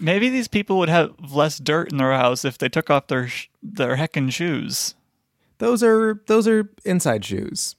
Maybe 0.00 0.28
these 0.28 0.46
people 0.46 0.78
would 0.78 0.88
have 0.88 1.12
less 1.32 1.58
dirt 1.58 1.90
in 1.90 1.98
their 1.98 2.12
house 2.12 2.44
if 2.44 2.56
they 2.56 2.68
took 2.68 2.88
off 2.88 3.08
their 3.08 3.26
sh- 3.26 3.48
their 3.60 3.96
heckin' 3.96 4.30
shoes. 4.32 4.94
those 5.58 5.82
are 5.82 6.22
those 6.26 6.46
are 6.46 6.70
inside 6.84 7.24
shoes. 7.24 7.74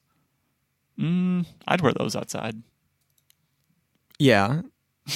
Mm, 0.99 1.45
I'd 1.65 1.79
wear 1.79 1.93
those 1.93 2.17
outside. 2.17 2.61
Yeah. 4.17 4.63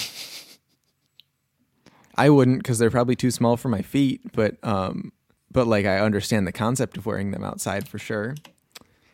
I 2.16 2.30
wouldn't 2.30 2.64
cuz 2.64 2.78
they're 2.78 2.92
probably 2.92 3.16
too 3.16 3.32
small 3.32 3.58
for 3.58 3.70
my 3.70 3.82
feet, 3.82 4.22
but 4.34 4.58
um 4.64 5.12
but 5.52 5.68
like 5.68 5.86
I 5.86 6.00
understand 6.00 6.48
the 6.48 6.52
concept 6.52 6.98
of 6.98 7.06
wearing 7.06 7.32
them 7.32 7.44
outside 7.44 7.88
for 7.88 8.00
sure. 8.00 8.36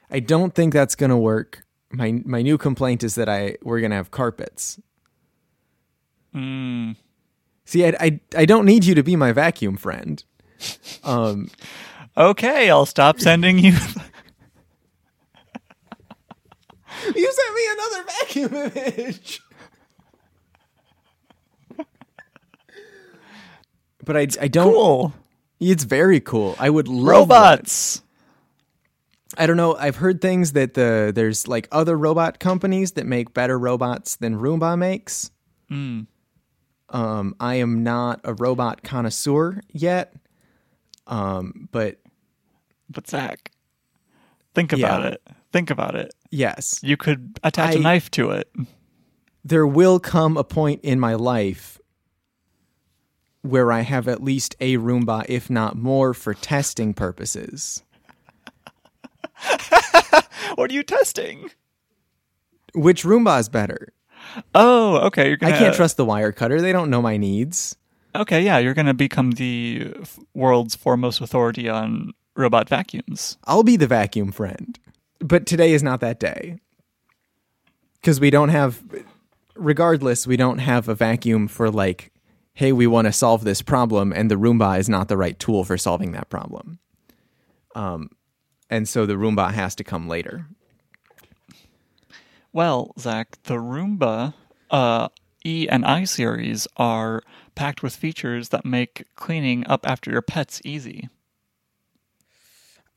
I 0.09 0.19
don't 0.19 0.55
think 0.55 0.73
that's 0.73 0.95
going 0.95 1.11
to 1.11 1.17
work. 1.17 1.65
My 1.91 2.21
my 2.25 2.41
new 2.41 2.57
complaint 2.57 3.03
is 3.03 3.15
that 3.15 3.29
I 3.29 3.57
we're 3.61 3.79
going 3.79 3.91
to 3.91 3.97
have 3.97 4.11
carpets. 4.11 4.79
Mm. 6.33 6.95
See, 7.65 7.85
I, 7.85 7.95
I 7.99 8.19
I 8.35 8.45
don't 8.45 8.65
need 8.65 8.85
you 8.85 8.95
to 8.95 9.03
be 9.03 9.15
my 9.15 9.31
vacuum 9.31 9.77
friend. 9.77 10.23
Um 11.03 11.49
Okay, 12.17 12.69
I'll 12.69 12.85
stop 12.85 13.19
sending 13.19 13.59
you. 13.59 13.71
you 17.15 17.31
sent 17.31 17.55
me 17.55 17.67
another 17.71 18.03
vacuum 18.19 18.53
image. 18.75 19.41
But 24.03 24.15
I 24.17 24.27
I 24.41 24.47
don't 24.47 24.73
cool 24.73 25.13
It's 25.59 25.83
very 25.83 26.19
cool. 26.19 26.55
I 26.59 26.69
would 26.69 26.87
love 26.87 27.29
robots. 27.29 28.01
I 29.37 29.45
don't 29.45 29.57
know. 29.57 29.75
I've 29.75 29.97
heard 29.97 30.21
things 30.21 30.53
that 30.53 30.73
the 30.73 31.11
there's 31.13 31.47
like 31.47 31.67
other 31.71 31.97
robot 31.97 32.39
companies 32.39 32.93
that 32.93 33.05
make 33.05 33.33
better 33.33 33.59
robots 33.59 34.15
than 34.15 34.35
Roomba 34.35 34.77
makes. 34.77 35.31
Mm. 35.71 36.07
Um, 36.89 37.35
I 37.39 37.55
am 37.55 37.83
not 37.83 38.21
a 38.23 38.33
robot 38.33 38.81
connoisseur 38.83 39.61
yet, 39.71 40.15
um, 41.07 41.69
but 41.71 41.99
But 42.89 43.07
Zach, 43.07 43.51
think 44.55 44.73
about 44.73 45.03
Yeah. 45.03 45.09
it. 45.09 45.21
Think 45.53 45.69
about 45.69 45.95
it. 45.95 46.13
yes, 46.31 46.79
You 46.83 46.97
could 46.97 47.39
attach 47.43 47.75
a 47.75 47.79
I- 47.79 47.81
knife 47.81 48.09
to 48.11 48.31
it. 48.31 48.51
there 49.43 49.65
will 49.67 49.99
come 49.99 50.37
a 50.37 50.43
point 50.43 50.81
in 50.83 50.99
my 50.99 51.13
life 51.13 51.79
where 53.41 53.71
I 53.71 53.81
have 53.81 54.07
at 54.07 54.23
least 54.23 54.55
a 54.59 54.77
Roomba, 54.77 55.25
if 55.29 55.49
not 55.49 55.77
more, 55.77 56.13
for 56.13 56.33
testing 56.33 56.93
purposes. 56.93 57.83
What 60.55 60.71
are 60.71 60.73
you 60.73 60.83
testing? 60.83 61.51
Which 62.73 63.03
Roomba 63.03 63.39
is 63.39 63.49
better? 63.49 63.93
Oh, 64.53 64.97
okay. 65.07 65.29
You're 65.29 65.37
I 65.41 65.51
gonna, 65.51 65.57
can't 65.57 65.75
trust 65.75 65.97
the 65.97 66.05
Wirecutter. 66.05 66.61
They 66.61 66.71
don't 66.71 66.89
know 66.89 67.01
my 67.01 67.17
needs. 67.17 67.75
Okay, 68.15 68.41
yeah, 68.41 68.57
you're 68.57 68.73
gonna 68.73 68.93
become 68.93 69.31
the 69.31 69.93
world's 70.33 70.75
foremost 70.75 71.21
authority 71.21 71.69
on 71.69 72.11
robot 72.35 72.67
vacuums. 72.67 73.37
I'll 73.45 73.63
be 73.63 73.77
the 73.77 73.87
vacuum 73.87 74.31
friend. 74.31 74.77
But 75.19 75.45
today 75.45 75.73
is 75.73 75.83
not 75.83 75.99
that 76.01 76.19
day. 76.19 76.59
Because 78.01 78.19
we 78.19 78.29
don't 78.29 78.49
have, 78.49 78.81
regardless, 79.55 80.25
we 80.25 80.37
don't 80.37 80.59
have 80.59 80.89
a 80.89 80.95
vacuum 80.95 81.47
for 81.47 81.69
like, 81.69 82.11
hey, 82.59 82.73
we 82.73 82.85
want 82.85 83.05
to 83.05 83.13
solve 83.13 83.45
this 83.45 83.61
problem, 83.61 84.11
and 84.11 84.29
the 84.29 84.35
Roomba 84.35 84.77
is 84.77 84.89
not 84.89 85.07
the 85.07 85.15
right 85.15 85.39
tool 85.39 85.63
for 85.63 85.77
solving 85.77 86.11
that 86.11 86.29
problem. 86.29 86.77
Um, 87.73 88.09
and 88.69 88.85
so 88.85 89.05
the 89.05 89.13
Roomba 89.13 89.53
has 89.53 89.75
to 89.75 89.83
come 89.85 90.09
later. 90.09 90.45
Well, 92.51 92.91
Zach, 92.99 93.41
the 93.43 93.55
Roomba 93.55 94.33
uh, 94.69 95.07
E 95.45 95.69
and 95.69 95.85
I 95.85 96.03
series 96.03 96.67
are 96.75 97.21
packed 97.55 97.81
with 97.81 97.95
features 97.95 98.49
that 98.49 98.65
make 98.65 99.05
cleaning 99.15 99.65
up 99.65 99.87
after 99.87 100.11
your 100.11 100.21
pets 100.21 100.59
easy. 100.65 101.07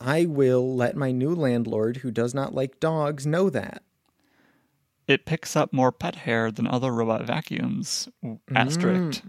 I 0.00 0.26
will 0.26 0.74
let 0.74 0.96
my 0.96 1.12
new 1.12 1.36
landlord, 1.36 1.98
who 1.98 2.10
does 2.10 2.34
not 2.34 2.52
like 2.52 2.80
dogs, 2.80 3.28
know 3.28 3.48
that. 3.48 3.84
It 5.06 5.24
picks 5.24 5.54
up 5.54 5.72
more 5.72 5.92
pet 5.92 6.16
hair 6.16 6.50
than 6.50 6.66
other 6.66 6.92
robot 6.92 7.24
vacuums. 7.24 8.08
Asterisk. 8.52 9.22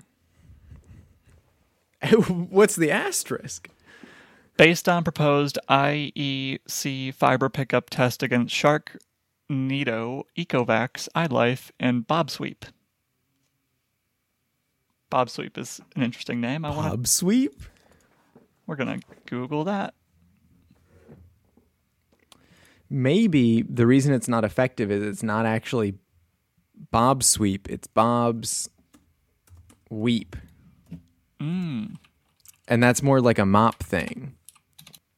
What's 2.27 2.75
the 2.75 2.91
asterisk? 2.91 3.69
Based 4.57 4.87
on 4.87 5.03
proposed 5.03 5.57
IEC 5.69 7.13
fiber 7.13 7.49
pickup 7.49 7.89
test 7.89 8.21
against 8.21 8.53
Shark, 8.53 8.97
Neato, 9.51 10.23
Ecovacs, 10.37 11.09
iLife, 11.15 11.71
and 11.79 12.07
Bobsweep. 12.07 12.63
Bobsweep 15.11 15.57
is 15.57 15.81
an 15.95 16.03
interesting 16.03 16.39
name. 16.39 16.65
I 16.65 16.69
want 16.69 16.83
to. 16.83 16.89
Hub 16.89 17.07
sweep? 17.07 17.63
We're 18.67 18.75
gonna 18.75 18.99
Google 19.25 19.63
that. 19.65 19.93
maybe 22.93 23.63
the 23.63 23.87
reason 23.87 24.13
it's 24.13 24.27
not 24.27 24.45
effective 24.45 24.91
is 24.91 25.03
it's 25.03 25.23
not 25.23 25.45
actually 25.45 25.95
Bob's 26.91 27.25
sweep, 27.25 27.69
it's 27.69 27.87
Bob's 27.87 28.69
weep. 29.89 30.35
Mm. 31.43 31.95
And 32.67 32.81
that's 32.81 33.03
more 33.03 33.19
like 33.19 33.39
a 33.39 33.45
mop 33.45 33.83
thing. 33.83 34.35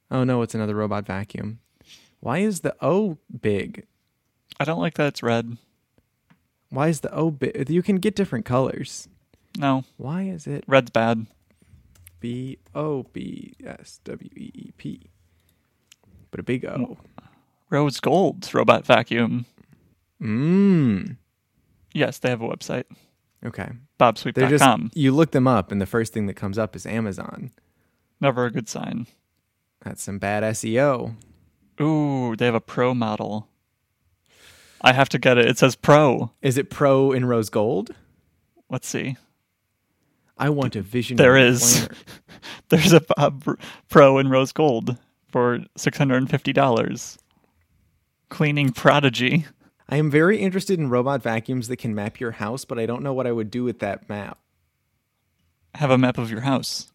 Oh 0.09 0.23
no, 0.23 0.41
it's 0.41 0.55
another 0.55 0.75
robot 0.75 1.05
vacuum. 1.05 1.59
Why 2.19 2.39
is 2.39 2.61
the 2.61 2.75
O 2.81 3.17
big? 3.41 3.85
I 4.59 4.65
don't 4.65 4.79
like 4.79 4.95
that 4.95 5.07
it's 5.07 5.23
red. 5.23 5.57
Why 6.69 6.87
is 6.87 7.01
the 7.01 7.13
O 7.13 7.29
big? 7.29 7.69
You 7.69 7.83
can 7.83 7.97
get 7.97 8.15
different 8.15 8.45
colors. 8.45 9.07
No, 9.57 9.85
Why 9.97 10.23
is 10.23 10.47
it 10.47 10.63
red's 10.67 10.89
bad. 10.89 11.27
B 12.19 12.57
O 12.73 13.03
B 13.03 13.53
S 13.63 13.99
W 14.03 14.29
E 14.35 14.51
E 14.53 14.71
P? 14.77 15.09
But 16.31 16.39
a 16.39 16.43
big 16.43 16.65
O. 16.65 16.97
Rose 17.69 17.99
Gold 17.99 18.53
robot 18.53 18.85
vacuum. 18.85 19.45
Mmm. 20.21 21.17
Yes, 21.93 22.19
they 22.19 22.29
have 22.29 22.41
a 22.41 22.47
website. 22.47 22.85
Okay. 23.45 23.69
They're 23.97 24.11
just 24.11 24.25
Bobsweep.com. 24.63 24.91
you 24.95 25.11
look 25.11 25.31
them 25.31 25.47
up 25.47 25.71
and 25.71 25.79
the 25.79 25.85
first 25.85 26.11
thing 26.13 26.25
that 26.27 26.33
comes 26.33 26.57
up 26.57 26.75
is 26.75 26.85
Amazon. 26.85 27.51
Never 28.19 28.45
a 28.45 28.51
good 28.51 28.67
sign. 28.67 29.07
That's 29.83 30.01
some 30.01 30.17
bad 30.17 30.43
SEO. 30.43 31.15
Ooh, 31.79 32.35
they 32.35 32.45
have 32.45 32.55
a 32.55 32.61
pro 32.61 32.93
model. 32.93 33.47
I 34.81 34.93
have 34.93 35.09
to 35.09 35.19
get 35.19 35.37
it. 35.37 35.45
It 35.47 35.57
says 35.57 35.75
pro. 35.75 36.31
Is 36.41 36.57
it 36.57 36.69
pro 36.69 37.11
in 37.11 37.25
rose 37.25 37.49
gold? 37.49 37.93
Let's 38.69 38.87
see. 38.87 39.17
I 40.37 40.49
want 40.49 40.75
a 40.75 40.81
vision. 40.81 41.17
There 41.17 41.37
is. 41.37 41.87
There's 42.69 42.93
a 42.93 43.01
Bob 43.01 43.57
Pro 43.89 44.17
in 44.17 44.27
rose 44.29 44.51
gold 44.51 44.97
for 45.31 45.59
six 45.77 45.97
hundred 45.97 46.17
and 46.17 46.29
fifty 46.29 46.51
dollars. 46.51 47.17
Cleaning 48.29 48.71
prodigy. 48.71 49.45
I 49.87 49.97
am 49.97 50.09
very 50.09 50.39
interested 50.39 50.79
in 50.79 50.89
robot 50.89 51.21
vacuums 51.21 51.67
that 51.67 51.77
can 51.77 51.93
map 51.93 52.19
your 52.19 52.31
house, 52.31 52.65
but 52.65 52.79
I 52.79 52.85
don't 52.85 53.03
know 53.03 53.13
what 53.13 53.27
I 53.27 53.31
would 53.31 53.51
do 53.51 53.63
with 53.63 53.79
that 53.79 54.09
map. 54.09 54.39
Have 55.75 55.91
a 55.91 55.97
map 55.97 56.17
of 56.17 56.31
your 56.31 56.41
house. 56.41 56.91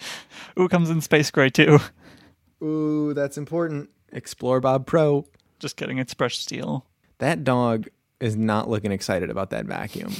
Ooh, 0.58 0.68
comes 0.68 0.90
in 0.90 1.00
space 1.00 1.30
gray 1.30 1.50
too. 1.50 1.78
Ooh, 2.62 3.14
that's 3.14 3.38
important. 3.38 3.90
Explore 4.12 4.60
Bob 4.60 4.86
Pro. 4.86 5.26
Just 5.58 5.76
kidding, 5.76 5.98
it's 5.98 6.14
brushed 6.14 6.42
steel. 6.42 6.86
That 7.18 7.44
dog 7.44 7.88
is 8.20 8.36
not 8.36 8.68
looking 8.68 8.90
excited 8.90 9.30
about 9.30 9.50
that 9.50 9.66
vacuum. 9.66 10.12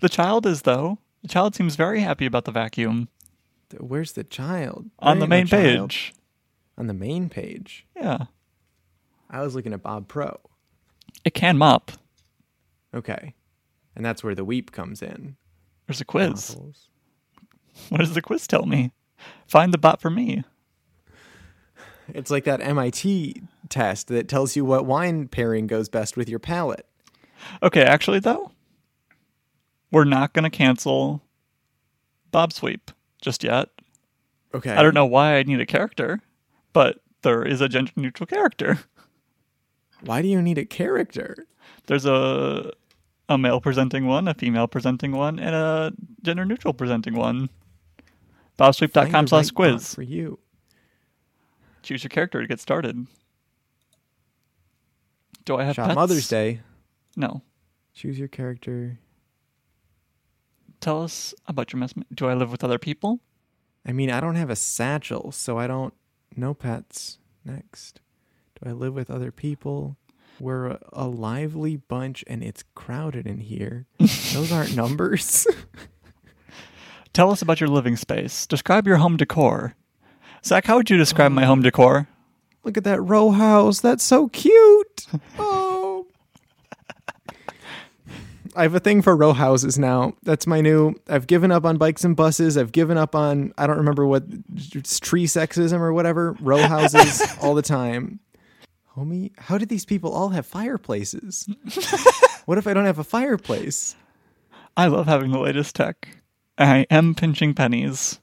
the 0.00 0.08
child 0.08 0.46
is 0.46 0.62
though. 0.62 0.98
The 1.22 1.28
child 1.28 1.54
seems 1.54 1.76
very 1.76 2.00
happy 2.00 2.24
about 2.26 2.46
the 2.46 2.52
vacuum. 2.52 3.08
Where's 3.78 4.12
the 4.12 4.24
child? 4.24 4.90
On 4.98 5.18
the 5.18 5.26
main 5.26 5.46
page. 5.46 6.14
On 6.78 6.86
the 6.86 6.94
main 6.94 7.28
page. 7.28 7.86
Yeah. 7.94 8.26
I 9.30 9.42
was 9.42 9.54
looking 9.54 9.72
at 9.72 9.82
Bob 9.82 10.08
Pro. 10.08 10.38
It 11.24 11.34
can 11.34 11.56
mop. 11.56 11.92
Okay. 12.94 13.34
And 13.94 14.04
that's 14.04 14.24
where 14.24 14.34
the 14.34 14.44
weep 14.44 14.72
comes 14.72 15.02
in. 15.02 15.36
There's 15.86 16.00
a 16.00 16.04
quiz. 16.04 16.56
Models. 16.56 16.86
What 17.88 17.98
does 17.98 18.14
the 18.14 18.20
quiz 18.20 18.46
tell 18.46 18.66
me? 18.66 18.92
Find 19.46 19.72
the 19.72 19.78
bot 19.78 20.02
for 20.02 20.10
me. 20.10 20.42
It's 22.08 22.30
like 22.30 22.44
that 22.44 22.60
MIT 22.60 23.42
test 23.68 24.08
that 24.08 24.28
tells 24.28 24.56
you 24.56 24.64
what 24.64 24.84
wine 24.84 25.28
pairing 25.28 25.66
goes 25.66 25.88
best 25.88 26.16
with 26.16 26.28
your 26.28 26.40
palate. 26.40 26.84
Okay, 27.62 27.82
actually 27.82 28.18
though, 28.18 28.50
we're 29.90 30.04
not 30.04 30.32
going 30.32 30.42
to 30.42 30.50
cancel 30.50 31.22
Bobsweep 32.32 32.92
just 33.22 33.44
yet. 33.44 33.68
Okay. 34.52 34.72
I 34.72 34.82
don't 34.82 34.94
know 34.94 35.06
why 35.06 35.36
I 35.36 35.42
need 35.44 35.60
a 35.60 35.66
character, 35.66 36.20
but 36.72 36.98
there 37.22 37.44
is 37.44 37.60
a 37.60 37.68
gender 37.68 37.92
neutral 37.96 38.26
character. 38.26 38.80
Why 40.04 40.22
do 40.22 40.28
you 40.28 40.40
need 40.40 40.58
a 40.58 40.64
character? 40.64 41.46
There's 41.86 42.06
a 42.06 42.72
a 43.28 43.38
male 43.38 43.60
presenting 43.60 44.06
one, 44.06 44.26
a 44.26 44.34
female 44.34 44.66
presenting 44.66 45.12
one, 45.12 45.38
and 45.38 45.54
a 45.54 45.92
gender 46.22 46.44
neutral 46.44 46.74
presenting 46.74 47.14
one. 47.14 47.48
Bobsweep.com 48.58 49.28
slash 49.28 49.50
quiz. 49.50 49.94
For 49.94 50.02
you. 50.02 50.38
Choose 51.82 52.02
your 52.02 52.10
character 52.10 52.42
to 52.42 52.46
get 52.46 52.60
started. 52.60 53.06
Do 55.44 55.56
I 55.56 55.64
have 55.64 55.76
Shop 55.76 55.86
pets? 55.86 55.94
Mother's 55.94 56.28
Day. 56.28 56.60
No. 57.16 57.42
Choose 57.94 58.18
your 58.18 58.28
character. 58.28 58.98
Tell 60.80 61.02
us 61.02 61.34
about 61.46 61.72
your 61.72 61.80
mess. 61.80 61.94
Do 62.14 62.26
I 62.26 62.34
live 62.34 62.50
with 62.50 62.64
other 62.64 62.78
people? 62.78 63.20
I 63.86 63.92
mean, 63.92 64.10
I 64.10 64.20
don't 64.20 64.36
have 64.36 64.50
a 64.50 64.56
satchel, 64.56 65.32
so 65.32 65.58
I 65.58 65.66
don't. 65.66 65.94
No 66.36 66.52
pets. 66.52 67.18
Next. 67.44 68.00
Do 68.62 68.70
I 68.70 68.72
live 68.72 68.94
with 68.94 69.10
other 69.10 69.32
people? 69.32 69.96
We're 70.38 70.68
a, 70.68 70.78
a 70.92 71.06
lively 71.06 71.76
bunch 71.76 72.24
and 72.26 72.42
it's 72.42 72.64
crowded 72.74 73.26
in 73.26 73.38
here. 73.38 73.86
Those 73.98 74.52
aren't 74.52 74.76
numbers. 74.76 75.46
Tell 77.12 77.30
us 77.30 77.42
about 77.42 77.60
your 77.60 77.68
living 77.68 77.96
space. 77.96 78.46
Describe 78.46 78.86
your 78.86 78.98
home 78.98 79.16
decor. 79.16 79.74
Zach, 80.44 80.66
how 80.66 80.76
would 80.76 80.90
you 80.90 80.96
describe 80.96 81.32
oh, 81.32 81.34
my 81.34 81.44
home 81.44 81.60
oh. 81.60 81.62
decor? 81.62 82.08
Look 82.64 82.76
at 82.76 82.84
that 82.84 83.00
row 83.00 83.30
house. 83.30 83.80
That's 83.80 84.04
so 84.04 84.28
cute. 84.28 85.06
Oh. 85.38 86.06
I 88.56 88.62
have 88.62 88.74
a 88.74 88.80
thing 88.80 89.00
for 89.00 89.16
row 89.16 89.32
houses 89.32 89.78
now. 89.78 90.14
That's 90.22 90.46
my 90.46 90.60
new. 90.60 90.94
I've 91.08 91.26
given 91.28 91.52
up 91.52 91.64
on 91.64 91.78
bikes 91.78 92.04
and 92.04 92.16
buses. 92.16 92.58
I've 92.58 92.72
given 92.72 92.98
up 92.98 93.14
on 93.14 93.52
I 93.56 93.66
don't 93.66 93.76
remember 93.76 94.06
what 94.06 94.24
tree 94.28 95.26
sexism 95.26 95.78
or 95.78 95.92
whatever. 95.92 96.36
Row 96.40 96.58
houses 96.58 97.22
all 97.40 97.54
the 97.54 97.62
time. 97.62 98.20
Homie, 98.96 99.32
how 99.38 99.56
did 99.58 99.68
these 99.68 99.84
people 99.84 100.12
all 100.12 100.30
have 100.30 100.46
fireplaces? 100.46 101.48
what 102.44 102.58
if 102.58 102.66
I 102.66 102.74
don't 102.74 102.86
have 102.86 102.98
a 102.98 103.04
fireplace? 103.04 103.94
I 104.76 104.86
love 104.86 105.06
having 105.06 105.30
the 105.30 105.38
latest 105.38 105.76
tech. 105.76 106.08
I 106.58 106.86
am 106.90 107.14
pinching 107.14 107.54
pennies. 107.54 108.20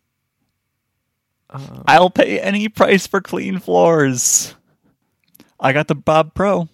Uh, 1.49 1.83
I'll 1.87 2.09
pay 2.09 2.39
any 2.39 2.67
price 2.67 3.07
for 3.07 3.21
clean 3.21 3.59
floors. 3.59 4.55
I 5.59 5.71
got 5.71 5.87
the 5.87 5.95
Bob 5.95 6.33
Pro. 6.33 6.67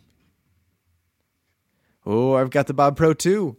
Oh, 2.05 2.33
I've 2.33 2.49
got 2.49 2.67
the 2.67 2.73
Bob 2.73 2.97
Pro 2.97 3.13
too. 3.13 3.57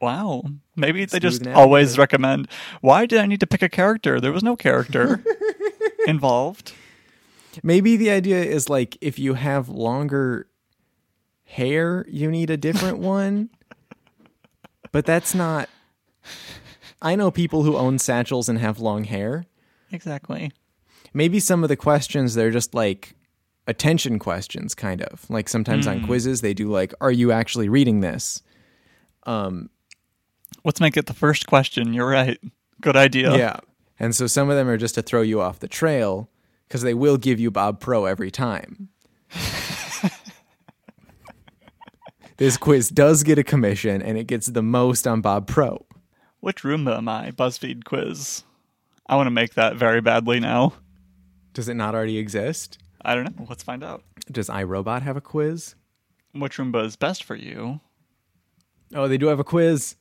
Wow. 0.00 0.44
Maybe 0.76 1.04
they 1.04 1.18
just 1.18 1.46
always 1.46 1.98
recommend. 1.98 2.48
Why 2.80 3.06
did 3.06 3.20
I 3.20 3.26
need 3.26 3.40
to 3.40 3.46
pick 3.46 3.62
a 3.62 3.68
character? 3.68 4.20
There 4.20 4.32
was 4.32 4.42
no 4.42 4.54
character 4.54 5.24
involved. 6.06 6.72
Maybe 7.62 7.96
the 7.96 8.10
idea 8.10 8.42
is 8.42 8.68
like 8.68 8.96
if 9.00 9.18
you 9.18 9.34
have 9.34 9.68
longer 9.68 10.48
hair, 11.44 12.04
you 12.08 12.30
need 12.30 12.50
a 12.50 12.56
different 12.56 12.98
one. 12.98 13.50
But 14.90 15.04
that's 15.04 15.34
not. 15.34 15.68
I 17.02 17.14
know 17.14 17.30
people 17.30 17.62
who 17.62 17.76
own 17.76 17.98
satchels 17.98 18.48
and 18.48 18.58
have 18.58 18.80
long 18.80 19.04
hair. 19.04 19.44
Exactly. 19.92 20.50
Maybe 21.12 21.40
some 21.40 21.62
of 21.62 21.68
the 21.68 21.76
questions 21.76 22.34
they're 22.34 22.50
just 22.50 22.72
like 22.72 23.14
attention 23.66 24.18
questions, 24.18 24.74
kind 24.74 25.02
of. 25.02 25.28
Like 25.28 25.46
sometimes 25.48 25.86
mm. 25.86 25.90
on 25.90 25.98
hmm. 26.00 26.06
quizzes 26.06 26.40
they 26.40 26.54
do 26.54 26.70
like, 26.70 26.94
"Are 27.02 27.12
you 27.12 27.32
actually 27.32 27.68
reading 27.68 28.00
this?" 28.00 28.42
Um, 29.24 29.68
let's 30.64 30.80
make 30.80 30.96
it 30.96 31.06
the 31.06 31.14
first 31.14 31.46
question. 31.46 31.92
You're 31.92 32.08
right. 32.08 32.40
Good 32.80 32.96
idea. 32.96 33.36
Yeah. 33.36 33.60
And 34.00 34.14
so 34.14 34.26
some 34.26 34.48
of 34.48 34.56
them 34.56 34.68
are 34.68 34.76
just 34.76 34.94
to 34.94 35.02
throw 35.02 35.22
you 35.22 35.40
off 35.40 35.58
the 35.58 35.68
trail 35.68 36.30
because 36.68 36.82
they 36.82 36.92
will 36.94 37.16
give 37.16 37.40
you 37.40 37.50
Bob 37.50 37.80
Pro 37.80 38.04
every 38.04 38.30
time. 38.30 38.90
this 42.36 42.58
quiz 42.58 42.90
does 42.90 43.22
get 43.22 43.38
a 43.38 43.44
commission 43.44 44.02
and 44.02 44.18
it 44.18 44.26
gets 44.26 44.48
the 44.48 44.62
most 44.62 45.06
on 45.06 45.22
Bob 45.22 45.46
Pro. 45.46 45.86
Which 46.40 46.62
Roomba 46.62 46.98
am 46.98 47.08
I? 47.08 47.30
BuzzFeed 47.30 47.84
quiz. 47.84 48.44
I 49.06 49.16
want 49.16 49.26
to 49.26 49.32
make 49.32 49.54
that 49.54 49.76
very 49.76 50.02
badly 50.02 50.40
now. 50.40 50.74
Does 51.54 51.68
it 51.68 51.74
not 51.74 51.94
already 51.94 52.18
exist? 52.18 52.78
I 53.02 53.14
don't 53.14 53.24
know. 53.24 53.46
Let's 53.48 53.62
find 53.62 53.82
out. 53.82 54.04
Does 54.30 54.50
iRobot 54.50 55.00
have 55.02 55.16
a 55.16 55.22
quiz? 55.22 55.74
Which 56.32 56.58
Roomba 56.58 56.84
is 56.84 56.96
best 56.96 57.24
for 57.24 57.34
you? 57.34 57.80
Oh, 58.94 59.08
they 59.08 59.16
do 59.16 59.28
have 59.28 59.40
a 59.40 59.44
quiz. 59.44 59.96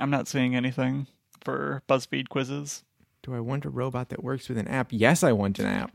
I'm 0.00 0.10
not 0.10 0.26
seeing 0.26 0.56
anything 0.56 1.06
for 1.44 1.82
BuzzFeed 1.86 2.30
quizzes. 2.30 2.82
Do 3.22 3.34
I 3.34 3.40
want 3.40 3.64
a 3.64 3.70
robot 3.70 4.08
that 4.08 4.24
works 4.24 4.48
with 4.48 4.58
an 4.58 4.66
app? 4.66 4.88
Yes, 4.90 5.22
I 5.22 5.30
want 5.32 5.60
an 5.60 5.66
app. 5.66 5.92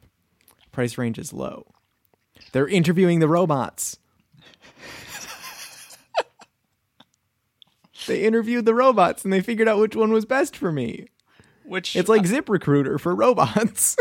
Price 0.71 0.97
range 0.97 1.19
is 1.19 1.33
low. 1.33 1.67
They're 2.53 2.67
interviewing 2.67 3.19
the 3.19 3.27
robots. 3.27 3.97
they 8.07 8.23
interviewed 8.23 8.65
the 8.65 8.73
robots 8.73 9.25
and 9.25 9.33
they 9.33 9.41
figured 9.41 9.67
out 9.67 9.79
which 9.79 9.95
one 9.95 10.13
was 10.13 10.25
best 10.25 10.55
for 10.55 10.71
me. 10.71 11.07
Which 11.65 11.97
It's 11.97 12.07
like 12.07 12.21
uh, 12.21 12.29
ZipRecruiter 12.29 12.99
for 12.99 13.13
robots. 13.13 13.97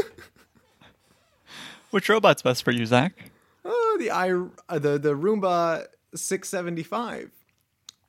which 1.91 2.09
robot's 2.09 2.43
best 2.43 2.63
for 2.63 2.71
you, 2.71 2.87
Zach? 2.87 3.33
Oh, 3.65 3.97
the 3.99 4.13
i 4.13 4.31
uh, 4.31 4.79
the 4.79 4.99
the 4.99 5.17
Roomba 5.17 5.87
675 6.15 7.33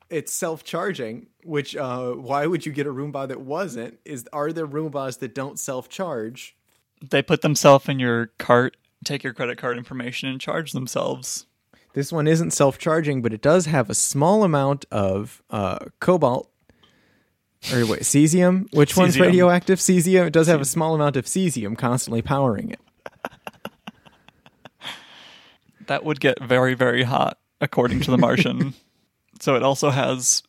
it's 0.10 0.34
self-charging 0.34 1.28
which 1.44 1.76
uh, 1.76 2.12
why 2.12 2.46
would 2.46 2.66
you 2.66 2.72
get 2.72 2.88
a 2.88 2.92
roomba 2.92 3.28
that 3.28 3.42
wasn't? 3.42 4.00
Is 4.06 4.28
are 4.34 4.52
there 4.52 4.68
roombas 4.68 5.20
that 5.20 5.34
don't 5.34 5.60
self-charge? 5.60 6.56
They 7.02 7.22
put 7.22 7.42
themselves 7.42 7.88
in 7.88 8.00
your 8.00 8.28
cart 8.38 8.78
take 9.04 9.24
your 9.24 9.34
credit 9.34 9.58
card 9.58 9.78
information 9.78 10.28
and 10.30 10.42
charge 10.42 10.72
themselves. 10.72 11.46
This 11.94 12.12
one 12.12 12.28
isn't 12.28 12.52
self-charging 12.52 13.22
but 13.22 13.34
it 13.34 13.42
does 13.42 13.66
have 13.66 13.90
a 13.90 13.96
small 13.96 14.44
amount 14.44 14.86
of 14.92 15.42
uh, 15.50 15.80
cobalt. 16.00 16.50
Or 17.74 17.86
wait 17.86 18.02
cesium? 18.02 18.72
Which 18.74 18.94
cesium. 18.94 18.98
one's 18.98 19.20
radioactive? 19.20 19.80
Cesium? 19.80 20.28
It 20.28 20.34
does 20.34 20.48
have 20.48 20.62
a 20.62 20.66
small 20.66 20.94
amount 20.94 21.16
of 21.16 21.26
cesium 21.26 21.78
constantly 21.78 22.22
powering 22.22 22.72
it. 22.72 22.80
That 25.88 26.04
would 26.04 26.20
get 26.20 26.42
very 26.44 26.74
very 26.74 27.04
hot 27.04 27.40
according 27.62 28.02
to 28.02 28.12
the 28.12 28.18
martian 28.18 28.74
So 29.40 29.56
it 29.56 29.64
also 29.64 29.90
has 29.90 30.44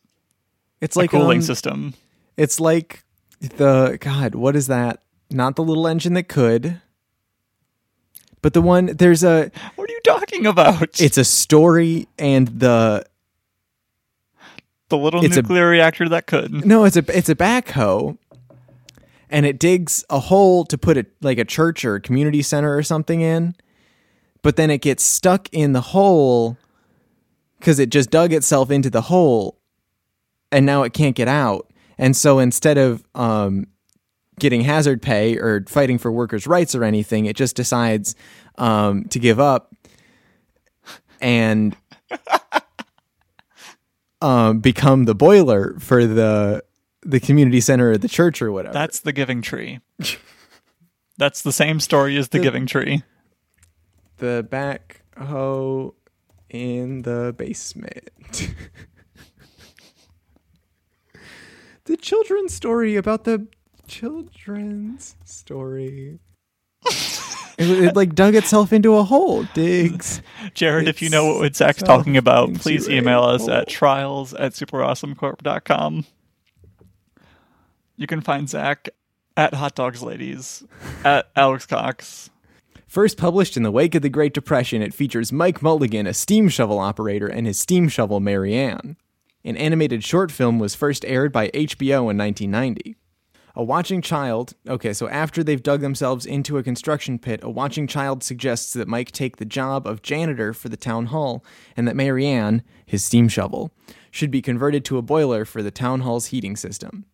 it's 0.81 0.95
like 0.95 1.13
a 1.13 1.17
cooling 1.17 1.39
um, 1.39 1.43
system. 1.43 1.93
It's 2.37 2.59
like 2.59 3.03
the 3.39 3.97
God, 3.99 4.35
what 4.35 4.55
is 4.55 4.67
that? 4.67 5.01
Not 5.29 5.55
the 5.55 5.63
little 5.63 5.87
engine 5.87 6.13
that 6.13 6.27
could. 6.27 6.81
But 8.41 8.53
the 8.53 8.61
one 8.61 8.87
there's 8.87 9.23
a 9.23 9.51
What 9.75 9.89
are 9.89 9.93
you 9.93 10.01
talking 10.03 10.45
about? 10.45 11.01
It's 11.01 11.17
a 11.17 11.25
story 11.25 12.07
and 12.17 12.47
the 12.47 13.05
the 14.89 14.97
little 14.97 15.21
nuclear 15.21 15.67
a, 15.67 15.71
reactor 15.71 16.09
that 16.09 16.25
could. 16.25 16.65
No, 16.65 16.85
it's 16.85 16.97
a 16.97 17.03
it's 17.15 17.29
a 17.29 17.35
backhoe. 17.35 18.17
And 19.31 19.45
it 19.45 19.59
digs 19.59 20.03
a 20.09 20.19
hole 20.19 20.65
to 20.65 20.77
put 20.77 20.97
it 20.97 21.11
like 21.21 21.37
a 21.37 21.45
church 21.45 21.85
or 21.85 21.95
a 21.95 22.01
community 22.01 22.41
center 22.41 22.75
or 22.75 22.81
something 22.81 23.21
in. 23.21 23.55
But 24.41 24.55
then 24.55 24.71
it 24.71 24.81
gets 24.81 25.03
stuck 25.03 25.47
in 25.51 25.73
the 25.73 25.81
hole 25.81 26.57
because 27.59 27.79
it 27.79 27.89
just 27.89 28.09
dug 28.09 28.33
itself 28.33 28.71
into 28.71 28.89
the 28.89 29.01
hole 29.01 29.59
and 30.51 30.65
now 30.65 30.83
it 30.83 30.93
can't 30.93 31.15
get 31.15 31.27
out. 31.27 31.71
And 31.97 32.15
so 32.15 32.39
instead 32.39 32.77
of 32.77 33.03
um, 33.13 33.67
getting 34.39 34.61
hazard 34.61 35.01
pay 35.01 35.37
or 35.37 35.63
fighting 35.67 35.97
for 35.97 36.11
workers' 36.11 36.47
rights 36.47 36.73
or 36.73 36.83
anything, 36.83 37.25
it 37.25 37.35
just 37.35 37.55
decides 37.55 38.15
um, 38.57 39.05
to 39.05 39.19
give 39.19 39.39
up 39.39 39.73
and 41.21 41.75
um, 44.21 44.59
become 44.59 45.05
the 45.05 45.15
boiler 45.15 45.77
for 45.79 46.05
the 46.05 46.63
the 47.01 47.19
community 47.19 47.61
center 47.61 47.91
or 47.91 47.97
the 47.97 48.09
church 48.09 48.41
or 48.41 48.51
whatever. 48.51 48.73
That's 48.73 48.99
the 48.99 49.13
Giving 49.13 49.41
Tree. 49.41 49.79
That's 51.17 51.41
the 51.41 51.53
same 51.53 51.79
story 51.79 52.17
as 52.17 52.29
the, 52.29 52.39
Giving 52.39 52.65
Tree. 52.65 53.03
the 54.17 54.45
backhoe 54.49 55.93
in 56.49 57.03
the 57.03 57.33
basement. 57.37 58.09
the 61.85 61.97
children's 61.97 62.53
story 62.53 62.95
about 62.95 63.23
the 63.23 63.47
children's 63.87 65.15
story. 65.23 66.19
it, 66.85 67.69
it 67.69 67.95
like 67.95 68.15
dug 68.15 68.35
itself 68.35 68.71
into 68.71 68.95
a 68.95 69.03
hole. 69.03 69.43
Diggs. 69.53 70.21
Jared, 70.53 70.87
if 70.87 71.01
you 71.01 71.09
know 71.09 71.37
what 71.37 71.55
Zach's 71.55 71.83
talking 71.83 72.17
about, 72.17 72.53
please 72.55 72.87
email 72.89 73.23
us 73.23 73.41
hole. 73.41 73.51
at 73.51 73.67
trials 73.67 74.33
at 74.33 74.53
superawesomecorp.com. 74.53 76.05
You 77.97 78.07
can 78.07 78.21
find 78.21 78.47
Zach 78.47 78.89
at 79.35 79.53
Hot 79.53 79.75
Dogs 79.75 80.01
Ladies, 80.01 80.63
at 81.03 81.29
Alex 81.35 81.65
Cox. 81.65 82.29
First 82.89 83.17
published 83.17 83.55
in 83.55 83.61
the 83.61 83.69
wake 83.69 83.93
of 83.93 84.01
the 84.01 84.09
Great 84.09 84.33
Depression, 84.33 84.81
it 84.81 84.95
features 84.95 85.31
Mike 85.31 85.61
Mulligan, 85.61 86.07
a 86.07 86.13
steam 86.13 86.49
shovel 86.49 86.79
operator, 86.79 87.27
and 87.27 87.45
his 87.45 87.59
steam 87.59 87.87
shovel 87.87 88.19
Mary 88.19 88.55
Anne. 88.55 88.97
An 89.43 89.55
animated 89.57 90.03
short 90.03 90.31
film 90.31 90.57
was 90.57 90.73
first 90.73 91.05
aired 91.05 91.31
by 91.31 91.49
HBO 91.49 92.09
in 92.09 92.17
1990. 92.17 92.95
A 93.55 93.63
watching 93.63 94.01
child, 94.01 94.55
okay, 94.67 94.91
so 94.91 95.07
after 95.07 95.43
they've 95.43 95.61
dug 95.61 95.81
themselves 95.81 96.25
into 96.25 96.57
a 96.57 96.63
construction 96.63 97.19
pit, 97.19 97.41
a 97.43 97.49
watching 97.51 97.85
child 97.85 98.23
suggests 98.23 98.73
that 98.73 98.87
Mike 98.87 99.11
take 99.11 99.37
the 99.37 99.45
job 99.45 99.85
of 99.85 100.01
janitor 100.01 100.51
for 100.51 100.69
the 100.69 100.75
town 100.75 101.07
hall, 101.07 101.45
and 101.77 101.87
that 101.87 101.95
Mary 101.95 102.25
Anne, 102.25 102.63
his 102.87 103.03
steam 103.03 103.27
shovel, 103.27 103.69
should 104.09 104.31
be 104.31 104.41
converted 104.41 104.83
to 104.85 104.97
a 104.97 105.03
boiler 105.03 105.45
for 105.45 105.61
the 105.61 105.69
town 105.69 105.99
hall's 105.99 106.27
heating 106.27 106.55
system. 106.55 107.05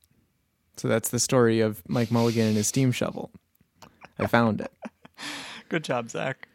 So 0.77 0.87
that's 0.87 1.09
the 1.09 1.19
story 1.19 1.59
of 1.59 1.83
Mike 1.85 2.11
Mulligan 2.11 2.47
and 2.47 2.55
his 2.55 2.67
steam 2.67 2.93
shovel. 2.93 3.29
I 4.17 4.27
found 4.27 4.61
it. 4.61 4.71
Good 5.69 5.83
job, 5.83 6.09
Zach. 6.09 6.47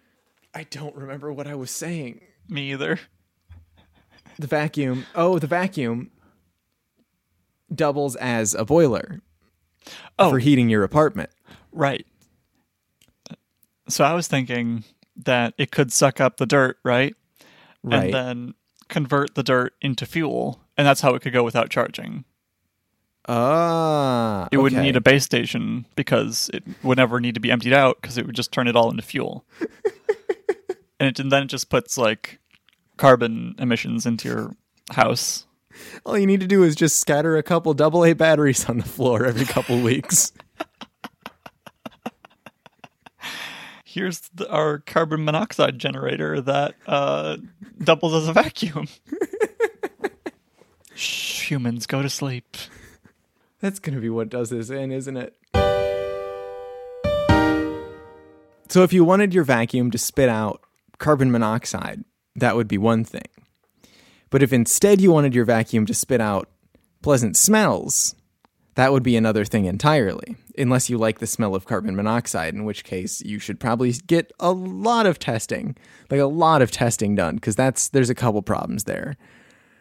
I 0.54 0.64
don't 0.64 0.94
remember 0.96 1.32
what 1.32 1.46
I 1.46 1.54
was 1.54 1.70
saying. 1.70 2.20
Me 2.48 2.72
either. 2.72 2.98
The 4.38 4.46
vacuum. 4.46 5.06
Oh, 5.14 5.38
the 5.38 5.46
vacuum 5.46 6.10
doubles 7.72 8.16
as 8.16 8.54
a 8.54 8.64
boiler 8.64 9.20
Oh, 10.18 10.30
for 10.30 10.38
heating 10.38 10.68
your 10.68 10.82
apartment. 10.84 11.30
right. 11.72 12.06
So 13.88 14.04
I 14.04 14.12
was 14.14 14.28
thinking 14.28 14.84
that 15.16 15.54
it 15.58 15.72
could 15.72 15.92
suck 15.92 16.20
up 16.20 16.36
the 16.36 16.46
dirt, 16.46 16.78
right? 16.84 17.14
Right. 17.82 18.04
And 18.04 18.14
then 18.14 18.54
convert 18.88 19.34
the 19.34 19.42
dirt 19.42 19.74
into 19.80 20.06
fuel, 20.06 20.60
and 20.76 20.86
that's 20.86 21.00
how 21.00 21.14
it 21.14 21.22
could 21.22 21.32
go 21.32 21.42
without 21.42 21.70
charging. 21.70 22.24
Ah. 23.28 24.48
It 24.50 24.58
wouldn't 24.58 24.78
okay. 24.78 24.86
need 24.86 24.96
a 24.96 25.00
base 25.00 25.24
station 25.24 25.86
because 25.94 26.50
it 26.52 26.64
would 26.82 26.98
never 26.98 27.20
need 27.20 27.34
to 27.34 27.40
be 27.40 27.50
emptied 27.50 27.72
out 27.72 28.00
because 28.00 28.18
it 28.18 28.26
would 28.26 28.34
just 28.34 28.52
turn 28.52 28.66
it 28.66 28.76
all 28.76 28.90
into 28.90 29.02
fuel. 29.02 29.44
and, 31.00 31.08
it, 31.08 31.18
and 31.18 31.30
then 31.30 31.44
it 31.44 31.46
just 31.46 31.68
puts 31.68 31.96
like 31.98 32.38
carbon 32.96 33.54
emissions 33.58 34.06
into 34.06 34.28
your 34.28 34.56
house. 34.90 35.46
All 36.04 36.18
you 36.18 36.26
need 36.26 36.40
to 36.40 36.46
do 36.46 36.62
is 36.62 36.74
just 36.74 36.98
scatter 37.00 37.36
a 37.36 37.42
couple 37.42 37.72
double 37.74 38.04
A 38.04 38.12
batteries 38.12 38.68
on 38.68 38.78
the 38.78 38.84
floor 38.84 39.24
every 39.24 39.46
couple 39.46 39.80
weeks. 39.82 40.32
Here's 43.84 44.20
the, 44.34 44.48
our 44.48 44.78
carbon 44.78 45.24
monoxide 45.24 45.78
generator 45.78 46.40
that 46.42 46.76
uh, 46.86 47.38
doubles 47.82 48.14
as 48.14 48.28
a 48.28 48.32
vacuum. 48.32 48.86
Shh, 50.94 51.50
humans, 51.50 51.86
go 51.86 52.00
to 52.00 52.08
sleep. 52.08 52.56
That's 53.60 53.78
going 53.78 53.94
to 53.94 54.00
be 54.00 54.10
what 54.10 54.30
does 54.30 54.50
this 54.50 54.70
in, 54.70 54.90
isn't 54.90 55.16
it? 55.16 55.36
So 58.68 58.82
if 58.82 58.92
you 58.92 59.04
wanted 59.04 59.34
your 59.34 59.44
vacuum 59.44 59.90
to 59.90 59.98
spit 59.98 60.28
out 60.28 60.62
carbon 60.98 61.30
monoxide, 61.30 62.04
that 62.36 62.56
would 62.56 62.68
be 62.68 62.78
one 62.78 63.04
thing. 63.04 63.28
But 64.30 64.42
if 64.42 64.52
instead 64.52 65.00
you 65.00 65.10
wanted 65.10 65.34
your 65.34 65.44
vacuum 65.44 65.86
to 65.86 65.94
spit 65.94 66.20
out 66.20 66.48
pleasant 67.02 67.36
smells, 67.36 68.14
that 68.76 68.92
would 68.92 69.02
be 69.02 69.16
another 69.16 69.44
thing 69.44 69.64
entirely. 69.64 70.36
Unless 70.56 70.88
you 70.88 70.98
like 70.98 71.18
the 71.18 71.26
smell 71.26 71.54
of 71.54 71.66
carbon 71.66 71.96
monoxide, 71.96 72.54
in 72.54 72.64
which 72.64 72.84
case 72.84 73.20
you 73.22 73.38
should 73.38 73.58
probably 73.58 73.92
get 74.06 74.32
a 74.38 74.52
lot 74.52 75.06
of 75.06 75.18
testing, 75.18 75.76
like 76.10 76.20
a 76.20 76.26
lot 76.26 76.62
of 76.62 76.70
testing 76.70 77.14
done, 77.14 77.34
because 77.34 77.56
that's 77.56 77.88
there's 77.88 78.10
a 78.10 78.14
couple 78.14 78.42
problems 78.42 78.84
there. 78.84 79.16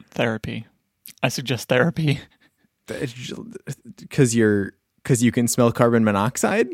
Therapy. 0.10 0.66
I 1.22 1.30
suggest 1.30 1.70
therapy. 1.70 2.20
Because 3.98 4.36
you're 4.36 4.74
because 5.04 5.24
you 5.24 5.32
can 5.32 5.48
smell 5.48 5.72
carbon 5.72 6.04
monoxide. 6.04 6.68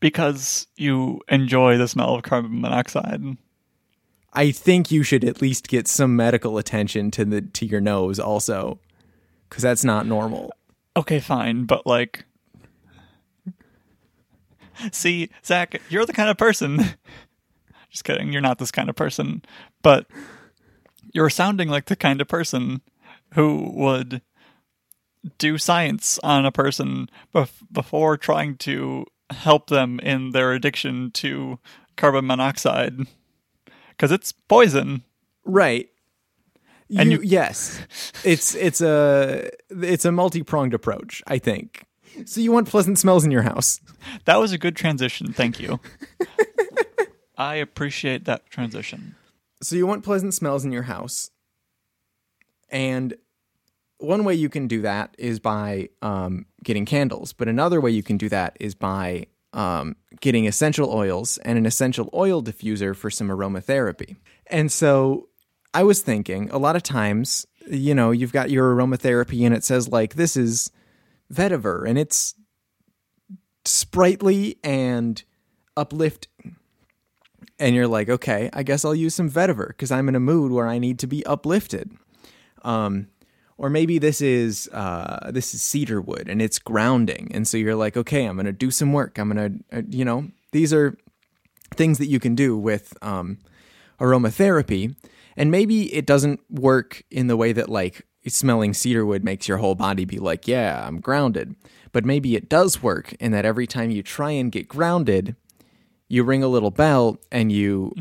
Because 0.00 0.66
you 0.76 1.20
enjoy 1.28 1.78
the 1.78 1.88
smell 1.88 2.14
of 2.14 2.22
carbon 2.22 2.60
monoxide. 2.60 3.22
I 4.32 4.50
think 4.50 4.90
you 4.90 5.02
should 5.02 5.24
at 5.24 5.40
least 5.40 5.68
get 5.68 5.88
some 5.88 6.14
medical 6.14 6.58
attention 6.58 7.10
to 7.12 7.24
the 7.24 7.40
to 7.40 7.66
your 7.66 7.80
nose 7.80 8.20
also, 8.20 8.78
because 9.48 9.62
that's 9.62 9.84
not 9.84 10.06
normal. 10.06 10.52
Okay, 10.96 11.20
fine, 11.20 11.64
but 11.64 11.86
like, 11.86 12.24
see, 14.92 15.30
Zach, 15.44 15.80
you're 15.88 16.06
the 16.06 16.12
kind 16.12 16.28
of 16.28 16.36
person. 16.36 16.84
Just 17.90 18.04
kidding, 18.04 18.32
you're 18.32 18.42
not 18.42 18.58
this 18.58 18.70
kind 18.70 18.90
of 18.90 18.96
person, 18.96 19.42
but 19.82 20.06
you're 21.14 21.30
sounding 21.30 21.68
like 21.68 21.86
the 21.86 21.96
kind 21.96 22.20
of 22.20 22.28
person 22.28 22.82
who 23.34 23.70
would 23.74 24.22
do 25.38 25.58
science 25.58 26.18
on 26.22 26.46
a 26.46 26.52
person 26.52 27.08
bef- 27.34 27.50
before 27.70 28.16
trying 28.16 28.56
to 28.58 29.04
help 29.30 29.68
them 29.68 30.00
in 30.00 30.30
their 30.30 30.52
addiction 30.52 31.10
to 31.12 31.58
carbon 31.96 32.26
monoxide 32.26 32.94
because 33.90 34.10
it's 34.12 34.32
poison. 34.32 35.02
Right. 35.44 35.88
And 36.96 37.10
you, 37.10 37.18
you- 37.18 37.22
yes, 37.28 37.80
it's 38.24 38.54
it's 38.54 38.80
a 38.80 39.50
it's 39.68 40.04
a 40.04 40.12
multi 40.12 40.42
pronged 40.42 40.72
approach. 40.72 41.22
I 41.26 41.38
think. 41.38 41.84
So 42.24 42.40
you 42.40 42.50
want 42.52 42.68
pleasant 42.68 42.98
smells 42.98 43.24
in 43.24 43.30
your 43.30 43.42
house. 43.42 43.80
That 44.24 44.36
was 44.36 44.52
a 44.52 44.58
good 44.58 44.74
transition. 44.74 45.32
Thank 45.32 45.60
you. 45.60 45.78
I 47.36 47.56
appreciate 47.56 48.24
that 48.24 48.46
transition. 48.50 49.14
So 49.62 49.76
you 49.76 49.86
want 49.86 50.02
pleasant 50.04 50.34
smells 50.34 50.64
in 50.64 50.72
your 50.72 50.82
house, 50.84 51.30
and 52.70 53.14
one 53.98 54.24
way 54.24 54.34
you 54.34 54.48
can 54.48 54.68
do 54.68 54.82
that 54.82 55.14
is 55.18 55.40
by 55.40 55.88
um, 56.02 56.46
getting 56.62 56.84
candles. 56.84 57.32
But 57.32 57.48
another 57.48 57.80
way 57.80 57.90
you 57.90 58.02
can 58.02 58.16
do 58.16 58.28
that 58.28 58.56
is 58.60 58.74
by 58.74 59.26
um, 59.52 59.96
getting 60.20 60.46
essential 60.46 60.90
oils 60.90 61.38
and 61.38 61.58
an 61.58 61.66
essential 61.66 62.08
oil 62.14 62.42
diffuser 62.42 62.94
for 62.94 63.10
some 63.10 63.28
aromatherapy. 63.28 64.16
And 64.46 64.70
so 64.70 65.28
I 65.74 65.82
was 65.82 66.00
thinking, 66.00 66.48
a 66.50 66.58
lot 66.58 66.76
of 66.76 66.82
times, 66.82 67.46
you 67.68 67.94
know, 67.94 68.12
you've 68.12 68.32
got 68.32 68.50
your 68.50 68.74
aromatherapy 68.74 69.44
and 69.44 69.54
it 69.54 69.64
says 69.64 69.88
like 69.88 70.14
this 70.14 70.36
is 70.36 70.70
vetiver 71.32 71.88
and 71.88 71.98
it's 71.98 72.34
sprightly 73.64 74.58
and 74.62 75.22
uplifting 75.76 76.56
and 77.58 77.74
you're 77.74 77.88
like, 77.88 78.08
okay, 78.08 78.50
I 78.52 78.62
guess 78.62 78.84
I'll 78.84 78.94
use 78.94 79.14
some 79.14 79.30
vetiver 79.30 79.68
because 79.68 79.90
I'm 79.90 80.08
in 80.08 80.14
a 80.14 80.20
mood 80.20 80.52
where 80.52 80.68
I 80.68 80.78
need 80.78 80.98
to 81.00 81.06
be 81.06 81.24
uplifted. 81.26 81.92
Um, 82.62 83.08
or 83.56 83.68
maybe 83.68 83.98
this 83.98 84.20
is 84.20 84.68
uh, 84.72 85.30
this 85.32 85.52
is 85.52 85.62
cedar 85.62 86.00
wood 86.00 86.28
and 86.28 86.40
it's 86.40 86.58
grounding, 86.58 87.30
and 87.34 87.46
so 87.46 87.56
you're 87.56 87.74
like, 87.74 87.96
okay, 87.96 88.24
I'm 88.24 88.36
gonna 88.36 88.52
do 88.52 88.70
some 88.70 88.92
work. 88.92 89.18
I'm 89.18 89.28
gonna, 89.28 89.50
uh, 89.72 89.82
you 89.88 90.04
know, 90.04 90.30
these 90.52 90.72
are 90.72 90.96
things 91.74 91.98
that 91.98 92.06
you 92.06 92.20
can 92.20 92.34
do 92.34 92.56
with 92.56 92.96
um, 93.02 93.38
aromatherapy, 94.00 94.94
and 95.36 95.50
maybe 95.50 95.92
it 95.92 96.06
doesn't 96.06 96.40
work 96.48 97.02
in 97.10 97.26
the 97.26 97.36
way 97.36 97.52
that 97.52 97.68
like 97.68 98.06
smelling 98.26 98.74
cedar 98.74 99.04
wood 99.06 99.24
makes 99.24 99.48
your 99.48 99.58
whole 99.58 99.74
body 99.74 100.04
be 100.04 100.18
like, 100.18 100.46
yeah, 100.46 100.86
I'm 100.86 101.00
grounded. 101.00 101.54
But 101.92 102.04
maybe 102.04 102.36
it 102.36 102.48
does 102.48 102.82
work 102.82 103.14
in 103.14 103.32
that 103.32 103.44
every 103.44 103.66
time 103.66 103.90
you 103.90 104.02
try 104.02 104.30
and 104.32 104.52
get 104.52 104.68
grounded, 104.68 105.34
you 106.08 106.22
ring 106.22 106.42
a 106.42 106.48
little 106.48 106.70
bell 106.70 107.18
and 107.32 107.50
you 107.50 107.94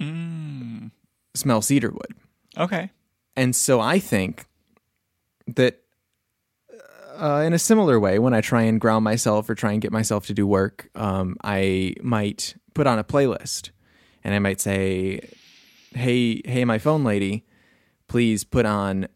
smell 1.33 1.61
cedar 1.61 1.91
wood. 1.91 2.13
Okay. 2.57 2.91
And 3.37 3.55
so 3.55 3.79
I 3.79 3.99
think 3.99 4.45
that 5.55 5.79
uh, 7.15 7.43
in 7.45 7.53
a 7.53 7.59
similar 7.59 7.99
way, 7.99 8.19
when 8.19 8.33
I 8.33 8.41
try 8.41 8.63
and 8.63 8.81
ground 8.81 9.03
myself 9.03 9.49
or 9.49 9.55
try 9.55 9.71
and 9.71 9.81
get 9.81 9.91
myself 9.91 10.25
to 10.27 10.33
do 10.33 10.45
work, 10.45 10.89
um, 10.95 11.37
I 11.43 11.93
might 12.01 12.55
put 12.73 12.87
on 12.87 12.99
a 12.99 13.03
playlist 13.03 13.69
and 14.23 14.33
I 14.35 14.39
might 14.39 14.59
say, 14.59 15.21
"Hey, 15.93 16.41
hey, 16.45 16.65
my 16.65 16.79
phone 16.79 17.03
lady, 17.03 17.45
please 18.07 18.43
put 18.43 18.65
on 18.65 19.07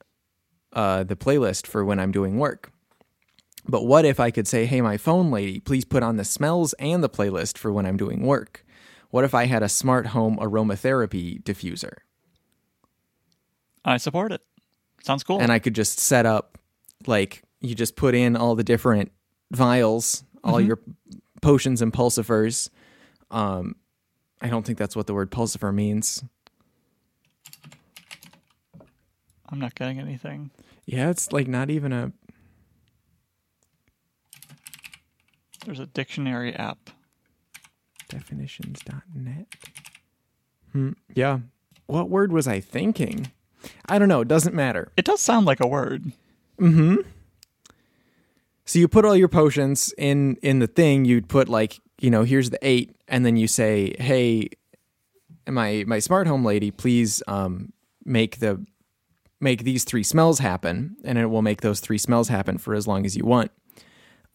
uh, 0.73 1.03
the 1.03 1.15
playlist 1.15 1.67
for 1.67 1.83
when 1.83 1.99
I'm 1.99 2.11
doing 2.11 2.37
work. 2.37 2.71
But 3.67 3.85
what 3.85 4.05
if 4.05 4.19
I 4.19 4.31
could 4.31 4.47
say, 4.47 4.65
hey, 4.65 4.81
my 4.81 4.97
phone 4.97 5.31
lady, 5.31 5.59
please 5.59 5.85
put 5.85 6.03
on 6.03 6.17
the 6.17 6.23
smells 6.23 6.73
and 6.73 7.03
the 7.03 7.09
playlist 7.09 7.57
for 7.57 7.71
when 7.71 7.85
I'm 7.85 7.97
doing 7.97 8.21
work? 8.25 8.65
What 9.09 9.23
if 9.23 9.35
I 9.35 9.45
had 9.45 9.61
a 9.61 9.69
smart 9.69 10.07
home 10.07 10.37
aromatherapy 10.37 11.43
diffuser? 11.43 11.97
I 13.83 13.97
support 13.97 14.31
it. 14.31 14.41
Sounds 15.03 15.23
cool. 15.23 15.39
And 15.41 15.51
I 15.51 15.59
could 15.59 15.73
just 15.75 15.99
set 15.99 16.25
up, 16.25 16.57
like, 17.07 17.43
you 17.59 17.75
just 17.75 17.95
put 17.95 18.13
in 18.15 18.35
all 18.35 18.55
the 18.55 18.63
different 18.63 19.11
vials, 19.51 20.23
all 20.43 20.61
your 20.61 20.79
potions 21.41 21.81
and 21.81 21.91
pulsifers. 21.91 22.69
Um, 23.31 23.75
I 24.41 24.47
don't 24.49 24.65
think 24.65 24.77
that's 24.77 24.95
what 24.95 25.07
the 25.07 25.13
word 25.13 25.31
pulsifer 25.31 25.73
means. 25.73 26.23
I'm 29.49 29.59
not 29.59 29.75
getting 29.75 29.99
anything. 29.99 30.51
Yeah, 30.85 31.09
it's 31.09 31.31
like 31.31 31.47
not 31.47 31.69
even 31.69 31.91
a. 31.93 32.11
There's 35.65 35.79
a 35.79 35.85
dictionary 35.85 36.53
app. 36.55 36.89
definitions.net. 38.09 39.45
Hmm. 40.71 40.91
Yeah. 41.13 41.39
What 41.85 42.09
word 42.09 42.31
was 42.31 42.47
I 42.47 42.59
thinking? 42.59 43.31
I 43.87 43.99
don't 43.99 44.07
know. 44.07 44.21
It 44.21 44.27
doesn't 44.27 44.55
matter. 44.55 44.91
It 44.97 45.05
does 45.05 45.19
sound 45.19 45.45
like 45.45 45.59
a 45.59 45.67
word. 45.67 46.11
Mm-hmm. 46.59 46.97
So 48.65 48.79
you 48.79 48.87
put 48.87 49.05
all 49.05 49.15
your 49.15 49.27
potions 49.27 49.93
in 49.97 50.37
in 50.41 50.59
the 50.59 50.67
thing. 50.67 51.05
You'd 51.05 51.27
put 51.27 51.49
like 51.49 51.79
you 51.99 52.09
know 52.09 52.23
here's 52.23 52.49
the 52.49 52.59
eight, 52.61 52.95
and 53.07 53.25
then 53.25 53.35
you 53.35 53.47
say, 53.47 53.95
hey, 53.99 54.49
my 55.47 55.83
my 55.87 55.99
smart 55.99 56.27
home 56.27 56.45
lady, 56.45 56.71
please 56.71 57.21
um 57.27 57.73
make 58.05 58.39
the 58.39 58.65
make 59.39 59.63
these 59.63 59.83
three 59.83 60.03
smells 60.03 60.39
happen, 60.39 60.95
and 61.03 61.17
it 61.17 61.25
will 61.25 61.41
make 61.41 61.61
those 61.61 61.79
three 61.79 61.97
smells 61.97 62.29
happen 62.29 62.57
for 62.57 62.75
as 62.75 62.87
long 62.87 63.05
as 63.05 63.17
you 63.17 63.25
want. 63.25 63.51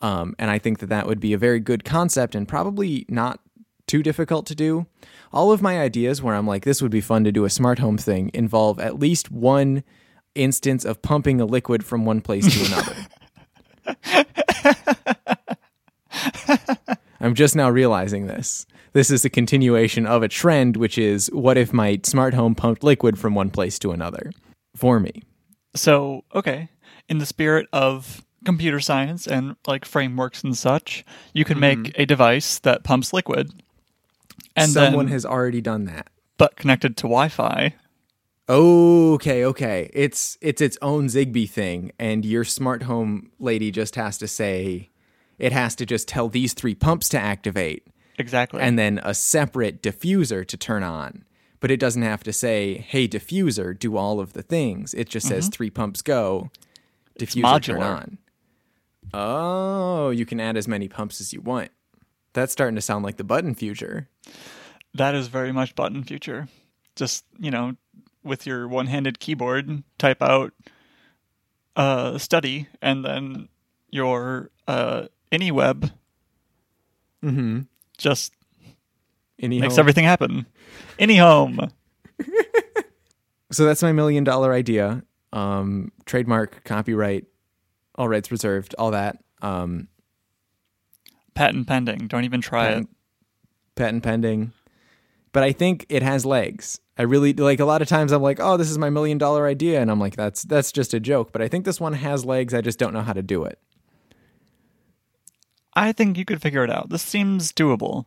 Um, 0.03 0.35
and 0.39 0.51
I 0.51 0.59
think 0.59 0.81
that 0.81 0.89
that 0.89 1.07
would 1.07 1.21
be 1.21 1.33
a 1.33 1.39
very 1.39 1.61
good 1.61 1.85
concept 1.85 2.35
and 2.35 2.47
probably 2.47 3.07
not 3.09 3.41
too 3.87 4.03
difficult 4.03 4.47
to 4.47 4.55
do. 4.55 4.87
All 5.33 5.53
of 5.53 5.63
my 5.63 5.81
ideas 5.81 6.23
where 6.23 6.35
I'm 6.35 6.47
like, 6.47 6.65
this 6.65 6.83
would 6.83 6.91
be 6.91 7.01
fun 7.01 7.25
to 7.25 7.33
do 7.33 7.45
a 7.45 7.51
smart 7.51 7.79
home 7.79 7.99
thing 7.99 8.31
involve 8.35 8.79
at 8.81 8.99
least 8.99 9.31
one 9.31 9.85
instance 10.35 10.85
of 10.85 11.03
pumping 11.03 11.41
a 11.41 11.47
liquid 11.47 11.85
from 11.85 12.05
one 12.05 12.21
place 12.21 12.47
to 12.53 12.65
another. 12.67 12.97
I'm 17.21 17.35
just 17.35 17.57
now 17.57 17.71
realizing 17.71 18.27
this. 18.27 18.67
This 18.93 19.11
is 19.11 19.25
a 19.25 19.31
continuation 19.31 20.07
of 20.07 20.23
a 20.23 20.29
trend, 20.29 20.77
which 20.77 20.97
is 20.97 21.29
what 21.33 21.59
if 21.59 21.73
my 21.73 22.01
smart 22.03 22.35
home 22.35 22.55
pumped 22.55 22.83
liquid 22.83 23.19
from 23.19 23.35
one 23.35 23.51
place 23.51 23.79
to 23.81 23.93
another 23.93 24.31
for 24.75 25.01
me? 25.01 25.23
So, 25.75 26.25
okay. 26.35 26.69
In 27.09 27.19
the 27.19 27.27
spirit 27.27 27.69
of 27.73 28.25
computer 28.45 28.81
science 28.81 29.27
and 29.27 29.57
like 29.67 29.85
frameworks 29.85 30.43
and 30.45 30.57
such, 30.57 31.05
you 31.35 31.45
can 31.45 31.59
make 31.59 31.79
mm-hmm. 31.79 32.03
a 32.03 32.07
device 32.07 32.59
that 32.61 32.85
pumps 32.85 33.13
liquid. 33.13 33.51
And 34.55 34.71
Someone 34.71 35.07
then, 35.07 35.13
has 35.13 35.25
already 35.27 35.61
done 35.61 35.85
that. 35.85 36.09
but 36.39 36.57
connected 36.57 36.97
to 36.99 37.03
Wi-Fi. 37.03 37.75
Okay, 38.49 39.45
okay. 39.45 39.91
It's 39.93 40.39
it's 40.41 40.61
its 40.61 40.79
own 40.81 41.07
Zigbee 41.09 41.51
thing, 41.51 41.91
and 41.99 42.25
your 42.25 42.45
smart 42.45 42.85
home 42.85 43.31
lady 43.41 43.71
just 43.73 43.97
has 43.97 44.19
to 44.19 44.29
say, 44.29 44.91
it 45.39 45.53
has 45.53 45.75
to 45.77 45.87
just 45.87 46.07
tell 46.09 46.29
these 46.29 46.55
three 46.55 46.75
pumps 46.75 47.09
to 47.11 47.19
activate, 47.19 47.87
Exactly. 48.19 48.63
and 48.63 48.79
then 48.79 49.01
a 49.03 49.15
separate 49.15 49.83
diffuser 49.83 50.47
to 50.47 50.57
turn 50.57 50.83
on. 50.85 51.25
But 51.59 51.71
it 51.73 51.81
doesn't 51.81 52.03
have 52.03 52.23
to 52.23 52.33
say, 52.33 52.79
"Hey, 52.79 53.09
diffuser, 53.09 53.77
do 53.77 53.97
all 53.97 54.21
of 54.21 54.33
the 54.35 54.43
things." 54.43 54.95
It 54.95 55.09
just 55.09 55.27
says 55.27 55.47
mm-hmm. 55.47 55.53
three 55.53 55.71
pumps 55.71 56.01
go, 56.03 56.51
diffuser 57.19 57.63
turn 57.63 57.83
on. 57.83 58.19
Oh, 59.13 60.11
you 60.11 60.25
can 60.27 60.39
add 60.41 60.57
as 60.57 60.69
many 60.69 60.87
pumps 60.89 61.21
as 61.21 61.33
you 61.33 61.41
want. 61.41 61.71
That's 62.37 62.53
starting 62.53 62.77
to 62.77 62.83
sound 62.83 63.03
like 63.05 63.17
the 63.17 63.25
button 63.25 63.55
future. 63.55 64.09
that 64.95 65.15
is 65.15 65.27
very 65.29 65.51
much 65.53 65.75
button 65.75 66.05
future. 66.05 66.49
Just, 66.95 67.25
you 67.39 67.51
know, 67.51 67.77
with 68.23 68.47
your 68.47 68.69
one-handed 68.69 69.19
keyboard, 69.19 69.83
type 69.99 70.23
out 70.23 70.53
uh 71.77 72.17
study 72.19 72.69
and 72.81 73.05
then 73.05 73.49
your 73.91 74.51
uh 74.69 75.07
AnyWeb 75.33 75.91
Mm-hmm. 77.25 77.61
just 77.99 78.33
Any 79.41 79.61
makes 79.61 79.75
home- 79.75 79.81
everything 79.81 80.05
happen. 80.05 80.47
Any 80.99 81.17
home. 81.17 81.59
So 83.53 83.65
that's 83.65 83.81
my 83.83 83.93
million 83.93 84.25
dollar 84.25 84.53
idea. 84.53 85.05
Um, 85.33 85.93
trademark, 86.05 86.65
copyright, 86.65 87.27
all 87.95 88.09
rights 88.09 88.31
reserved, 88.33 88.75
all 88.77 88.91
that. 88.91 89.23
Um, 89.41 89.87
Patent 91.37 91.67
pending. 91.67 92.09
Don't 92.09 92.25
even 92.25 92.41
try 92.41 92.69
patent, 92.69 92.97
patent 93.77 94.03
pending. 94.03 94.53
But 95.33 95.43
I 95.43 95.53
think 95.53 95.85
it 95.91 96.03
has 96.03 96.25
legs. 96.25 96.81
I 96.99 97.03
really 97.03 97.35
like 97.35 97.61
a 97.61 97.67
lot 97.67 97.83
of 97.83 97.89
times 97.89 98.11
I'm 98.11 98.23
like, 98.23 98.41
oh, 98.41 98.57
this 98.57 98.71
is 98.71 98.79
my 98.79 98.89
million 98.89 99.19
dollar 99.19 99.47
idea, 99.47 99.81
and 99.81 99.91
I'm 99.91 100.01
like, 100.01 100.17
that's 100.17 100.43
that's 100.45 100.73
just 100.73 100.95
a 100.95 100.99
joke. 100.99 101.31
But 101.31 101.43
I 101.43 101.49
think 101.49 101.67
this 101.67 101.79
one 101.79 101.93
has 101.93 102.25
legs. 102.25 102.55
I 102.55 102.63
just 102.63 102.79
don't 102.79 102.95
know 102.95 103.03
how 103.03 103.13
to 103.13 103.23
do 103.23 103.45
it. 103.45 103.53
it. 103.53 103.59
I 105.75 105.93
think 105.93 106.17
you 106.17 106.25
could 106.25 106.41
figure 106.41 106.65
it 106.65 106.71
out. 106.71 106.89
This 106.89 107.03
seems 107.03 107.53
doable. 107.53 108.07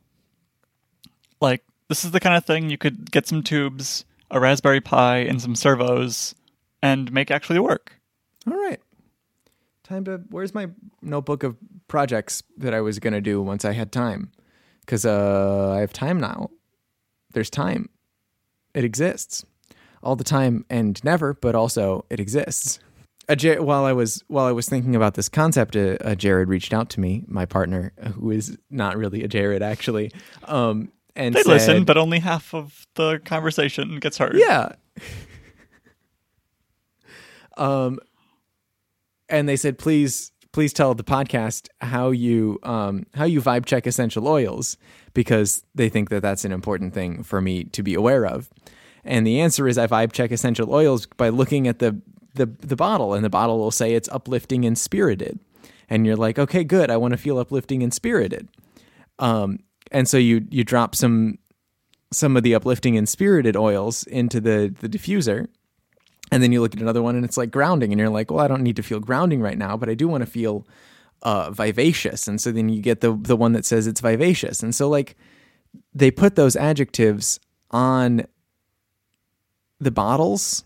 Like, 1.40 1.64
this 1.88 2.04
is 2.04 2.12
the 2.12 2.20
kind 2.20 2.36
of 2.36 2.46
thing 2.46 2.70
you 2.70 2.80
could 2.80 3.12
get 3.12 3.28
some 3.28 3.44
tubes, 3.44 4.06
a 4.32 4.40
Raspberry 4.40 4.82
Pi, 4.82 5.20
and 5.20 5.40
some 5.40 5.56
servos 5.56 6.34
and 6.82 7.12
make 7.14 7.30
actually 7.30 7.60
work. 7.60 7.94
All 8.48 8.58
right. 8.58 8.80
Time 9.84 10.04
to. 10.06 10.24
Where's 10.30 10.56
my 10.56 10.70
notebook 11.04 11.44
of 11.44 11.58
projects 11.90 12.42
that 12.58 12.74
I 12.74 12.80
was 12.80 13.00
gonna 13.00 13.22
do 13.22 13.42
once 13.42 13.66
I 13.66 13.74
had 13.74 13.92
time? 13.92 14.32
Because 14.82 15.06
uh, 15.06 15.74
I 15.76 15.82
have 15.82 15.92
time 15.92 16.20
now. 16.20 16.50
There's 17.34 17.50
time. 17.50 17.90
It 18.74 18.84
exists 18.84 19.46
all 20.02 20.16
the 20.16 20.24
time 20.24 20.66
and 20.70 21.04
never, 21.04 21.34
but 21.34 21.56
also 21.56 22.06
it 22.10 22.20
exists. 22.20 22.80
A 23.28 23.60
while 23.60 23.86
I 23.86 23.94
was 23.94 24.24
while 24.28 24.46
I 24.46 24.52
was 24.52 24.68
thinking 24.68 24.96
about 24.96 25.14
this 25.14 25.30
concept, 25.30 25.76
uh, 25.76 25.98
uh, 26.02 26.16
Jared 26.16 26.48
reached 26.48 26.74
out 26.74 26.90
to 26.92 27.00
me, 27.00 27.24
my 27.28 27.46
partner, 27.46 27.92
who 28.16 28.32
is 28.32 28.58
not 28.72 28.98
really 28.98 29.24
a 29.24 29.28
Jared 29.28 29.62
actually, 29.62 30.12
um, 30.46 30.92
and 31.16 31.36
They 31.36 31.44
said, 31.44 31.52
listen, 31.52 31.84
but 31.84 31.98
only 31.98 32.20
half 32.20 32.56
of 32.56 32.88
the 32.96 33.20
conversation 33.20 34.00
gets 34.00 34.18
heard. 34.18 34.36
yeah. 34.36 34.74
um, 37.58 38.00
and 39.28 39.48
they 39.48 39.58
said, 39.58 39.78
please, 39.78 40.32
please 40.52 40.74
tell 40.74 40.96
the 40.96 41.04
podcast 41.04 41.68
how 41.82 42.12
you 42.12 42.60
um 42.64 43.06
how 43.14 43.26
you 43.26 43.42
vibe 43.42 43.66
check 43.66 43.86
essential 43.86 44.28
oils 44.28 44.78
because 45.14 45.64
they 45.76 45.90
think 45.90 46.10
that 46.10 46.22
that's 46.22 46.46
an 46.46 46.52
important 46.52 46.94
thing 46.94 47.24
for 47.24 47.42
me 47.42 47.64
to 47.66 47.84
be 47.84 47.94
aware 47.94 48.26
of. 48.26 48.50
And 49.04 49.26
the 49.26 49.40
answer 49.40 49.68
is 49.68 49.78
I 49.78 49.88
vibe 49.88 50.12
check 50.12 50.32
essential 50.32 50.74
oils 50.74 51.06
by 51.06 51.30
looking 51.30 51.68
at 51.68 51.80
the 51.80 52.02
the 52.36 52.46
the 52.46 52.76
bottle, 52.76 53.14
and 53.14 53.24
the 53.24 53.30
bottle 53.30 53.58
will 53.58 53.72
say 53.72 53.94
it's 53.94 54.10
uplifting 54.10 54.66
and 54.66 54.78
spirited, 54.78 55.40
and 55.90 56.06
you're 56.06 56.16
like, 56.16 56.38
okay, 56.38 56.64
good, 56.64 56.92
I 56.92 56.98
want 56.98 57.14
to 57.14 57.18
feel 57.18 57.38
uplifting 57.38 57.84
and 57.84 57.94
spirited. 57.94 58.48
Um, 59.18 59.60
and 59.92 60.08
so 60.08 60.18
you 60.18 60.46
you 60.50 60.64
drop 60.64 60.96
some 60.96 61.40
some 62.12 62.38
of 62.38 62.44
the 62.44 62.56
uplifting 62.56 62.98
and 62.98 63.08
spirited 63.08 63.56
oils 63.56 64.04
into 64.04 64.40
the 64.40 64.74
the 64.80 64.90
diffuser 64.90 65.48
and 66.32 66.42
then 66.44 66.52
you 66.52 66.62
look 66.62 66.76
at 66.76 66.82
another 66.82 67.02
one 67.02 67.16
and 67.16 67.26
it's 67.26 67.38
like 67.38 67.52
grounding 67.52 67.92
and 67.92 68.00
you're 68.00 68.10
like 68.10 68.30
well 68.32 68.40
i 68.44 68.48
don't 68.48 68.62
need 68.64 68.76
to 68.76 68.84
feel 68.84 69.00
grounding 69.00 69.42
right 69.42 69.58
now 69.58 69.76
but 69.78 69.90
i 69.90 69.94
do 69.94 70.08
want 70.08 70.22
to 70.24 70.30
feel 70.30 70.66
uh, 71.24 71.52
vivacious 71.52 72.28
and 72.28 72.40
so 72.40 72.52
then 72.52 72.70
you 72.70 72.82
get 72.82 73.02
the 73.02 73.12
the 73.14 73.36
one 73.36 73.52
that 73.54 73.66
says 73.66 73.88
it's 73.88 74.00
vivacious 74.02 74.64
and 74.64 74.74
so 74.74 74.88
like 74.88 75.16
they 75.94 76.10
put 76.12 76.36
those 76.36 76.56
adjectives 76.56 77.40
on 77.72 78.26
the 79.80 79.92
bottles 79.92 80.64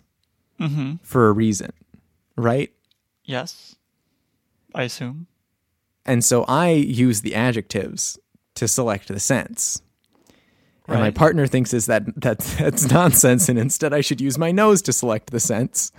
Mm-hmm. 0.59 0.97
for 1.01 1.27
a 1.27 1.31
reason 1.31 1.71
right 2.37 2.71
Yes. 3.25 3.75
I 4.75 4.83
assume. 4.83 5.25
and 6.05 6.23
so 6.23 6.43
i 6.47 6.69
use 6.69 7.21
the 7.21 7.33
adjectives 7.35 8.19
to 8.55 8.67
select 8.67 9.07
the 9.07 9.19
scents 10.87 10.95
and 10.95 10.99
my 11.01 11.11
partner 11.11 11.47
thinks 11.47 11.73
is 11.73 11.85
that 11.85 12.03
that 12.21 12.39
that's 12.59 12.89
nonsense 12.91 13.47
and 13.49 13.57
instead 13.57 13.93
i 13.93 14.01
should 14.01 14.19
use 14.21 14.37
my 14.37 14.51
nose 14.51 14.81
to 14.81 14.91
select 14.93 15.31
the 15.31 15.39
scents. 15.39 15.91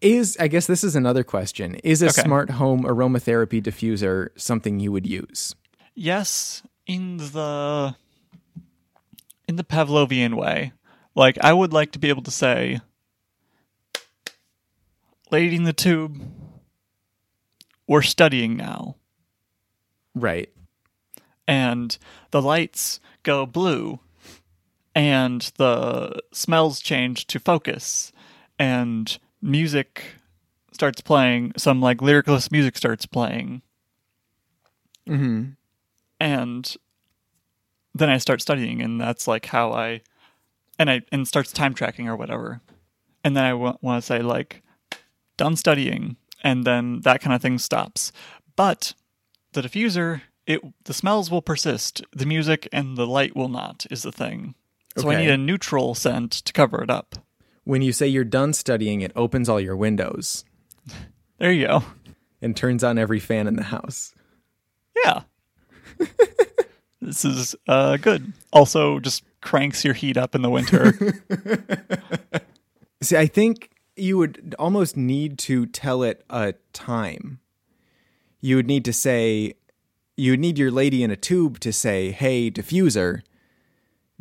Is 0.00 0.36
i 0.40 0.48
guess 0.48 0.66
this 0.66 0.82
is 0.82 0.96
another 0.96 1.22
question. 1.22 1.76
Is 1.84 2.02
a 2.02 2.06
Okay. 2.06 2.22
smart 2.22 2.50
home 2.50 2.82
aromatherapy 2.82 3.62
diffuser 3.62 4.30
something 4.36 4.80
you 4.80 4.90
would 4.90 5.06
use? 5.06 5.54
Yes, 5.94 6.62
in 6.88 7.18
the 7.18 7.94
in 9.46 9.54
the 9.56 9.62
Pavlovian 9.64 10.34
way. 10.34 10.72
Like 11.14 11.38
I 11.40 11.52
would 11.52 11.72
like 11.72 11.92
to 11.92 12.00
be 12.00 12.08
able 12.08 12.22
to 12.22 12.32
say 12.32 12.80
Lady 15.30 15.54
in 15.54 15.62
the 15.62 15.72
tube 15.72 16.20
we're 17.86 18.02
studying 18.02 18.56
now. 18.56 18.96
Right. 20.14 20.50
And 21.48 21.96
the 22.30 22.42
lights 22.42 23.00
go 23.22 23.46
blue 23.46 24.00
and 24.94 25.50
the 25.56 26.20
smells 26.32 26.80
change 26.80 27.26
to 27.28 27.38
focus 27.40 28.12
and 28.58 29.18
music 29.40 30.04
starts 30.72 31.00
playing 31.00 31.52
some 31.56 31.80
like 31.80 32.00
lyricless 32.02 32.50
music 32.50 32.76
starts 32.76 33.06
playing. 33.06 33.62
Mm-hmm. 35.08 35.50
and 36.20 36.76
then 37.92 38.08
i 38.08 38.16
start 38.16 38.40
studying 38.40 38.80
and 38.80 39.00
that's 39.00 39.26
like 39.26 39.46
how 39.46 39.72
i 39.72 40.00
and 40.78 40.88
i 40.88 41.02
and 41.10 41.26
starts 41.26 41.52
time 41.52 41.74
tracking 41.74 42.06
or 42.06 42.14
whatever. 42.14 42.60
And 43.24 43.36
then 43.36 43.44
i 43.44 43.50
w- 43.50 43.76
want 43.82 44.00
to 44.00 44.06
say 44.06 44.20
like 44.20 44.62
done 45.36 45.56
studying 45.56 46.16
and 46.42 46.64
then 46.64 47.00
that 47.00 47.20
kind 47.20 47.34
of 47.34 47.40
thing 47.40 47.58
stops. 47.58 48.12
But 48.56 48.94
the 49.52 49.62
diffuser 49.62 50.22
it 50.46 50.60
the 50.84 50.94
smells 50.94 51.30
will 51.30 51.42
persist. 51.42 52.02
The 52.12 52.26
music 52.26 52.68
and 52.72 52.96
the 52.96 53.06
light 53.06 53.36
will 53.36 53.48
not 53.48 53.86
is 53.90 54.02
the 54.02 54.12
thing. 54.12 54.54
So 54.96 55.10
i 55.10 55.16
need 55.16 55.30
a 55.30 55.38
neutral 55.38 55.94
scent 55.94 56.32
to 56.32 56.52
cover 56.52 56.82
it 56.82 56.90
up. 56.90 57.16
When 57.64 57.80
you 57.80 57.92
say 57.92 58.08
you're 58.08 58.24
done 58.24 58.52
studying, 58.52 59.00
it 59.00 59.12
opens 59.16 59.48
all 59.48 59.60
your 59.60 59.76
windows. 59.76 60.44
There 61.38 61.50
you 61.50 61.66
go. 61.66 61.82
And 62.40 62.56
turns 62.56 62.84
on 62.84 62.98
every 62.98 63.18
fan 63.18 63.48
in 63.48 63.56
the 63.56 63.64
house. 63.64 64.14
yeah. 65.04 65.22
This 67.00 67.24
is 67.24 67.56
uh 67.66 67.96
good. 67.96 68.32
Also 68.52 69.00
just 69.00 69.24
cranks 69.40 69.84
your 69.84 69.92
heat 69.94 70.16
up 70.16 70.36
in 70.36 70.42
the 70.42 70.50
winter. 70.50 70.92
See, 73.02 73.16
I 73.16 73.26
think 73.26 73.71
you 73.96 74.18
would 74.18 74.54
almost 74.58 74.96
need 74.96 75.38
to 75.38 75.66
tell 75.66 76.02
it 76.02 76.24
a 76.30 76.54
time. 76.72 77.40
You 78.40 78.56
would 78.56 78.66
need 78.66 78.84
to 78.86 78.92
say, 78.92 79.54
you 80.16 80.32
would 80.32 80.40
need 80.40 80.58
your 80.58 80.70
lady 80.70 81.02
in 81.02 81.10
a 81.10 81.16
tube 81.16 81.60
to 81.60 81.72
say, 81.72 82.10
hey, 82.10 82.50
diffuser, 82.50 83.22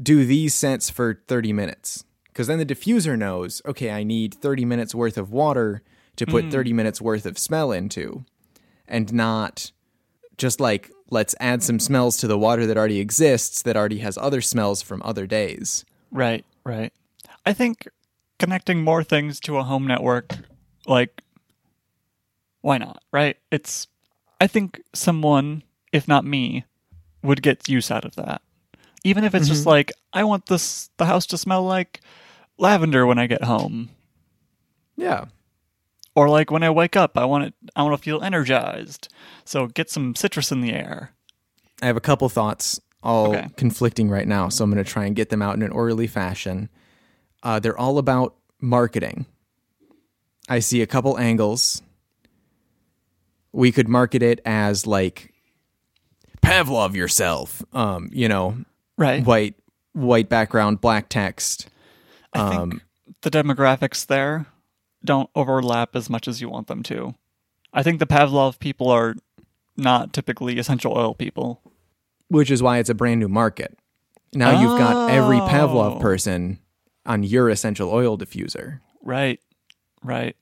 do 0.01 0.25
these 0.25 0.53
scents 0.53 0.89
for 0.89 1.21
30 1.27 1.53
minutes. 1.53 2.03
Because 2.25 2.47
then 2.47 2.59
the 2.59 2.65
diffuser 2.65 3.17
knows, 3.17 3.61
okay, 3.65 3.91
I 3.91 4.03
need 4.03 4.33
30 4.33 4.65
minutes 4.65 4.95
worth 4.95 5.17
of 5.17 5.31
water 5.31 5.83
to 6.15 6.25
put 6.25 6.45
mm. 6.45 6.51
30 6.51 6.73
minutes 6.73 7.01
worth 7.01 7.25
of 7.25 7.37
smell 7.37 7.71
into, 7.71 8.25
and 8.87 9.13
not 9.13 9.71
just 10.37 10.59
like, 10.59 10.91
let's 11.09 11.35
add 11.39 11.61
some 11.61 11.79
smells 11.79 12.17
to 12.17 12.27
the 12.27 12.37
water 12.37 12.65
that 12.65 12.77
already 12.77 12.99
exists 12.99 13.61
that 13.63 13.75
already 13.75 13.99
has 13.99 14.17
other 14.17 14.41
smells 14.41 14.81
from 14.81 15.01
other 15.03 15.27
days. 15.27 15.85
Right, 16.09 16.45
right. 16.63 16.93
I 17.45 17.53
think 17.53 17.87
connecting 18.41 18.83
more 18.83 19.03
things 19.03 19.39
to 19.39 19.57
a 19.57 19.63
home 19.63 19.85
network, 19.85 20.35
like, 20.87 21.21
why 22.61 22.79
not, 22.79 23.03
right? 23.11 23.37
It's, 23.51 23.85
I 24.41 24.47
think 24.47 24.81
someone, 24.95 25.61
if 25.93 26.07
not 26.07 26.25
me, 26.25 26.65
would 27.21 27.43
get 27.43 27.69
use 27.69 27.91
out 27.91 28.03
of 28.03 28.15
that. 28.15 28.41
Even 29.03 29.23
if 29.23 29.35
it's 29.35 29.47
just 29.47 29.61
mm-hmm. 29.61 29.69
like, 29.69 29.91
I 30.11 30.23
want 30.23 30.47
this, 30.47 30.89
the 30.97 31.05
house 31.05 31.27
to 31.27 31.37
smell 31.37 31.63
like 31.63 32.01
lavender 32.57 33.05
when 33.05 33.19
I 33.19 33.27
get 33.27 33.43
home. 33.43 33.89
Yeah. 34.97 35.25
Or 36.15 36.27
like 36.27 36.49
when 36.49 36.63
I 36.63 36.71
wake 36.71 36.95
up, 36.95 37.19
I 37.19 37.25
want 37.25 37.43
it, 37.43 37.53
I 37.75 37.83
want 37.83 37.95
to 37.95 38.03
feel 38.03 38.23
energized. 38.23 39.07
So 39.45 39.67
get 39.67 39.91
some 39.91 40.15
citrus 40.15 40.51
in 40.51 40.61
the 40.61 40.73
air. 40.73 41.11
I 41.79 41.85
have 41.85 41.97
a 41.97 42.01
couple 42.01 42.27
thoughts, 42.27 42.81
all 43.03 43.35
Okay. 43.35 43.49
conflicting 43.55 44.09
right 44.09 44.27
now, 44.27 44.49
so 44.49 44.63
I'm 44.63 44.71
going 44.71 44.83
to 44.83 44.91
try 44.91 45.05
and 45.05 45.15
get 45.15 45.29
them 45.29 45.43
out 45.43 45.55
in 45.55 45.61
an 45.61 45.71
orderly 45.71 46.07
fashion. 46.07 46.69
Uh, 47.43 47.59
they're 47.59 47.77
all 47.77 47.97
about 47.97 48.35
marketing. 48.59 49.25
I 50.49 50.59
see 50.59 50.81
a 50.81 50.87
couple 50.87 51.17
angles. 51.17 51.81
We 53.51 53.71
could 53.71 53.87
market 53.87 54.21
it 54.23 54.39
as 54.45 54.87
like 54.87 55.33
Pavlov 56.41 56.95
yourself, 56.95 57.61
um, 57.73 58.09
you 58.11 58.27
know, 58.27 58.57
Right. 58.97 59.23
white 59.25 59.55
white 59.93 60.29
background, 60.29 60.79
black 60.79 61.09
text. 61.09 61.67
I 62.33 62.49
think 62.49 62.61
Um, 62.61 62.81
the 63.23 63.29
demographics 63.31 64.05
there 64.05 64.45
don't 65.03 65.29
overlap 65.35 65.95
as 65.97 66.09
much 66.09 66.27
as 66.29 66.39
you 66.39 66.47
want 66.49 66.67
them 66.67 66.81
to. 66.83 67.15
I 67.73 67.83
think 67.83 67.99
the 67.99 68.05
Pavlov 68.07 68.57
people 68.59 68.89
are 68.89 69.15
not 69.75 70.13
typically 70.13 70.57
essential 70.59 70.93
oil 70.97 71.13
people. 71.13 71.61
which 72.29 72.49
is 72.49 72.63
why 72.63 72.77
it's 72.77 72.89
a 72.89 72.93
brand 72.93 73.19
new 73.19 73.27
market. 73.27 73.77
Now 74.33 74.61
you've 74.61 74.77
got 74.79 75.11
every 75.11 75.41
Oh. 75.41 75.47
Pavlov 75.49 75.99
person 75.99 76.59
on 77.05 77.23
your 77.23 77.49
essential 77.49 77.89
oil 77.91 78.17
diffuser. 78.17 78.79
Right. 79.03 79.39
Right. 80.03 80.35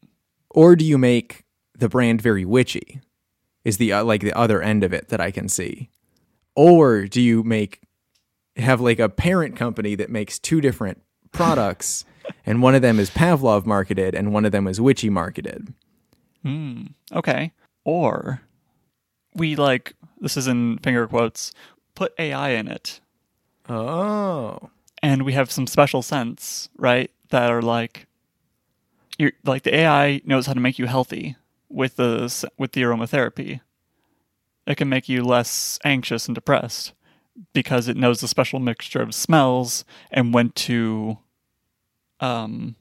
or 0.51 0.75
do 0.75 0.85
you 0.85 0.97
make 0.97 1.43
the 1.77 1.89
brand 1.89 2.21
very 2.21 2.45
witchy 2.45 3.01
is 3.65 3.77
the 3.77 3.91
uh, 3.93 4.03
like 4.03 4.21
the 4.21 4.31
other 4.33 4.61
end 4.61 4.83
of 4.85 4.93
it 4.93 5.09
that 5.09 5.19
i 5.19 5.31
can 5.31 5.49
see 5.49 5.89
or 6.55 7.05
do 7.07 7.21
you 7.21 7.43
make 7.43 7.81
have 8.55 8.79
like 8.79 8.99
a 8.99 9.09
parent 9.09 9.57
company 9.57 9.95
that 9.95 10.09
makes 10.09 10.39
two 10.39 10.61
different 10.61 11.01
products 11.33 12.05
and 12.45 12.61
one 12.61 12.73
of 12.73 12.81
them 12.81 12.99
is 12.99 13.09
pavlov 13.09 13.65
marketed 13.65 14.15
and 14.15 14.31
one 14.33 14.45
of 14.45 14.51
them 14.53 14.65
is 14.67 14.79
witchy 14.79 15.09
marketed 15.09 15.73
Okay. 17.13 17.51
Or 17.83 18.41
we 19.35 19.55
like 19.57 19.93
this 20.21 20.37
is 20.37 20.47
in 20.47 20.77
finger 20.79 21.05
quotes, 21.07 21.51
put 21.95 22.13
AI 22.17 22.51
in 22.51 22.67
it. 22.69 23.01
oh 23.67 24.69
And 25.01 25.23
we 25.23 25.33
have 25.33 25.51
some 25.51 25.67
special 25.67 26.01
scents, 26.01 26.69
right? 26.77 27.11
That 27.29 27.51
are 27.51 27.61
like 27.61 28.07
you're 29.17 29.33
like 29.45 29.63
the 29.63 29.75
AI 29.75 30.21
knows 30.25 30.45
how 30.47 30.53
to 30.53 30.59
make 30.59 30.79
you 30.79 30.85
healthy 30.87 31.35
with 31.69 31.97
the 31.97 32.49
with 32.57 32.71
the 32.71 32.81
aromatherapy. 32.81 33.61
It 34.65 34.75
can 34.75 34.89
make 34.89 35.09
you 35.09 35.23
less 35.23 35.79
anxious 35.83 36.27
and 36.27 36.35
depressed 36.35 36.93
because 37.53 37.87
it 37.87 37.97
knows 37.97 38.21
the 38.21 38.27
special 38.27 38.59
mixture 38.59 39.01
of 39.01 39.15
smells 39.15 39.85
and 40.11 40.33
when 40.33 40.49
to 40.51 41.17
um 42.19 42.75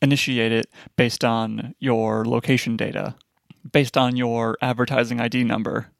initiate 0.00 0.52
it 0.52 0.70
based 0.96 1.24
on 1.24 1.74
your 1.80 2.24
location 2.24 2.76
data, 2.76 3.16
based 3.72 3.96
on 3.96 4.16
your 4.16 4.56
advertising 4.62 5.20
ID 5.20 5.44
number. 5.44 5.90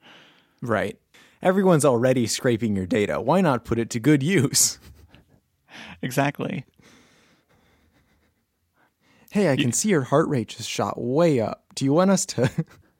right 0.61 0.99
everyone's 1.43 1.85
already 1.85 2.27
scraping 2.27 2.75
your 2.77 2.87
data 2.87 3.21
why 3.21 3.41
not 3.41 3.65
put 3.65 3.79
it 3.79 3.91
to 3.91 4.01
good 4.01 4.23
use 4.23 4.79
Exactly. 6.03 6.65
hey 9.31 9.51
i 9.53 9.57
can 9.57 9.73
see 9.73 9.89
your 9.91 10.03
heart 10.03 10.29
rate 10.29 10.49
just 10.49 10.69
shot 10.69 11.01
way 11.01 11.41
up 11.41 11.65
do 11.75 11.85
you 11.85 11.93
want 11.93 12.11
us 12.11 12.25
to 12.27 12.51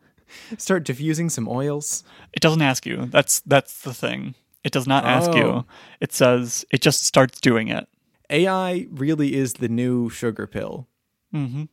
start 0.59 0.85
diffusing 0.85 1.29
some 1.31 1.49
oils 1.49 2.05
It 2.33 2.41
doesn't 2.41 2.63
ask 2.63 2.85
you. 2.87 3.07
That's 3.07 3.41
that's 3.41 3.81
the 3.83 3.95
thing. 3.95 4.35
It 4.63 4.73
does 4.73 4.87
not 4.87 5.05
ask 5.07 5.31
Oh. 5.31 5.37
you. 5.37 5.65
It 6.01 6.13
says 6.13 6.65
it 6.71 6.83
just 6.83 7.05
starts 7.05 7.41
doing 7.41 7.69
it. 7.69 7.89
ai 8.29 8.87
really 8.91 9.35
is 9.35 9.55
the 9.55 9.69
new 9.71 10.11
sugar 10.11 10.47
pill 10.47 10.87
hmm 11.33 11.65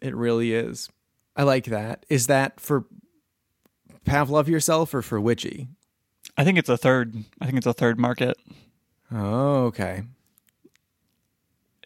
It 0.00 0.14
really 0.14 0.54
is. 0.54 0.88
I 1.36 1.42
like 1.42 1.64
that. 1.66 2.06
Is 2.08 2.28
that 2.28 2.60
for 2.60 2.84
Pavlov 4.08 4.48
yourself 4.48 4.92
or 4.94 5.02
for 5.02 5.20
Witchy? 5.20 5.68
I 6.36 6.44
think 6.44 6.58
it's 6.58 6.68
a 6.68 6.76
third. 6.76 7.16
I 7.40 7.46
think 7.46 7.58
it's 7.58 7.66
a 7.66 7.72
third 7.72 7.98
market. 7.98 8.36
Oh, 9.12 9.64
okay. 9.66 10.02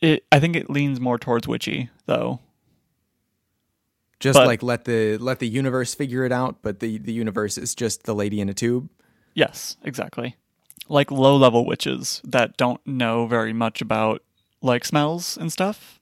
It. 0.00 0.24
I 0.32 0.40
think 0.40 0.56
it 0.56 0.68
leans 0.68 1.00
more 1.00 1.18
towards 1.18 1.46
witchy 1.46 1.88
though. 2.06 2.40
Just 4.20 4.36
But- 4.38 4.46
like 4.46 4.62
let 4.62 4.84
the 4.84 5.16
let 5.18 5.38
the 5.38 5.48
universe 5.48 5.94
figure 5.94 6.24
it 6.24 6.32
out, 6.32 6.56
but 6.62 6.80
the 6.80 6.98
the 6.98 7.12
universe 7.12 7.56
is 7.58 7.74
just 7.74 8.04
the 8.04 8.14
lady 8.14 8.40
in 8.40 8.48
a 8.48 8.54
tube. 8.54 8.88
Yes, 9.34 9.76
exactly. 9.82 10.36
Like 10.88 11.10
low 11.10 11.36
level 11.36 11.64
witches 11.64 12.20
that 12.24 12.56
don't 12.56 12.84
know 12.86 13.26
very 13.26 13.52
much 13.52 13.80
about 13.80 14.22
like 14.60 14.84
smells 14.84 15.36
and 15.36 15.52
stuff. 15.52 16.00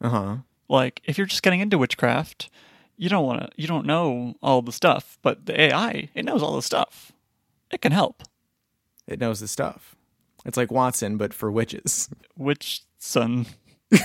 Uh 0.00 0.08
huh. 0.08 0.36
Like 0.68 1.00
if 1.04 1.18
you're 1.18 1.26
just 1.26 1.42
getting 1.42 1.60
into 1.60 1.78
witchcraft, 1.78 2.48
you 2.96 3.08
don't 3.08 3.24
want 3.26 3.40
to. 3.42 3.48
You 3.56 3.66
don't 3.66 3.86
know 3.86 4.34
all 4.42 4.62
the 4.62 4.72
stuff, 4.72 5.18
but 5.22 5.46
the 5.46 5.60
AI 5.60 6.08
it 6.14 6.24
knows 6.24 6.42
all 6.42 6.56
the 6.56 6.62
stuff. 6.62 7.12
It 7.70 7.80
can 7.80 7.92
help. 7.92 8.22
It 9.06 9.18
knows 9.20 9.40
the 9.40 9.48
stuff. 9.48 9.96
It's 10.44 10.56
like 10.56 10.70
Watson, 10.70 11.16
but 11.16 11.32
for 11.34 11.50
witches. 11.50 12.08
Witch 12.36 12.82
son. 12.98 13.46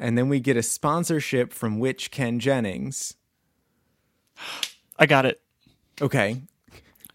And 0.00 0.16
then 0.16 0.28
we 0.28 0.38
get 0.38 0.56
a 0.56 0.62
sponsorship 0.62 1.52
from 1.52 1.80
Witch 1.80 2.12
Ken 2.12 2.38
Jennings. 2.38 3.14
I 4.96 5.06
got 5.06 5.26
it. 5.26 5.40
Okay. 6.00 6.42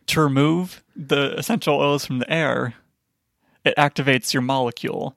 to 0.07 0.21
remove 0.21 0.83
the 0.93 1.33
essential 1.37 1.75
oils 1.79 2.05
from 2.05 2.19
the 2.19 2.29
air, 2.29 2.73
it 3.63 3.73
activates 3.77 4.33
your 4.33 4.41
molecule. 4.41 5.15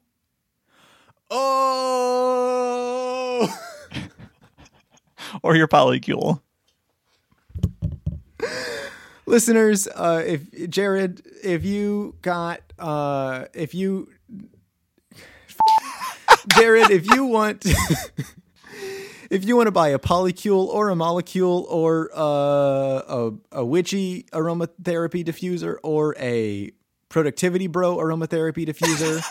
Oh. 1.28 2.86
or 5.42 5.56
your 5.56 5.68
polycule. 5.68 6.40
listeners 9.26 9.88
uh 9.88 10.22
if 10.24 10.70
jared 10.70 11.22
if 11.42 11.64
you 11.64 12.14
got 12.22 12.60
uh 12.78 13.46
if 13.54 13.74
you 13.74 14.08
jared 16.56 16.90
if 16.90 17.06
you 17.10 17.24
want 17.24 17.64
if 19.30 19.44
you 19.44 19.56
want 19.56 19.66
to 19.66 19.72
buy 19.72 19.88
a 19.88 19.98
polycule 19.98 20.66
or 20.68 20.90
a 20.90 20.96
molecule 20.96 21.66
or 21.68 22.10
uh, 22.14 22.20
a 22.20 23.32
a 23.52 23.64
witchy 23.64 24.24
aromatherapy 24.32 25.24
diffuser 25.24 25.76
or 25.82 26.14
a 26.18 26.70
productivity 27.08 27.66
bro 27.66 27.96
aromatherapy 27.96 28.66
diffuser 28.66 29.22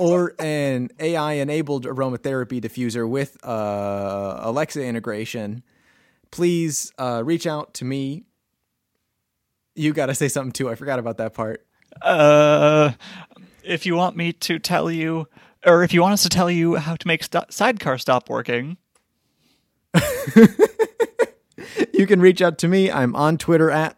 or 0.00 0.34
an 0.38 0.90
AI 0.98 1.34
enabled 1.34 1.86
aromatherapy 1.86 2.60
diffuser 2.60 3.08
with 3.08 3.36
uh, 3.44 4.40
Alexa 4.40 4.84
integration, 4.84 5.62
please 6.30 6.92
uh, 6.98 7.22
reach 7.24 7.46
out 7.46 7.74
to 7.74 7.84
me. 7.84 8.24
You 9.74 9.92
got 9.92 10.06
to 10.06 10.14
say 10.14 10.28
something 10.28 10.52
too. 10.52 10.70
I 10.70 10.74
forgot 10.74 10.98
about 10.98 11.18
that 11.18 11.34
part. 11.34 11.66
Uh, 12.02 12.92
if 13.62 13.86
you 13.86 13.94
want 13.94 14.16
me 14.16 14.32
to 14.32 14.58
tell 14.58 14.90
you, 14.90 15.28
or 15.64 15.82
if 15.82 15.94
you 15.94 16.02
want 16.02 16.12
us 16.14 16.22
to 16.24 16.28
tell 16.28 16.50
you 16.50 16.76
how 16.76 16.96
to 16.96 17.06
make 17.06 17.22
st- 17.24 17.52
Sidecar 17.52 17.98
stop 17.98 18.28
working, 18.28 18.76
you 21.92 22.06
can 22.06 22.20
reach 22.20 22.42
out 22.42 22.58
to 22.58 22.68
me. 22.68 22.90
I'm 22.90 23.14
on 23.14 23.38
Twitter 23.38 23.70
at 23.70 23.96